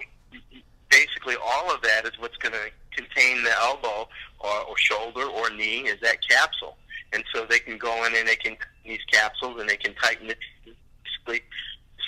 basically 0.89 1.35
all 1.43 1.73
of 1.73 1.81
that 1.81 2.05
is 2.05 2.11
what's 2.19 2.37
going 2.37 2.53
to 2.53 2.71
contain 2.95 3.43
the 3.43 3.51
elbow 3.57 4.07
or, 4.39 4.61
or 4.61 4.77
shoulder 4.77 5.25
or 5.25 5.49
knee 5.51 5.81
is 5.81 5.99
that 6.01 6.17
capsule. 6.27 6.77
And 7.15 7.23
so 7.33 7.45
they 7.49 7.59
can 7.59 7.77
go 7.77 8.05
in 8.05 8.15
and 8.15 8.27
they 8.27 8.35
can 8.35 8.57
these 8.83 8.99
capsules 9.11 9.59
and 9.59 9.67
they 9.67 9.77
can 9.77 9.95
tighten 9.95 10.29
it 10.29 10.37
basically 11.25 11.47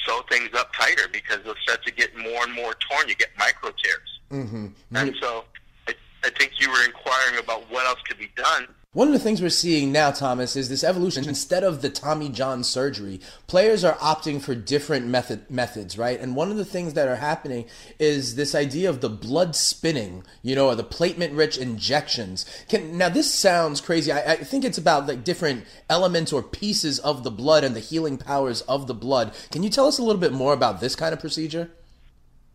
sew 0.05 0.21
things 0.29 0.49
up 0.55 0.71
tighter 0.73 1.07
because 1.11 1.39
they'll 1.43 1.55
start 1.63 1.83
to 1.85 1.91
get 1.91 2.15
more 2.15 2.43
and 2.43 2.53
more 2.53 2.75
torn. 2.89 3.07
You 3.07 3.15
get 3.15 3.29
micro 3.37 3.71
tears. 3.71 4.19
Mm-hmm. 4.31 4.67
And 4.95 5.15
so 5.21 5.45
I, 5.87 5.93
I 6.23 6.29
think 6.31 6.53
you 6.59 6.69
were 6.69 6.83
inquiring 6.85 7.39
about 7.39 7.69
what 7.71 7.85
else 7.87 7.99
could 8.07 8.19
be 8.19 8.31
done. 8.35 8.67
One 8.97 9.09
of 9.09 9.13
the 9.13 9.19
things 9.19 9.43
we're 9.43 9.49
seeing 9.49 9.91
now, 9.91 10.09
Thomas, 10.09 10.55
is 10.55 10.69
this 10.69 10.83
evolution. 10.83 11.29
Instead 11.29 11.63
of 11.63 11.83
the 11.83 11.89
Tommy 11.91 12.29
John 12.29 12.63
surgery, 12.63 13.21
players 13.45 13.83
are 13.83 13.93
opting 13.97 14.41
for 14.41 14.55
different 14.55 15.05
method 15.05 15.51
methods, 15.51 15.99
right? 15.99 16.19
And 16.19 16.35
one 16.35 16.49
of 16.49 16.57
the 16.57 16.65
things 16.65 16.95
that 16.95 17.07
are 17.07 17.17
happening 17.17 17.65
is 17.99 18.37
this 18.37 18.55
idea 18.55 18.89
of 18.89 19.01
the 19.01 19.09
blood 19.09 19.55
spinning, 19.55 20.23
you 20.41 20.55
know, 20.55 20.69
or 20.69 20.73
the 20.73 20.83
platelet-rich 20.83 21.59
injections. 21.59 22.43
Can, 22.69 22.97
now, 22.97 23.09
this 23.09 23.31
sounds 23.31 23.81
crazy. 23.81 24.11
I, 24.11 24.31
I 24.31 24.35
think 24.37 24.65
it's 24.65 24.79
about 24.79 25.05
like 25.05 25.23
different 25.23 25.65
elements 25.91 26.33
or 26.33 26.41
pieces 26.41 26.97
of 26.97 27.23
the 27.23 27.29
blood 27.29 27.63
and 27.63 27.75
the 27.75 27.79
healing 27.79 28.17
powers 28.17 28.61
of 28.61 28.87
the 28.87 28.95
blood. 28.95 29.31
Can 29.51 29.61
you 29.61 29.69
tell 29.69 29.85
us 29.85 29.99
a 29.99 30.03
little 30.03 30.19
bit 30.19 30.33
more 30.33 30.53
about 30.53 30.81
this 30.81 30.95
kind 30.95 31.13
of 31.13 31.19
procedure? 31.19 31.69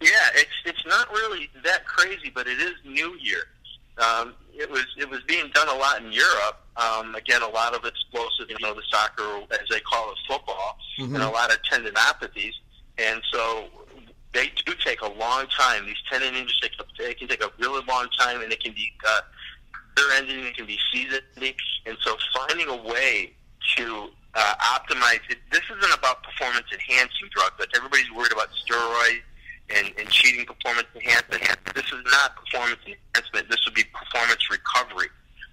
Yeah, 0.00 0.08
it's 0.34 0.50
it's 0.64 0.84
not 0.86 1.08
really 1.12 1.48
that 1.62 1.84
crazy, 1.86 2.32
but 2.34 2.48
it 2.48 2.58
is 2.58 2.74
new 2.84 3.16
here. 3.20 3.44
Um, 4.02 4.34
it 4.54 4.70
was 4.70 4.84
it 4.98 5.08
was 5.08 5.20
being 5.26 5.50
done 5.54 5.68
a 5.68 5.74
lot 5.74 6.02
in 6.02 6.12
Europe. 6.12 6.58
Um, 6.76 7.14
again, 7.14 7.42
a 7.42 7.48
lot 7.48 7.74
of 7.74 7.84
explosive, 7.84 8.48
you 8.48 8.56
know, 8.60 8.74
the 8.74 8.82
soccer 8.90 9.42
as 9.52 9.68
they 9.70 9.80
call 9.80 10.10
it, 10.10 10.18
football, 10.26 10.78
mm-hmm. 10.98 11.14
and 11.14 11.24
a 11.24 11.28
lot 11.28 11.52
of 11.52 11.58
tendinopathies. 11.62 12.54
And 12.98 13.22
so 13.30 13.68
they 14.32 14.50
do 14.64 14.72
take 14.84 15.02
a 15.02 15.12
long 15.12 15.46
time. 15.48 15.86
These 15.86 15.96
tendon 16.10 16.34
injuries 16.34 16.58
take 16.62 16.72
they 16.98 17.14
can 17.14 17.28
take 17.28 17.44
a 17.44 17.50
really 17.58 17.84
long 17.86 18.08
time, 18.18 18.40
and 18.42 18.52
it 18.52 18.62
can 18.62 18.72
be 18.72 18.92
uh, 19.08 19.20
ending. 20.14 20.44
It 20.44 20.56
can 20.56 20.66
be 20.66 20.78
season 20.92 21.20
ending. 21.36 21.54
And 21.86 21.96
so 22.02 22.16
finding 22.34 22.68
a 22.68 22.76
way 22.76 23.32
to 23.76 24.08
uh, 24.34 24.54
optimize 24.60 25.20
it. 25.28 25.38
This 25.50 25.62
isn't 25.70 25.98
about 25.98 26.22
performance 26.22 26.66
enhancing 26.72 27.28
drugs. 27.30 27.54
Like 27.58 27.68
everybody's 27.76 28.10
worried 28.12 28.32
about 28.32 28.48
steroids 28.50 29.22
and, 29.70 29.92
and 29.98 30.08
cheating 30.08 30.44
performance 30.44 30.88
enhancement. 30.94 31.42
This 31.74 31.86
is 31.86 32.02
not 32.10 32.36
performance 32.36 32.80
enhancement. 32.86 33.48
This 33.48 33.64
would 33.64 33.74
be 33.74 33.84
performance 33.84 34.50
recovery. 34.50 35.08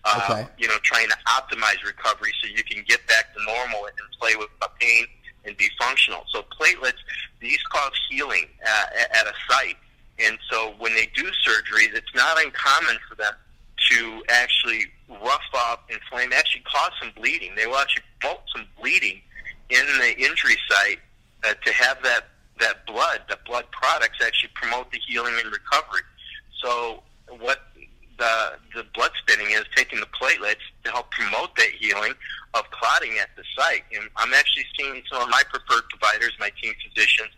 Uh, 0.05 0.21
okay. 0.23 0.47
You 0.57 0.67
know, 0.67 0.77
trying 0.83 1.09
to 1.09 1.17
optimize 1.27 1.83
recovery 1.85 2.31
so 2.41 2.49
you 2.49 2.63
can 2.63 2.83
get 2.87 3.05
back 3.07 3.33
to 3.35 3.43
normal 3.43 3.85
and 3.85 3.95
play 4.19 4.35
with 4.35 4.49
pain 4.79 5.05
and 5.45 5.55
be 5.57 5.69
functional. 5.79 6.23
So 6.31 6.43
platelets, 6.59 6.99
these 7.39 7.61
cause 7.71 7.91
healing 8.09 8.45
uh, 8.65 8.85
at 9.13 9.27
a 9.27 9.33
site. 9.49 9.77
And 10.19 10.37
so 10.49 10.73
when 10.79 10.93
they 10.95 11.07
do 11.15 11.23
surgeries, 11.23 11.93
it's 11.95 12.13
not 12.15 12.43
uncommon 12.43 12.97
for 13.07 13.15
them 13.15 13.33
to 13.91 14.23
actually 14.29 14.85
rough 15.09 15.41
up, 15.55 15.89
inflame, 15.89 16.33
actually 16.33 16.63
cause 16.63 16.91
some 17.01 17.11
bleeding. 17.15 17.55
They 17.55 17.65
will 17.65 17.77
actually 17.77 18.03
promote 18.19 18.41
some 18.53 18.65
bleeding 18.79 19.21
in 19.69 19.85
the 19.99 20.17
injury 20.17 20.57
site 20.69 20.99
uh, 21.45 21.53
to 21.53 21.73
have 21.73 22.01
that 22.03 22.27
that 22.59 22.85
blood, 22.85 23.21
the 23.29 23.37
blood 23.45 23.65
products 23.71 24.19
actually 24.25 24.51
promote 24.53 24.91
the 24.91 24.99
healing 25.07 25.33
and 25.43 25.51
recovery. 25.51 26.01
So 26.61 27.03
what 27.39 27.59
the 28.17 28.59
the 28.75 28.85
blood 28.93 29.11
spinning 29.17 29.51
is 29.51 29.63
taking 29.75 29.99
the 29.99 30.07
platelets 30.07 30.61
to 30.83 30.91
help 30.91 31.09
promote 31.11 31.55
that 31.55 31.69
healing 31.79 32.13
of 32.53 32.69
clotting 32.71 33.17
at 33.19 33.29
the 33.35 33.43
site. 33.55 33.83
And 33.95 34.09
I'm 34.17 34.33
actually 34.33 34.65
seeing 34.77 35.01
some 35.11 35.21
of 35.21 35.29
my 35.29 35.43
preferred 35.49 35.87
providers, 35.89 36.33
my 36.39 36.51
team 36.61 36.73
physicians, 36.83 37.29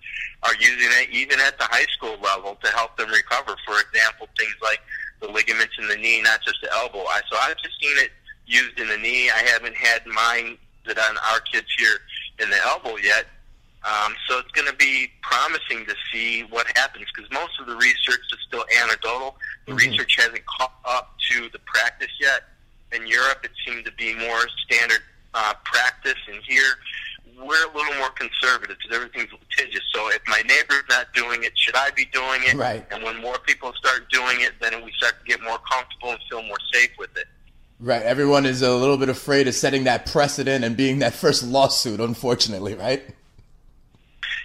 are 0.44 0.56
using 0.56 0.90
it 1.00 1.10
even 1.12 1.40
at 1.40 1.58
the 1.60 1.66
high 1.66 1.86
school 1.94 2.18
level 2.22 2.58
to 2.64 2.68
help 2.72 2.98
them 2.98 3.10
recover. 3.10 3.56
For 3.66 3.80
example, 3.80 4.28
things 4.38 4.56
like 4.62 4.82
the 5.22 5.28
ligaments 5.28 5.74
in 5.80 5.88
the 5.88 5.98
knee, 5.98 6.22
not 6.22 6.42
just 6.42 6.58
the 6.62 6.72
elbow. 6.74 7.06
I 7.06 7.22
so 7.30 7.38
I've 7.38 7.58
just 7.58 7.80
seen 7.80 7.98
it 7.98 8.12
used 8.46 8.80
in 8.80 8.88
the 8.88 8.98
knee. 8.98 9.30
I 9.30 9.44
haven't 9.44 9.76
had 9.76 10.06
mine 10.06 10.58
that 10.86 10.98
on 10.98 11.18
our 11.32 11.40
kids 11.42 11.68
here 11.78 12.00
in 12.40 12.50
the 12.50 12.58
elbow 12.66 12.98
yet, 12.98 13.28
um, 13.84 14.14
so 14.28 14.38
it's 14.38 14.52
going 14.52 14.68
to 14.68 14.76
be 14.76 15.12
promising 15.22 15.86
to 15.88 15.96
see 16.12 16.42
what 16.44 16.68
happens 16.78 17.06
because 17.16 17.32
most 17.32 17.60
of 17.60 17.66
the 17.66 17.76
research 17.76 18.22
is 18.32 18.40
still 18.48 18.64
anecdotal. 18.84 19.36
The 19.66 19.72
mm-hmm. 19.72 19.90
research 19.90 20.18
hasn't 20.18 20.46
caught 20.46 20.74
up 20.86 21.16
to 21.32 21.50
the 21.50 21.60
practice 21.66 22.12
yet. 22.20 22.44
In 22.92 23.08
Europe, 23.08 23.40
it 23.44 23.52
seemed 23.66 23.86
to 23.86 23.92
be 23.94 24.14
more 24.14 24.48
standard 24.66 25.02
uh, 25.34 25.54
practice, 25.64 26.20
and 26.28 26.42
here 26.48 26.78
we're 27.40 27.66
a 27.72 27.76
little 27.76 27.96
more 27.98 28.10
conservative 28.12 28.78
because 28.78 28.96
everything's 28.96 29.32
litigious. 29.32 29.82
So 29.94 30.10
if 30.10 30.22
my 30.28 30.42
neighbor's 30.42 30.84
not 30.90 31.12
doing 31.14 31.44
it, 31.44 31.58
should 31.58 31.76
I 31.76 31.90
be 31.92 32.06
doing 32.06 32.42
it? 32.44 32.56
Right. 32.56 32.86
And 32.92 33.02
when 33.04 33.20
more 33.22 33.40
people 33.40 33.74
start 33.74 34.10
doing 34.12 34.42
it, 34.42 34.54
then 34.62 34.84
we 34.84 34.92
start 34.92 35.16
to 35.20 35.26
get 35.26 35.42
more 35.42 35.58
comfortable 35.72 36.12
and 36.12 36.20
feel 36.30 36.44
more 36.44 36.58
safe 36.72 36.92
with 37.00 37.16
it. 37.18 37.28
Right. 37.80 38.04
Everyone 38.04 38.46
is 38.46 38.62
a 38.62 38.76
little 38.76 38.98
bit 38.98 39.10
afraid 39.10 39.48
of 39.48 39.56
setting 39.56 39.86
that 39.86 40.06
precedent 40.06 40.64
and 40.64 40.78
being 40.78 41.00
that 41.00 41.14
first 41.14 41.44
lawsuit, 41.44 42.00
unfortunately, 42.00 42.76
right? 42.76 43.04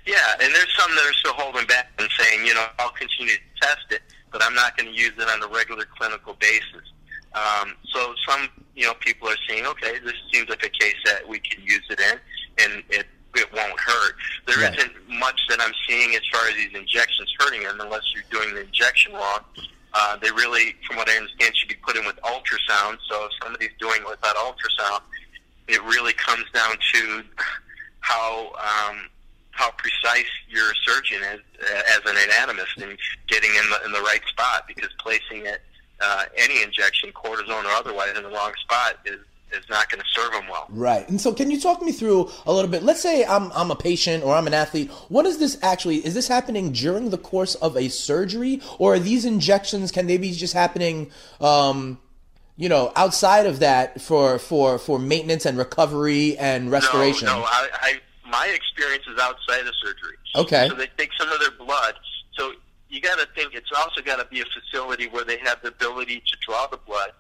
Yeah, 0.07 0.33
and 0.41 0.55
there's 0.55 0.73
some 0.79 0.95
that 0.95 1.05
are 1.05 1.13
still 1.15 1.35
holding 1.35 1.67
back 1.67 1.91
and 1.99 2.09
saying, 2.19 2.47
you 2.47 2.55
know, 2.55 2.67
I'll 2.79 2.91
continue 2.91 3.35
to 3.35 3.61
test 3.61 3.87
it, 3.91 4.03
but 4.31 4.43
I'm 4.43 4.55
not 4.55 4.77
going 4.77 4.93
to 4.93 4.97
use 4.97 5.13
it 5.19 5.29
on 5.29 5.43
a 5.43 5.53
regular 5.53 5.85
clinical 5.99 6.35
basis. 6.41 6.93
Um, 7.35 7.75
so 7.93 8.15
some, 8.27 8.49
you 8.75 8.85
know, 8.85 8.95
people 8.95 9.29
are 9.29 9.37
saying, 9.49 9.67
okay, 9.67 9.99
this 10.05 10.15
seems 10.33 10.49
like 10.49 10.65
a 10.65 10.69
case 10.69 10.97
that 11.05 11.29
we 11.29 11.41
can 11.41 11.63
use 11.63 11.83
it 11.91 12.01
in, 12.01 12.19
and 12.65 12.85
it 12.89 13.07
it 13.35 13.53
won't 13.53 13.79
hurt. 13.79 14.15
There 14.47 14.59
right. 14.59 14.77
not 14.79 15.19
much 15.19 15.41
that 15.51 15.61
I'm 15.61 15.73
seeing 15.87 16.15
as 16.15 16.23
far 16.33 16.49
as 16.49 16.55
these 16.55 16.75
injections 16.75 17.35
hurting 17.39 17.65
them, 17.65 17.79
unless 17.81 18.03
you're 18.15 18.25
doing 18.31 18.55
the 18.55 18.63
injection 18.63 19.13
wrong. 19.13 19.41
Uh, 19.93 20.17
they 20.17 20.31
really, 20.31 20.75
from 20.87 20.97
what 20.97 21.09
I 21.09 21.17
understand, 21.17 21.55
should 21.57 21.69
be 21.69 21.77
put 21.87 21.97
in 21.97 22.07
with 22.07 22.17
ultrasound. 22.23 22.97
So 23.09 23.27
if 23.27 23.33
somebody's 23.43 23.71
doing 23.79 24.01
it 24.01 24.09
without 24.09 24.37
ultrasound, 24.37 25.01
it 25.69 25.83
really 25.85 26.13
comes 26.15 26.45
down 26.53 26.77
to 26.95 27.23
how 28.01 28.53
um, 28.55 29.09
how 29.57 29.71
precise 29.73 30.29
your 30.49 30.73
surgeon 30.87 31.23
is 31.23 31.41
uh, 31.63 31.83
as 31.97 32.01
an 32.07 32.17
anatomist 32.17 32.77
and 32.79 32.99
getting 33.27 33.51
in 33.51 33.71
the 33.71 33.85
in 33.87 33.93
the 33.93 34.01
right 34.01 34.23
spot 34.29 34.65
because 34.69 34.91
placing 34.99 35.47
it 35.47 35.63
uh, 36.01 36.25
any 36.37 36.63
injection, 36.63 37.11
cortisone 37.13 37.65
or 37.65 37.71
otherwise, 37.71 38.17
in 38.17 38.23
the 38.23 38.31
wrong 38.31 38.53
spot 38.61 38.99
is 39.05 39.21
is 39.53 39.65
not 39.71 39.89
going 39.89 40.01
to 40.01 40.07
serve 40.09 40.33
them 40.33 40.43
well. 40.51 40.67
Right. 40.71 41.09
And 41.09 41.21
so 41.21 41.33
can 41.33 41.53
you 41.53 41.61
talk 41.61 41.81
me 41.81 41.93
through 41.93 42.31
a 42.47 42.53
little 42.53 42.71
bit? 42.71 42.83
Let's 42.83 43.01
say 43.01 43.25
I'm 43.25 43.51
I'm 43.53 43.71
a 43.71 43.77
patient 43.77 44.25
or 44.25 44.35
I'm 44.35 44.47
an 44.47 44.55
athlete. 44.55 44.91
What 45.09 45.25
is 45.25 45.39
this 45.39 45.57
actually 45.63 46.05
is 46.05 46.15
this 46.15 46.29
happening 46.29 46.73
during 46.73 47.11
the 47.11 47.19
course 47.19 47.55
of 47.57 47.77
a 47.77 47.89
surgery 47.89 48.61
or 48.79 48.95
are 48.95 48.99
these 48.99 49.25
injections 49.25 49.93
can 49.93 50.07
they 50.07 50.19
be 50.19 50.33
just 50.33 50.53
happening 50.53 51.11
um 51.41 51.99
you 52.59 52.71
know, 52.71 52.91
outside 52.97 53.45
of 53.45 53.59
that 53.59 54.01
for 54.01 54.39
for 54.39 54.79
for 54.79 54.99
maintenance 54.99 55.45
and 55.45 55.59
recovery 55.59 56.39
and 56.39 56.71
restoration. 56.71 57.27
No, 57.27 57.41
no, 57.41 57.45
I, 57.45 57.69
I 57.83 58.01
my 58.29 58.47
experience 58.55 59.05
is 59.07 59.19
outside 59.21 59.67
of 59.67 59.75
surgery. 59.83 60.17
Okay. 60.35 60.69
So 60.69 60.75
they 60.75 60.89
take 60.97 61.11
some 61.19 61.31
of 61.31 61.41
their 61.41 61.53
blood. 61.53 61.95
So 62.37 62.53
you 62.89 63.01
got 63.01 63.19
to 63.19 63.27
think 63.35 63.55
it's 63.55 63.71
also 63.77 64.03
got 64.03 64.17
to 64.17 64.27
be 64.27 64.41
a 64.41 64.45
facility 64.45 65.09
where 65.09 65.25
they 65.25 65.39
have 65.39 65.61
the 65.63 65.69
ability 65.69 66.23
to 66.27 66.37
draw 66.47 66.67
the 66.67 66.77
blood, 66.77 67.13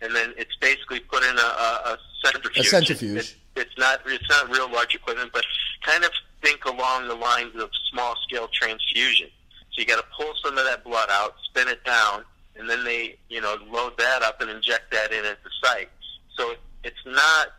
and 0.00 0.14
then 0.14 0.34
it's 0.36 0.54
basically 0.60 1.00
put 1.00 1.22
in 1.22 1.36
a, 1.36 1.40
a, 1.40 1.94
a 1.94 1.98
centrifuge. 2.24 2.66
A 2.66 2.68
centrifuge. 2.68 3.16
It, 3.16 3.36
it's 3.56 3.78
not 3.78 4.00
it's 4.06 4.28
not 4.28 4.50
real 4.50 4.70
large 4.70 4.94
equipment, 4.94 5.30
but 5.32 5.44
kind 5.82 6.04
of 6.04 6.10
think 6.42 6.64
along 6.64 7.08
the 7.08 7.14
lines 7.14 7.54
of 7.56 7.70
small 7.90 8.16
scale 8.26 8.48
transfusion. 8.52 9.28
So 9.72 9.80
you 9.80 9.86
got 9.86 9.96
to 9.96 10.06
pull 10.16 10.32
some 10.44 10.58
of 10.58 10.64
that 10.64 10.84
blood 10.84 11.08
out, 11.10 11.34
spin 11.44 11.68
it 11.68 11.84
down, 11.84 12.24
and 12.56 12.68
then 12.68 12.84
they 12.84 13.16
you 13.28 13.40
know 13.40 13.56
load 13.70 13.96
that 13.98 14.22
up 14.22 14.40
and 14.40 14.50
inject 14.50 14.90
that 14.92 15.12
in 15.12 15.24
at 15.24 15.38
the 15.42 15.50
site. 15.62 15.88
So 16.36 16.54
it's 16.82 16.96
not 17.06 17.52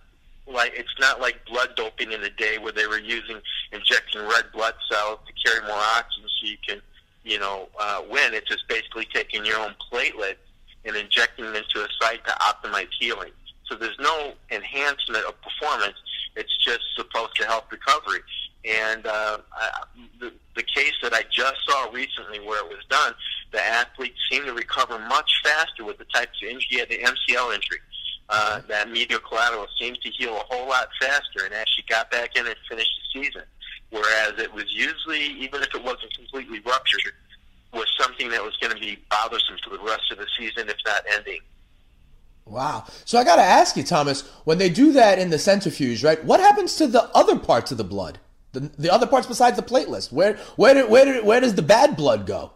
like 0.47 0.73
it's 0.75 0.93
not 0.99 1.19
like 1.19 1.43
blood 1.45 1.69
doping 1.75 2.11
in 2.11 2.21
the 2.21 2.29
day 2.29 2.57
where 2.57 2.71
they 2.71 2.87
were 2.87 2.99
using 2.99 3.39
injecting 3.71 4.21
red 4.21 4.45
blood 4.53 4.75
cells 4.91 5.19
to 5.25 5.33
carry 5.43 5.65
more 5.67 5.81
oxygen 5.97 6.29
so 6.39 6.47
you 6.47 6.57
can 6.67 6.81
you 7.23 7.39
know 7.39 7.67
uh, 7.79 8.01
win. 8.09 8.33
It's 8.33 8.47
just 8.47 8.67
basically 8.67 9.07
taking 9.13 9.45
your 9.45 9.59
own 9.59 9.75
platelets 9.91 10.37
and 10.85 10.95
injecting 10.95 11.45
them 11.45 11.55
into 11.55 11.83
a 11.83 11.87
site 11.99 12.23
to 12.25 12.31
optimize 12.33 12.87
healing. 12.99 13.31
So 13.65 13.75
there's 13.75 13.97
no 13.99 14.33
enhancement 14.51 15.25
of 15.25 15.33
performance. 15.41 15.97
It's 16.35 16.55
just 16.63 16.81
supposed 16.95 17.35
to 17.37 17.45
help 17.45 17.71
recovery. 17.71 18.19
And 18.63 19.05
uh, 19.05 19.37
I, 19.53 19.71
the, 20.19 20.31
the 20.55 20.63
case 20.63 20.93
that 21.03 21.13
I 21.13 21.23
just 21.31 21.55
saw 21.67 21.89
recently 21.91 22.39
where 22.39 22.63
it 22.63 22.69
was 22.69 22.83
done, 22.89 23.13
the 23.51 23.63
athlete 23.63 24.13
seemed 24.29 24.45
to 24.45 24.53
recover 24.53 24.99
much 24.99 25.31
faster 25.43 25.83
with 25.83 25.97
the 25.97 26.05
types 26.05 26.41
of 26.41 26.49
injury. 26.49 26.67
He 26.69 26.79
had 26.79 26.89
the 26.89 26.99
MCL 26.99 27.55
injury. 27.55 27.79
Uh, 28.28 28.61
that 28.67 28.89
medial 28.89 29.19
collateral 29.19 29.67
seemed 29.80 29.99
to 30.01 30.09
heal 30.09 30.36
a 30.36 30.43
whole 30.49 30.67
lot 30.67 30.88
faster 30.99 31.45
and 31.45 31.53
actually 31.53 31.86
got 31.88 32.09
back 32.09 32.36
in 32.36 32.45
and 32.45 32.55
finished 32.67 32.89
the 33.13 33.21
season. 33.21 33.43
Whereas 33.91 34.34
it 34.39 34.51
was 34.51 34.65
usually, 34.69 35.26
even 35.43 35.61
if 35.61 35.73
it 35.76 35.84
wasn't 35.84 36.13
completely 36.15 36.59
ruptured, 36.61 37.13
was 37.71 37.86
something 37.99 38.30
that 38.30 38.43
was 38.43 38.55
going 38.57 38.73
to 38.73 38.80
be 38.80 38.97
bothersome 39.09 39.57
for 39.63 39.78
the 39.78 39.84
rest 39.84 40.11
of 40.11 40.17
the 40.17 40.28
season, 40.38 40.67
if 40.69 40.78
not 40.86 41.03
ending. 41.13 41.39
Wow. 42.45 42.86
So 43.05 43.17
I 43.17 43.23
got 43.23 43.38
to 43.38 43.41
ask 43.41 43.76
you, 43.76 43.84
Thomas, 43.84 44.28
when 44.43 44.57
they 44.57 44.69
do 44.69 44.91
that 44.93 45.19
in 45.19 45.30
the 45.30 45.39
centrifuge, 45.39 46.03
right? 46.03 46.23
What 46.23 46.39
happens 46.39 46.76
to 46.78 46.88
the 46.88 47.03
other 47.15 47.38
parts 47.38 47.71
of 47.71 47.78
the 47.78 47.84
blood? 47.84 48.19
The, 48.53 48.71
the 48.78 48.91
other 48.91 49.07
parts 49.07 49.28
besides 49.28 49.57
the 49.57 49.63
platelets? 49.63 50.11
Where 50.11 50.38
where 50.55 50.88
where 50.88 51.23
where 51.23 51.41
does 51.41 51.55
the 51.55 51.61
bad 51.61 51.97
blood 51.97 52.26
go? 52.26 52.51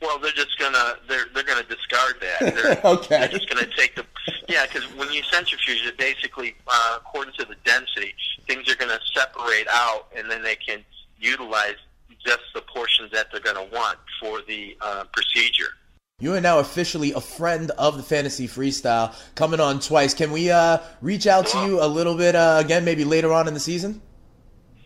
Well, 0.00 0.18
they're 0.18 0.32
just 0.32 0.58
gonna 0.58 0.96
they're 1.08 1.26
they're 1.34 1.42
gonna 1.42 1.64
discard 1.64 2.16
that. 2.20 2.54
They're, 2.54 2.80
okay. 2.92 3.18
They're 3.18 3.28
just 3.28 3.48
gonna 3.48 3.68
take 3.76 3.96
the 3.96 4.04
yeah, 4.48 4.66
because 4.66 4.84
when 4.96 5.12
you 5.12 5.22
centrifuge 5.24 5.84
it, 5.84 5.98
basically 5.98 6.54
uh, 6.66 6.98
according 6.98 7.34
to 7.34 7.44
the 7.44 7.56
density, 7.64 8.14
things 8.46 8.70
are 8.70 8.76
gonna 8.76 8.98
separate 9.14 9.66
out, 9.68 10.06
and 10.16 10.30
then 10.30 10.42
they 10.42 10.56
can 10.56 10.82
utilize 11.18 11.76
just 12.24 12.40
the 12.54 12.62
portions 12.62 13.10
that 13.12 13.30
they're 13.30 13.40
gonna 13.40 13.68
want 13.72 13.98
for 14.20 14.40
the 14.48 14.76
uh, 14.80 15.04
procedure. 15.12 15.74
You 16.18 16.34
are 16.34 16.40
now 16.40 16.58
officially 16.58 17.12
a 17.12 17.20
friend 17.20 17.70
of 17.72 17.96
the 17.96 18.02
Fantasy 18.02 18.46
Freestyle, 18.46 19.14
coming 19.34 19.58
on 19.58 19.80
twice. 19.80 20.12
Can 20.12 20.32
we 20.32 20.50
uh, 20.50 20.78
reach 21.00 21.26
out 21.26 21.46
to 21.48 21.58
you 21.64 21.82
a 21.82 21.86
little 21.88 22.14
bit 22.14 22.34
uh, 22.34 22.58
again, 22.62 22.84
maybe 22.84 23.04
later 23.04 23.32
on 23.32 23.48
in 23.48 23.54
the 23.54 23.60
season? 23.60 24.02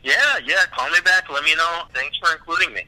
Yeah, 0.04 0.14
yeah. 0.44 0.64
Call 0.72 0.88
me 0.90 1.00
back. 1.04 1.28
Let 1.30 1.42
me 1.42 1.54
know. 1.56 1.82
Thanks 1.92 2.16
for 2.18 2.32
including 2.32 2.72
me. 2.72 2.82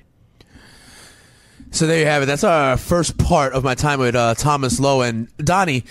So 1.71 1.87
there 1.87 1.99
you 1.99 2.07
have 2.07 2.23
it. 2.23 2.27
That's 2.27 2.45
our 2.45 2.77
first 2.77 3.19
part 3.19 3.53
of 3.53 3.63
my 3.63 3.75
time 3.75 3.99
with 3.99 4.15
uh, 4.15 4.35
Thomas 4.35 4.81
Lowe 4.81 5.03
and 5.03 5.29
Donnie. 5.37 5.85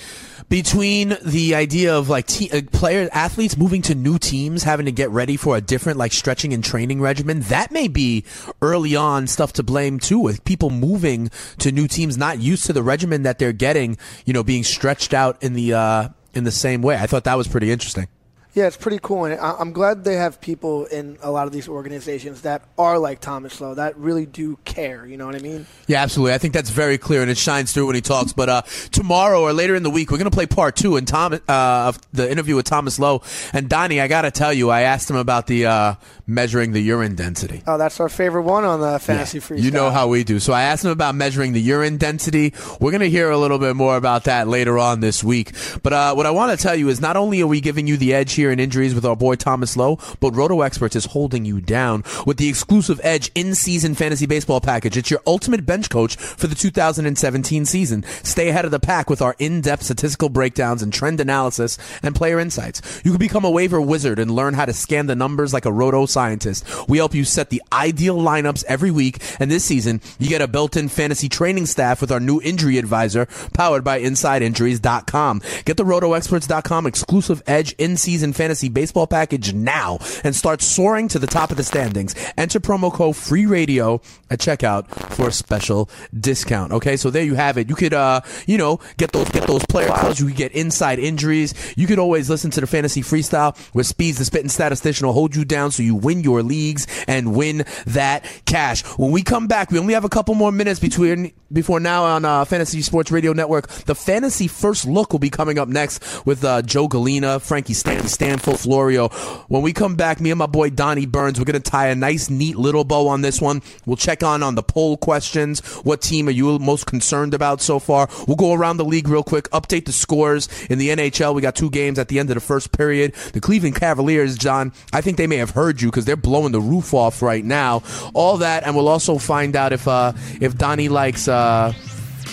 Between 0.47 1.17
the 1.23 1.55
idea 1.55 1.95
of 1.95 2.07
like 2.07 2.27
te- 2.27 2.51
uh, 2.51 2.61
player 2.71 3.09
athletes 3.11 3.57
moving 3.57 3.81
to 3.83 3.95
new 3.95 4.19
teams, 4.19 4.63
having 4.63 4.85
to 4.85 4.91
get 4.91 5.09
ready 5.09 5.37
for 5.37 5.57
a 5.57 5.61
different 5.61 5.97
like 5.97 6.11
stretching 6.11 6.53
and 6.53 6.63
training 6.63 7.01
regimen, 7.01 7.41
that 7.41 7.71
may 7.71 7.87
be 7.87 8.23
early 8.61 8.95
on 8.95 9.25
stuff 9.25 9.53
to 9.53 9.63
blame 9.63 9.99
too. 9.99 10.19
With 10.19 10.43
people 10.43 10.69
moving 10.69 11.29
to 11.59 11.71
new 11.71 11.87
teams, 11.87 12.15
not 12.15 12.39
used 12.39 12.65
to 12.67 12.73
the 12.73 12.83
regimen 12.83 13.23
that 13.23 13.39
they're 13.39 13.53
getting, 13.53 13.97
you 14.25 14.33
know, 14.33 14.43
being 14.43 14.63
stretched 14.63 15.13
out 15.15 15.41
in 15.41 15.53
the 15.53 15.73
uh, 15.73 16.09
in 16.35 16.43
the 16.43 16.51
same 16.51 16.83
way. 16.83 16.95
I 16.95 17.07
thought 17.07 17.23
that 17.23 17.35
was 17.37 17.47
pretty 17.47 17.71
interesting. 17.71 18.07
Yeah, 18.55 18.67
it's 18.67 18.77
pretty 18.77 18.99
cool, 19.03 19.25
and 19.25 19.37
I- 19.37 19.55
I'm 19.59 19.73
glad 19.73 20.05
they 20.05 20.15
have 20.15 20.39
people 20.39 20.85
in 20.85 21.17
a 21.21 21.29
lot 21.29 21.45
of 21.45 21.51
these 21.51 21.67
organizations 21.67 22.41
that 22.43 22.61
are 22.77 22.97
like 22.97 23.19
Thomas 23.19 23.59
Lowe 23.59 23.73
that 23.75 23.97
really 23.97 24.25
do 24.25 24.57
care. 24.63 25.05
You 25.05 25.17
know 25.17 25.25
what 25.25 25.35
I 25.35 25.39
mean? 25.39 25.65
Yeah, 25.87 26.01
absolutely. 26.01 26.33
I 26.33 26.37
think 26.37 26.53
that's 26.53 26.69
very 26.69 26.97
clear, 26.97 27.21
and 27.21 27.29
it 27.29 27.37
shines 27.37 27.73
through 27.73 27.87
when 27.87 27.95
he 27.95 28.01
talks. 28.01 28.31
But 28.31 28.47
uh, 28.47 28.61
tomorrow 28.91 29.41
or 29.41 29.51
later 29.51 29.75
in 29.75 29.83
the 29.83 29.89
week, 29.89 30.09
we're 30.09 30.17
going 30.19 30.31
to 30.31 30.35
play 30.35 30.45
part 30.45 30.77
two 30.77 30.95
and 30.95 31.05
Tom 31.05 31.33
uh, 31.33 31.37
of 31.49 31.99
the 32.13 32.31
interview 32.31 32.55
with 32.55 32.65
Thomas 32.65 32.97
Lowe 32.97 33.21
and 33.51 33.67
Donnie. 33.67 33.99
I 33.99 34.07
got 34.07 34.21
to 34.21 34.31
tell 34.31 34.53
you, 34.53 34.69
I 34.69 34.83
asked 34.83 35.09
him 35.09 35.17
about 35.17 35.47
the 35.47 35.65
uh, 35.65 35.95
measuring 36.25 36.71
the 36.71 36.79
urine 36.81 37.15
density. 37.15 37.61
Oh, 37.67 37.77
that's 37.77 37.99
our 37.99 38.07
favorite 38.07 38.43
one 38.43 38.63
on 38.63 38.79
the 38.79 38.99
fantasy 38.99 39.39
freestyle. 39.41 39.63
You 39.63 39.71
know 39.71 39.89
how 39.91 40.07
we 40.07 40.23
do. 40.23 40.39
So 40.39 40.53
I 40.53 40.63
asked 40.63 40.85
him 40.85 40.91
about 40.91 41.13
measuring 41.13 41.51
the 41.51 41.61
urine 41.61 41.97
density. 41.97 42.53
We're 42.79 42.91
going 42.91 43.01
to 43.01 43.09
hear 43.09 43.29
a 43.31 43.37
little 43.37 43.59
bit 43.59 43.75
more 43.75 43.97
about 43.97 44.23
that 44.23 44.47
later 44.47 44.79
on 44.79 45.01
this 45.01 45.21
week. 45.25 45.51
But 45.83 45.91
uh, 45.91 46.13
what 46.13 46.25
I 46.25 46.31
want 46.31 46.57
to 46.57 46.63
tell 46.63 46.75
you 46.75 46.87
is 46.87 47.01
not 47.01 47.17
only 47.17 47.41
are 47.41 47.47
we 47.47 47.59
giving 47.59 47.85
you 47.85 47.97
the 47.97 48.13
edge 48.13 48.31
here 48.33 48.44
in 48.51 48.59
injuries 48.59 48.95
with 48.95 49.05
our 49.05 49.15
boy 49.15 49.35
Thomas 49.35 49.77
Lowe, 49.77 49.99
but 50.19 50.35
Roto 50.35 50.61
Experts 50.61 50.95
is 50.95 51.05
holding 51.05 51.45
you 51.45 51.61
down 51.61 52.03
with 52.25 52.37
the 52.37 52.49
exclusive 52.49 52.99
Edge 53.03 53.31
in-season 53.35 53.95
fantasy 53.95 54.25
baseball 54.25 54.61
package. 54.61 54.97
It's 54.97 55.11
your 55.11 55.21
ultimate 55.27 55.65
bench 55.65 55.89
coach 55.89 56.15
for 56.15 56.47
the 56.47 56.55
2017 56.55 57.65
season. 57.65 58.03
Stay 58.23 58.49
ahead 58.49 58.65
of 58.65 58.71
the 58.71 58.79
pack 58.79 59.09
with 59.09 59.21
our 59.21 59.35
in-depth 59.39 59.83
statistical 59.83 60.29
breakdowns 60.29 60.81
and 60.81 60.93
trend 60.93 61.19
analysis 61.19 61.77
and 62.01 62.15
player 62.15 62.39
insights. 62.39 63.01
You 63.03 63.11
can 63.11 63.19
become 63.19 63.45
a 63.45 63.51
waiver 63.51 63.81
wizard 63.81 64.19
and 64.19 64.31
learn 64.31 64.53
how 64.53 64.65
to 64.65 64.73
scan 64.73 65.07
the 65.07 65.15
numbers 65.15 65.53
like 65.53 65.65
a 65.65 65.71
Roto 65.71 66.05
scientist. 66.05 66.65
We 66.87 66.97
help 66.97 67.13
you 67.13 67.23
set 67.23 67.49
the 67.49 67.61
ideal 67.71 68.17
lineups 68.17 68.63
every 68.65 68.91
week, 68.91 69.21
and 69.39 69.49
this 69.51 69.65
season 69.65 70.01
you 70.19 70.29
get 70.29 70.41
a 70.41 70.47
built-in 70.47 70.89
fantasy 70.89 71.29
training 71.29 71.65
staff 71.65 72.01
with 72.01 72.11
our 72.11 72.19
new 72.19 72.41
injury 72.41 72.77
advisor 72.77 73.27
powered 73.53 73.83
by 73.83 74.01
InsideInjuries.com. 74.01 75.41
Get 75.65 75.77
the 75.77 75.83
RotoExperts.com 75.83 76.87
exclusive 76.87 77.43
Edge 77.47 77.73
in-season 77.73 78.33
fantasy 78.35 78.69
baseball 78.69 79.07
package 79.07 79.53
now 79.53 79.99
and 80.23 80.35
start 80.35 80.61
soaring 80.61 81.07
to 81.09 81.19
the 81.19 81.27
top 81.27 81.51
of 81.51 81.57
the 81.57 81.63
standings. 81.63 82.13
Enter 82.37 82.59
promo 82.59 82.91
code 82.91 83.15
free 83.15 83.45
radio 83.45 84.01
at 84.29 84.39
checkout 84.39 84.87
for 85.13 85.29
a 85.29 85.31
special 85.31 85.89
discount. 86.17 86.71
Okay, 86.71 86.97
so 86.97 87.09
there 87.09 87.23
you 87.23 87.35
have 87.35 87.57
it. 87.57 87.69
You 87.69 87.75
could, 87.75 87.93
uh, 87.93 88.21
you 88.45 88.57
know, 88.57 88.79
get 88.97 89.11
those 89.11 89.29
get 89.29 89.47
those 89.47 89.65
player 89.65 89.87
files. 89.87 90.19
You 90.19 90.27
could 90.27 90.35
get 90.35 90.51
inside 90.51 90.99
injuries. 90.99 91.53
You 91.77 91.87
could 91.87 91.99
always 91.99 92.29
listen 92.29 92.51
to 92.51 92.61
the 92.61 92.67
fantasy 92.67 93.01
freestyle 93.01 93.57
where 93.73 93.83
Speeds, 93.83 94.17
the 94.17 94.25
spitting 94.25 94.49
statistician, 94.49 95.07
will 95.07 95.13
hold 95.13 95.35
you 95.35 95.45
down 95.45 95.71
so 95.71 95.83
you 95.83 95.95
win 95.95 96.21
your 96.21 96.43
leagues 96.43 96.87
and 97.07 97.35
win 97.35 97.65
that 97.87 98.25
cash. 98.45 98.83
When 98.97 99.11
we 99.11 99.23
come 99.23 99.47
back, 99.47 99.71
we 99.71 99.79
only 99.79 99.93
have 99.93 100.05
a 100.05 100.09
couple 100.09 100.35
more 100.35 100.51
minutes 100.51 100.79
between 100.79 101.31
before 101.51 101.79
now 101.79 102.03
on 102.03 102.25
uh, 102.25 102.43
Fantasy 102.45 102.81
Sports 102.81 103.11
Radio 103.11 103.33
Network. 103.33 103.67
The 103.67 103.95
fantasy 103.95 104.47
first 104.47 104.85
look 104.85 105.11
will 105.11 105.19
be 105.19 105.29
coming 105.29 105.57
up 105.57 105.67
next 105.69 106.25
with 106.25 106.43
uh, 106.43 106.61
Joe 106.61 106.87
Galena, 106.87 107.39
Frankie 107.39 107.73
Stan- 107.73 108.07
Stanfield, 108.25 108.59
Florio. 108.59 109.09
When 109.49 109.61
we 109.61 109.71
come 109.71 109.95
back, 109.95 110.19
me 110.19 110.31
and 110.31 110.39
my 110.39 110.47
boy 110.47 110.71
Donnie 110.71 111.05
Burns, 111.05 111.37
we're 111.37 111.45
gonna 111.45 111.59
tie 111.59 111.89
a 111.89 111.95
nice, 111.95 112.27
neat 112.27 112.55
little 112.57 112.83
bow 112.83 113.07
on 113.07 113.21
this 113.21 113.39
one. 113.39 113.61
We'll 113.85 113.97
check 113.97 114.23
on 114.23 114.41
on 114.41 114.55
the 114.55 114.63
poll 114.63 114.97
questions. 114.97 115.59
What 115.83 116.01
team 116.01 116.27
are 116.27 116.31
you 116.31 116.57
most 116.57 116.87
concerned 116.87 117.35
about 117.35 117.61
so 117.61 117.77
far? 117.77 118.09
We'll 118.27 118.35
go 118.35 118.53
around 118.53 118.77
the 118.77 118.85
league 118.85 119.07
real 119.07 119.23
quick, 119.23 119.47
update 119.51 119.85
the 119.85 119.91
scores 119.91 120.49
in 120.71 120.79
the 120.79 120.89
NHL. 120.89 121.35
We 121.35 121.43
got 121.43 121.55
two 121.55 121.69
games 121.69 121.99
at 121.99 122.07
the 122.07 122.17
end 122.17 122.31
of 122.31 122.33
the 122.33 122.41
first 122.41 122.71
period. 122.71 123.13
The 123.33 123.41
Cleveland 123.41 123.75
Cavaliers, 123.75 124.39
John, 124.39 124.73
I 124.91 125.01
think 125.01 125.17
they 125.17 125.27
may 125.27 125.37
have 125.37 125.51
heard 125.51 125.79
you 125.79 125.89
because 125.89 126.05
they're 126.05 126.15
blowing 126.15 126.51
the 126.51 126.61
roof 126.61 126.95
off 126.95 127.21
right 127.21 127.45
now. 127.45 127.83
All 128.15 128.37
that, 128.37 128.63
and 128.63 128.75
we'll 128.75 128.87
also 128.87 129.19
find 129.19 129.55
out 129.55 129.71
if 129.71 129.87
uh, 129.87 130.13
if 130.41 130.57
Donnie 130.57 130.89
likes, 130.89 131.27
uh, 131.27 131.73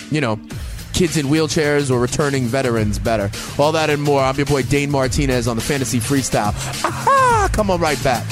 you 0.09 0.21
know 0.21 0.39
kids 0.93 1.17
in 1.17 1.25
wheelchairs 1.25 1.91
or 1.91 1.99
returning 1.99 2.45
veterans 2.45 2.99
better. 2.99 3.29
All 3.57 3.71
that 3.73 3.89
and 3.89 4.01
more. 4.01 4.21
I'm 4.21 4.35
your 4.35 4.45
boy 4.45 4.63
Dane 4.63 4.91
Martinez 4.91 5.47
on 5.47 5.55
the 5.55 5.61
Fantasy 5.61 5.99
Freestyle. 5.99 6.53
Aha! 6.85 7.49
Come 7.51 7.69
on 7.69 7.81
right 7.81 8.01
back. 8.03 8.25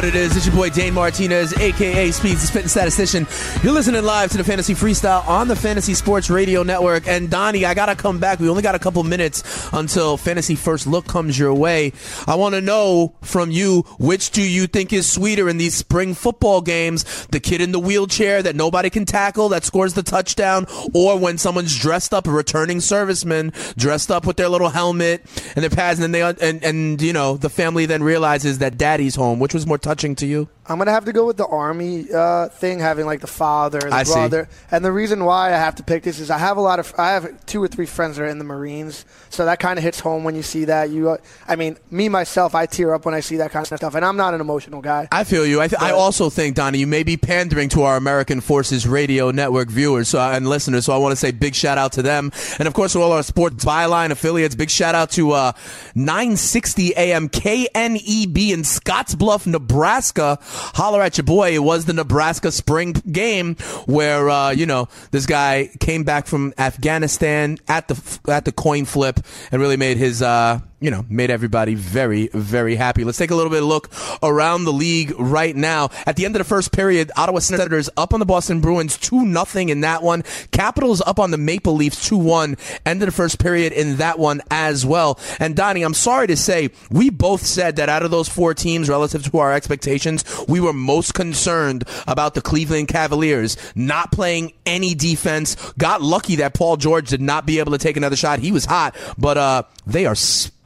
What 0.00 0.08
it 0.08 0.14
is. 0.14 0.34
It's 0.34 0.46
your 0.46 0.54
boy 0.54 0.70
Dane 0.70 0.94
Martinez, 0.94 1.52
aka 1.58 2.10
Speeds, 2.10 2.40
the 2.40 2.46
Spitting 2.46 2.68
Statistician. 2.68 3.26
You're 3.62 3.74
listening 3.74 4.02
live 4.02 4.30
to 4.30 4.38
the 4.38 4.44
Fantasy 4.44 4.72
Freestyle 4.72 5.26
on 5.28 5.46
the 5.46 5.54
Fantasy 5.54 5.92
Sports 5.92 6.30
Radio 6.30 6.62
Network. 6.62 7.06
And 7.06 7.28
Donnie, 7.28 7.66
I 7.66 7.74
gotta 7.74 7.94
come 7.94 8.18
back. 8.18 8.40
We 8.40 8.48
only 8.48 8.62
got 8.62 8.74
a 8.74 8.78
couple 8.78 9.04
minutes 9.04 9.68
until 9.74 10.16
Fantasy 10.16 10.54
First 10.54 10.86
Look 10.86 11.06
comes 11.06 11.38
your 11.38 11.52
way. 11.52 11.92
I 12.26 12.36
want 12.36 12.54
to 12.54 12.62
know 12.62 13.14
from 13.20 13.50
you 13.50 13.82
which 13.98 14.30
do 14.30 14.40
you 14.40 14.66
think 14.66 14.94
is 14.94 15.06
sweeter 15.06 15.50
in 15.50 15.58
these 15.58 15.74
spring 15.74 16.14
football 16.14 16.62
games? 16.62 17.26
The 17.26 17.40
kid 17.40 17.60
in 17.60 17.72
the 17.72 17.78
wheelchair 17.78 18.42
that 18.42 18.56
nobody 18.56 18.88
can 18.88 19.04
tackle 19.04 19.50
that 19.50 19.66
scores 19.66 19.92
the 19.92 20.02
touchdown, 20.02 20.66
or 20.94 21.18
when 21.18 21.36
someone's 21.36 21.78
dressed 21.78 22.14
up, 22.14 22.26
a 22.26 22.30
returning 22.30 22.78
serviceman 22.78 23.52
dressed 23.76 24.10
up 24.10 24.26
with 24.26 24.38
their 24.38 24.48
little 24.48 24.70
helmet 24.70 25.26
and 25.54 25.62
their 25.62 25.68
pads, 25.68 26.00
and 26.00 26.14
they 26.14 26.22
and 26.22 26.64
and 26.64 27.02
you 27.02 27.12
know 27.12 27.36
the 27.36 27.50
family 27.50 27.84
then 27.84 28.02
realizes 28.02 28.60
that 28.60 28.78
daddy's 28.78 29.14
home. 29.14 29.38
Which 29.38 29.52
was 29.52 29.66
more 29.66 29.76
touching 29.90 30.14
to 30.14 30.24
you? 30.24 30.48
I'm 30.70 30.78
gonna 30.78 30.92
have 30.92 31.06
to 31.06 31.12
go 31.12 31.26
with 31.26 31.36
the 31.36 31.48
army 31.48 32.06
uh, 32.14 32.48
thing, 32.48 32.78
having 32.78 33.04
like 33.04 33.20
the 33.20 33.26
father, 33.26 33.80
the 33.80 33.92
I 33.92 34.04
see. 34.04 34.12
brother, 34.12 34.48
and 34.70 34.84
the 34.84 34.92
reason 34.92 35.24
why 35.24 35.48
I 35.48 35.56
have 35.56 35.74
to 35.76 35.82
pick 35.82 36.04
this 36.04 36.20
is 36.20 36.30
I 36.30 36.38
have 36.38 36.56
a 36.56 36.60
lot 36.60 36.78
of 36.78 36.94
I 36.96 37.10
have 37.10 37.44
two 37.46 37.60
or 37.60 37.66
three 37.66 37.86
friends 37.86 38.16
that 38.16 38.22
are 38.22 38.26
in 38.26 38.38
the 38.38 38.44
Marines, 38.44 39.04
so 39.30 39.46
that 39.46 39.58
kind 39.58 39.80
of 39.80 39.82
hits 39.82 39.98
home 39.98 40.22
when 40.22 40.36
you 40.36 40.42
see 40.42 40.66
that. 40.66 40.90
You, 40.90 41.10
uh, 41.10 41.16
I 41.48 41.56
mean, 41.56 41.76
me 41.90 42.08
myself, 42.08 42.54
I 42.54 42.66
tear 42.66 42.94
up 42.94 43.04
when 43.04 43.14
I 43.14 43.20
see 43.20 43.38
that 43.38 43.50
kind 43.50 43.68
of 43.68 43.78
stuff, 43.78 43.96
and 43.96 44.04
I'm 44.04 44.16
not 44.16 44.32
an 44.32 44.40
emotional 44.40 44.80
guy. 44.80 45.08
I 45.10 45.24
feel 45.24 45.44
you. 45.44 45.60
I, 45.60 45.66
th- 45.66 45.82
I 45.82 45.90
also 45.90 46.30
think, 46.30 46.54
Donnie, 46.54 46.78
you 46.78 46.86
may 46.86 47.02
be 47.02 47.16
pandering 47.16 47.68
to 47.70 47.82
our 47.82 47.96
American 47.96 48.40
Forces 48.40 48.86
Radio 48.86 49.32
Network 49.32 49.70
viewers 49.70 50.10
so, 50.10 50.20
and 50.20 50.48
listeners. 50.48 50.84
So 50.84 50.92
I 50.92 50.98
want 50.98 51.10
to 51.10 51.16
say 51.16 51.32
big 51.32 51.56
shout 51.56 51.78
out 51.78 51.92
to 51.94 52.02
them, 52.02 52.30
and 52.60 52.68
of 52.68 52.74
course 52.74 52.92
to 52.92 53.00
all 53.00 53.10
our 53.10 53.24
Sports 53.24 53.64
Byline 53.64 54.12
affiliates. 54.12 54.54
Big 54.54 54.70
shout 54.70 54.94
out 54.94 55.10
to 55.12 55.32
uh, 55.32 55.52
960 55.96 56.94
AM 56.96 57.28
KNEB 57.28 58.50
in 58.50 58.62
Scottsbluff, 58.62 59.48
Nebraska. 59.48 60.38
Holler 60.74 61.02
at 61.02 61.18
your 61.18 61.24
boy. 61.24 61.54
It 61.54 61.62
was 61.62 61.84
the 61.84 61.92
Nebraska 61.92 62.52
spring 62.52 62.92
game 62.92 63.56
where 63.86 64.28
uh, 64.28 64.50
you 64.50 64.66
know 64.66 64.88
this 65.10 65.26
guy 65.26 65.70
came 65.80 66.04
back 66.04 66.26
from 66.26 66.52
Afghanistan 66.58 67.58
at 67.68 67.88
the 67.88 68.18
at 68.28 68.44
the 68.44 68.52
coin 68.52 68.84
flip 68.84 69.20
and 69.50 69.60
really 69.60 69.76
made 69.76 69.96
his. 69.96 70.22
Uh, 70.22 70.60
you 70.80 70.90
know, 70.90 71.04
made 71.10 71.30
everybody 71.30 71.74
very, 71.74 72.28
very 72.28 72.74
happy. 72.74 73.04
Let's 73.04 73.18
take 73.18 73.30
a 73.30 73.34
little 73.34 73.50
bit 73.50 73.62
of 73.62 73.68
look 73.68 73.90
around 74.22 74.64
the 74.64 74.72
league 74.72 75.12
right 75.18 75.54
now. 75.54 75.90
At 76.06 76.16
the 76.16 76.24
end 76.24 76.34
of 76.34 76.40
the 76.40 76.44
first 76.44 76.72
period, 76.72 77.10
Ottawa 77.16 77.40
Senators 77.40 77.90
up 77.96 78.14
on 78.14 78.20
the 78.20 78.26
Boston 78.26 78.60
Bruins 78.60 78.96
2 78.96 79.26
nothing 79.26 79.68
in 79.68 79.82
that 79.82 80.02
one. 80.02 80.24
Capitals 80.52 81.02
up 81.02 81.18
on 81.18 81.30
the 81.30 81.38
Maple 81.38 81.74
Leafs 81.74 82.08
2 82.08 82.16
1. 82.16 82.56
End 82.86 83.02
of 83.02 83.06
the 83.06 83.12
first 83.12 83.38
period 83.38 83.72
in 83.74 83.96
that 83.96 84.18
one 84.18 84.40
as 84.50 84.86
well. 84.86 85.20
And 85.38 85.54
Donnie, 85.54 85.82
I'm 85.82 85.94
sorry 85.94 86.26
to 86.28 86.36
say, 86.36 86.70
we 86.90 87.10
both 87.10 87.44
said 87.44 87.76
that 87.76 87.90
out 87.90 88.02
of 88.02 88.10
those 88.10 88.28
four 88.28 88.54
teams 88.54 88.88
relative 88.88 89.22
to 89.30 89.38
our 89.38 89.52
expectations, 89.52 90.24
we 90.48 90.60
were 90.60 90.72
most 90.72 91.12
concerned 91.12 91.84
about 92.08 92.34
the 92.34 92.40
Cleveland 92.40 92.88
Cavaliers 92.88 93.56
not 93.74 94.12
playing 94.12 94.52
any 94.64 94.94
defense. 94.94 95.56
Got 95.76 96.00
lucky 96.00 96.36
that 96.36 96.54
Paul 96.54 96.78
George 96.78 97.10
did 97.10 97.20
not 97.20 97.44
be 97.44 97.58
able 97.58 97.72
to 97.72 97.78
take 97.78 97.98
another 97.98 98.16
shot. 98.16 98.38
He 98.38 98.52
was 98.52 98.64
hot, 98.64 98.96
but 99.18 99.36
uh, 99.36 99.62
they 99.86 100.06
are 100.06 100.14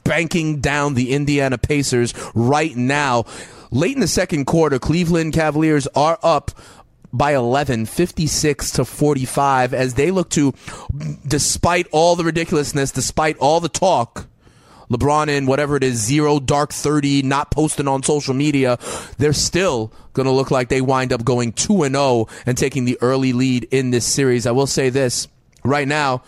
banking 0.05 0.61
down 0.61 0.93
the 0.93 1.11
Indiana 1.11 1.57
Pacers 1.57 2.13
right 2.33 2.75
now. 2.75 3.25
Late 3.71 3.95
in 3.95 3.99
the 3.99 4.07
second 4.07 4.45
quarter, 4.45 4.79
Cleveland 4.79 5.33
Cavaliers 5.33 5.87
are 5.95 6.17
up 6.23 6.51
by 7.11 7.33
11, 7.33 7.85
56 7.85 8.71
to 8.71 8.85
45, 8.85 9.73
as 9.73 9.95
they 9.95 10.11
look 10.11 10.29
to, 10.31 10.53
despite 11.27 11.87
all 11.91 12.15
the 12.15 12.23
ridiculousness, 12.23 12.91
despite 12.91 13.37
all 13.37 13.59
the 13.59 13.69
talk, 13.69 14.27
LeBron 14.89 15.29
in 15.29 15.45
whatever 15.45 15.75
it 15.75 15.83
is, 15.83 15.97
zero, 15.97 16.39
dark 16.39 16.71
30, 16.71 17.23
not 17.23 17.51
posting 17.51 17.87
on 17.87 18.03
social 18.03 18.33
media, 18.33 18.77
they're 19.17 19.33
still 19.33 19.91
going 20.13 20.25
to 20.25 20.31
look 20.31 20.51
like 20.51 20.69
they 20.69 20.81
wind 20.81 21.11
up 21.11 21.23
going 21.23 21.51
2 21.53 21.83
and 21.83 21.95
0 21.95 22.27
and 22.45 22.57
taking 22.57 22.85
the 22.85 22.97
early 23.01 23.33
lead 23.33 23.63
in 23.71 23.91
this 23.91 24.05
series. 24.05 24.45
I 24.45 24.51
will 24.51 24.67
say 24.67 24.89
this 24.89 25.27
right 25.63 25.87
now, 25.87 26.21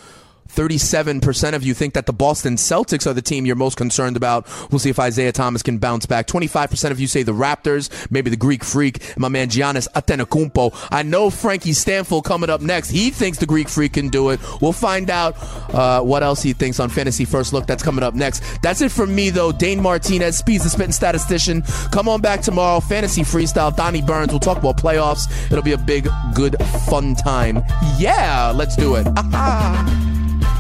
37% 0.57 1.53
of 1.53 1.63
you 1.63 1.75
think 1.75 1.93
that 1.93 2.07
the 2.07 2.13
Boston 2.13 2.55
Celtics 2.55 3.05
are 3.05 3.13
the 3.13 3.21
team 3.21 3.45
you're 3.45 3.55
most 3.55 3.77
concerned 3.77 4.17
about. 4.17 4.47
We'll 4.71 4.79
see 4.79 4.89
if 4.89 4.99
Isaiah 4.99 5.31
Thomas 5.31 5.61
can 5.61 5.77
bounce 5.77 6.07
back. 6.07 6.25
25% 6.25 6.89
of 6.89 6.99
you 6.99 7.05
say 7.05 7.21
the 7.21 7.31
Raptors, 7.31 7.91
maybe 8.09 8.31
the 8.31 8.37
Greek 8.37 8.63
Freak, 8.63 9.15
my 9.19 9.27
man 9.27 9.49
Giannis 9.49 9.87
Antetokounmpo. 9.93 10.87
I 10.89 11.03
know 11.03 11.29
Frankie 11.29 11.73
Stanfield 11.73 12.25
coming 12.25 12.49
up 12.49 12.61
next. 12.61 12.89
He 12.89 13.11
thinks 13.11 13.37
the 13.37 13.45
Greek 13.45 13.69
Freak 13.69 13.93
can 13.93 14.09
do 14.09 14.31
it. 14.31 14.39
We'll 14.59 14.73
find 14.73 15.11
out 15.11 15.35
uh, 15.71 16.01
what 16.01 16.23
else 16.23 16.41
he 16.41 16.53
thinks 16.53 16.79
on 16.79 16.89
Fantasy 16.89 17.25
First 17.25 17.53
Look. 17.53 17.67
That's 17.67 17.83
coming 17.83 18.03
up 18.03 18.15
next. 18.15 18.41
That's 18.63 18.81
it 18.81 18.91
from 18.91 19.13
me, 19.13 19.29
though. 19.29 19.51
Dane 19.51 19.79
Martinez, 19.79 20.39
Speeds 20.39 20.63
the 20.63 20.71
Spitting 20.71 20.91
Statistician. 20.91 21.61
Come 21.91 22.09
on 22.09 22.19
back 22.19 22.41
tomorrow. 22.41 22.79
Fantasy 22.79 23.21
Freestyle. 23.21 23.75
Donnie 23.75 24.01
Burns. 24.01 24.31
We'll 24.31 24.39
talk 24.39 24.57
about 24.57 24.77
playoffs. 24.77 25.29
It'll 25.51 25.61
be 25.61 25.73
a 25.73 25.77
big, 25.77 26.09
good, 26.33 26.55
fun 26.89 27.13
time. 27.13 27.63
Yeah, 27.99 28.51
let's 28.55 28.75
do 28.75 28.95
it. 28.95 29.07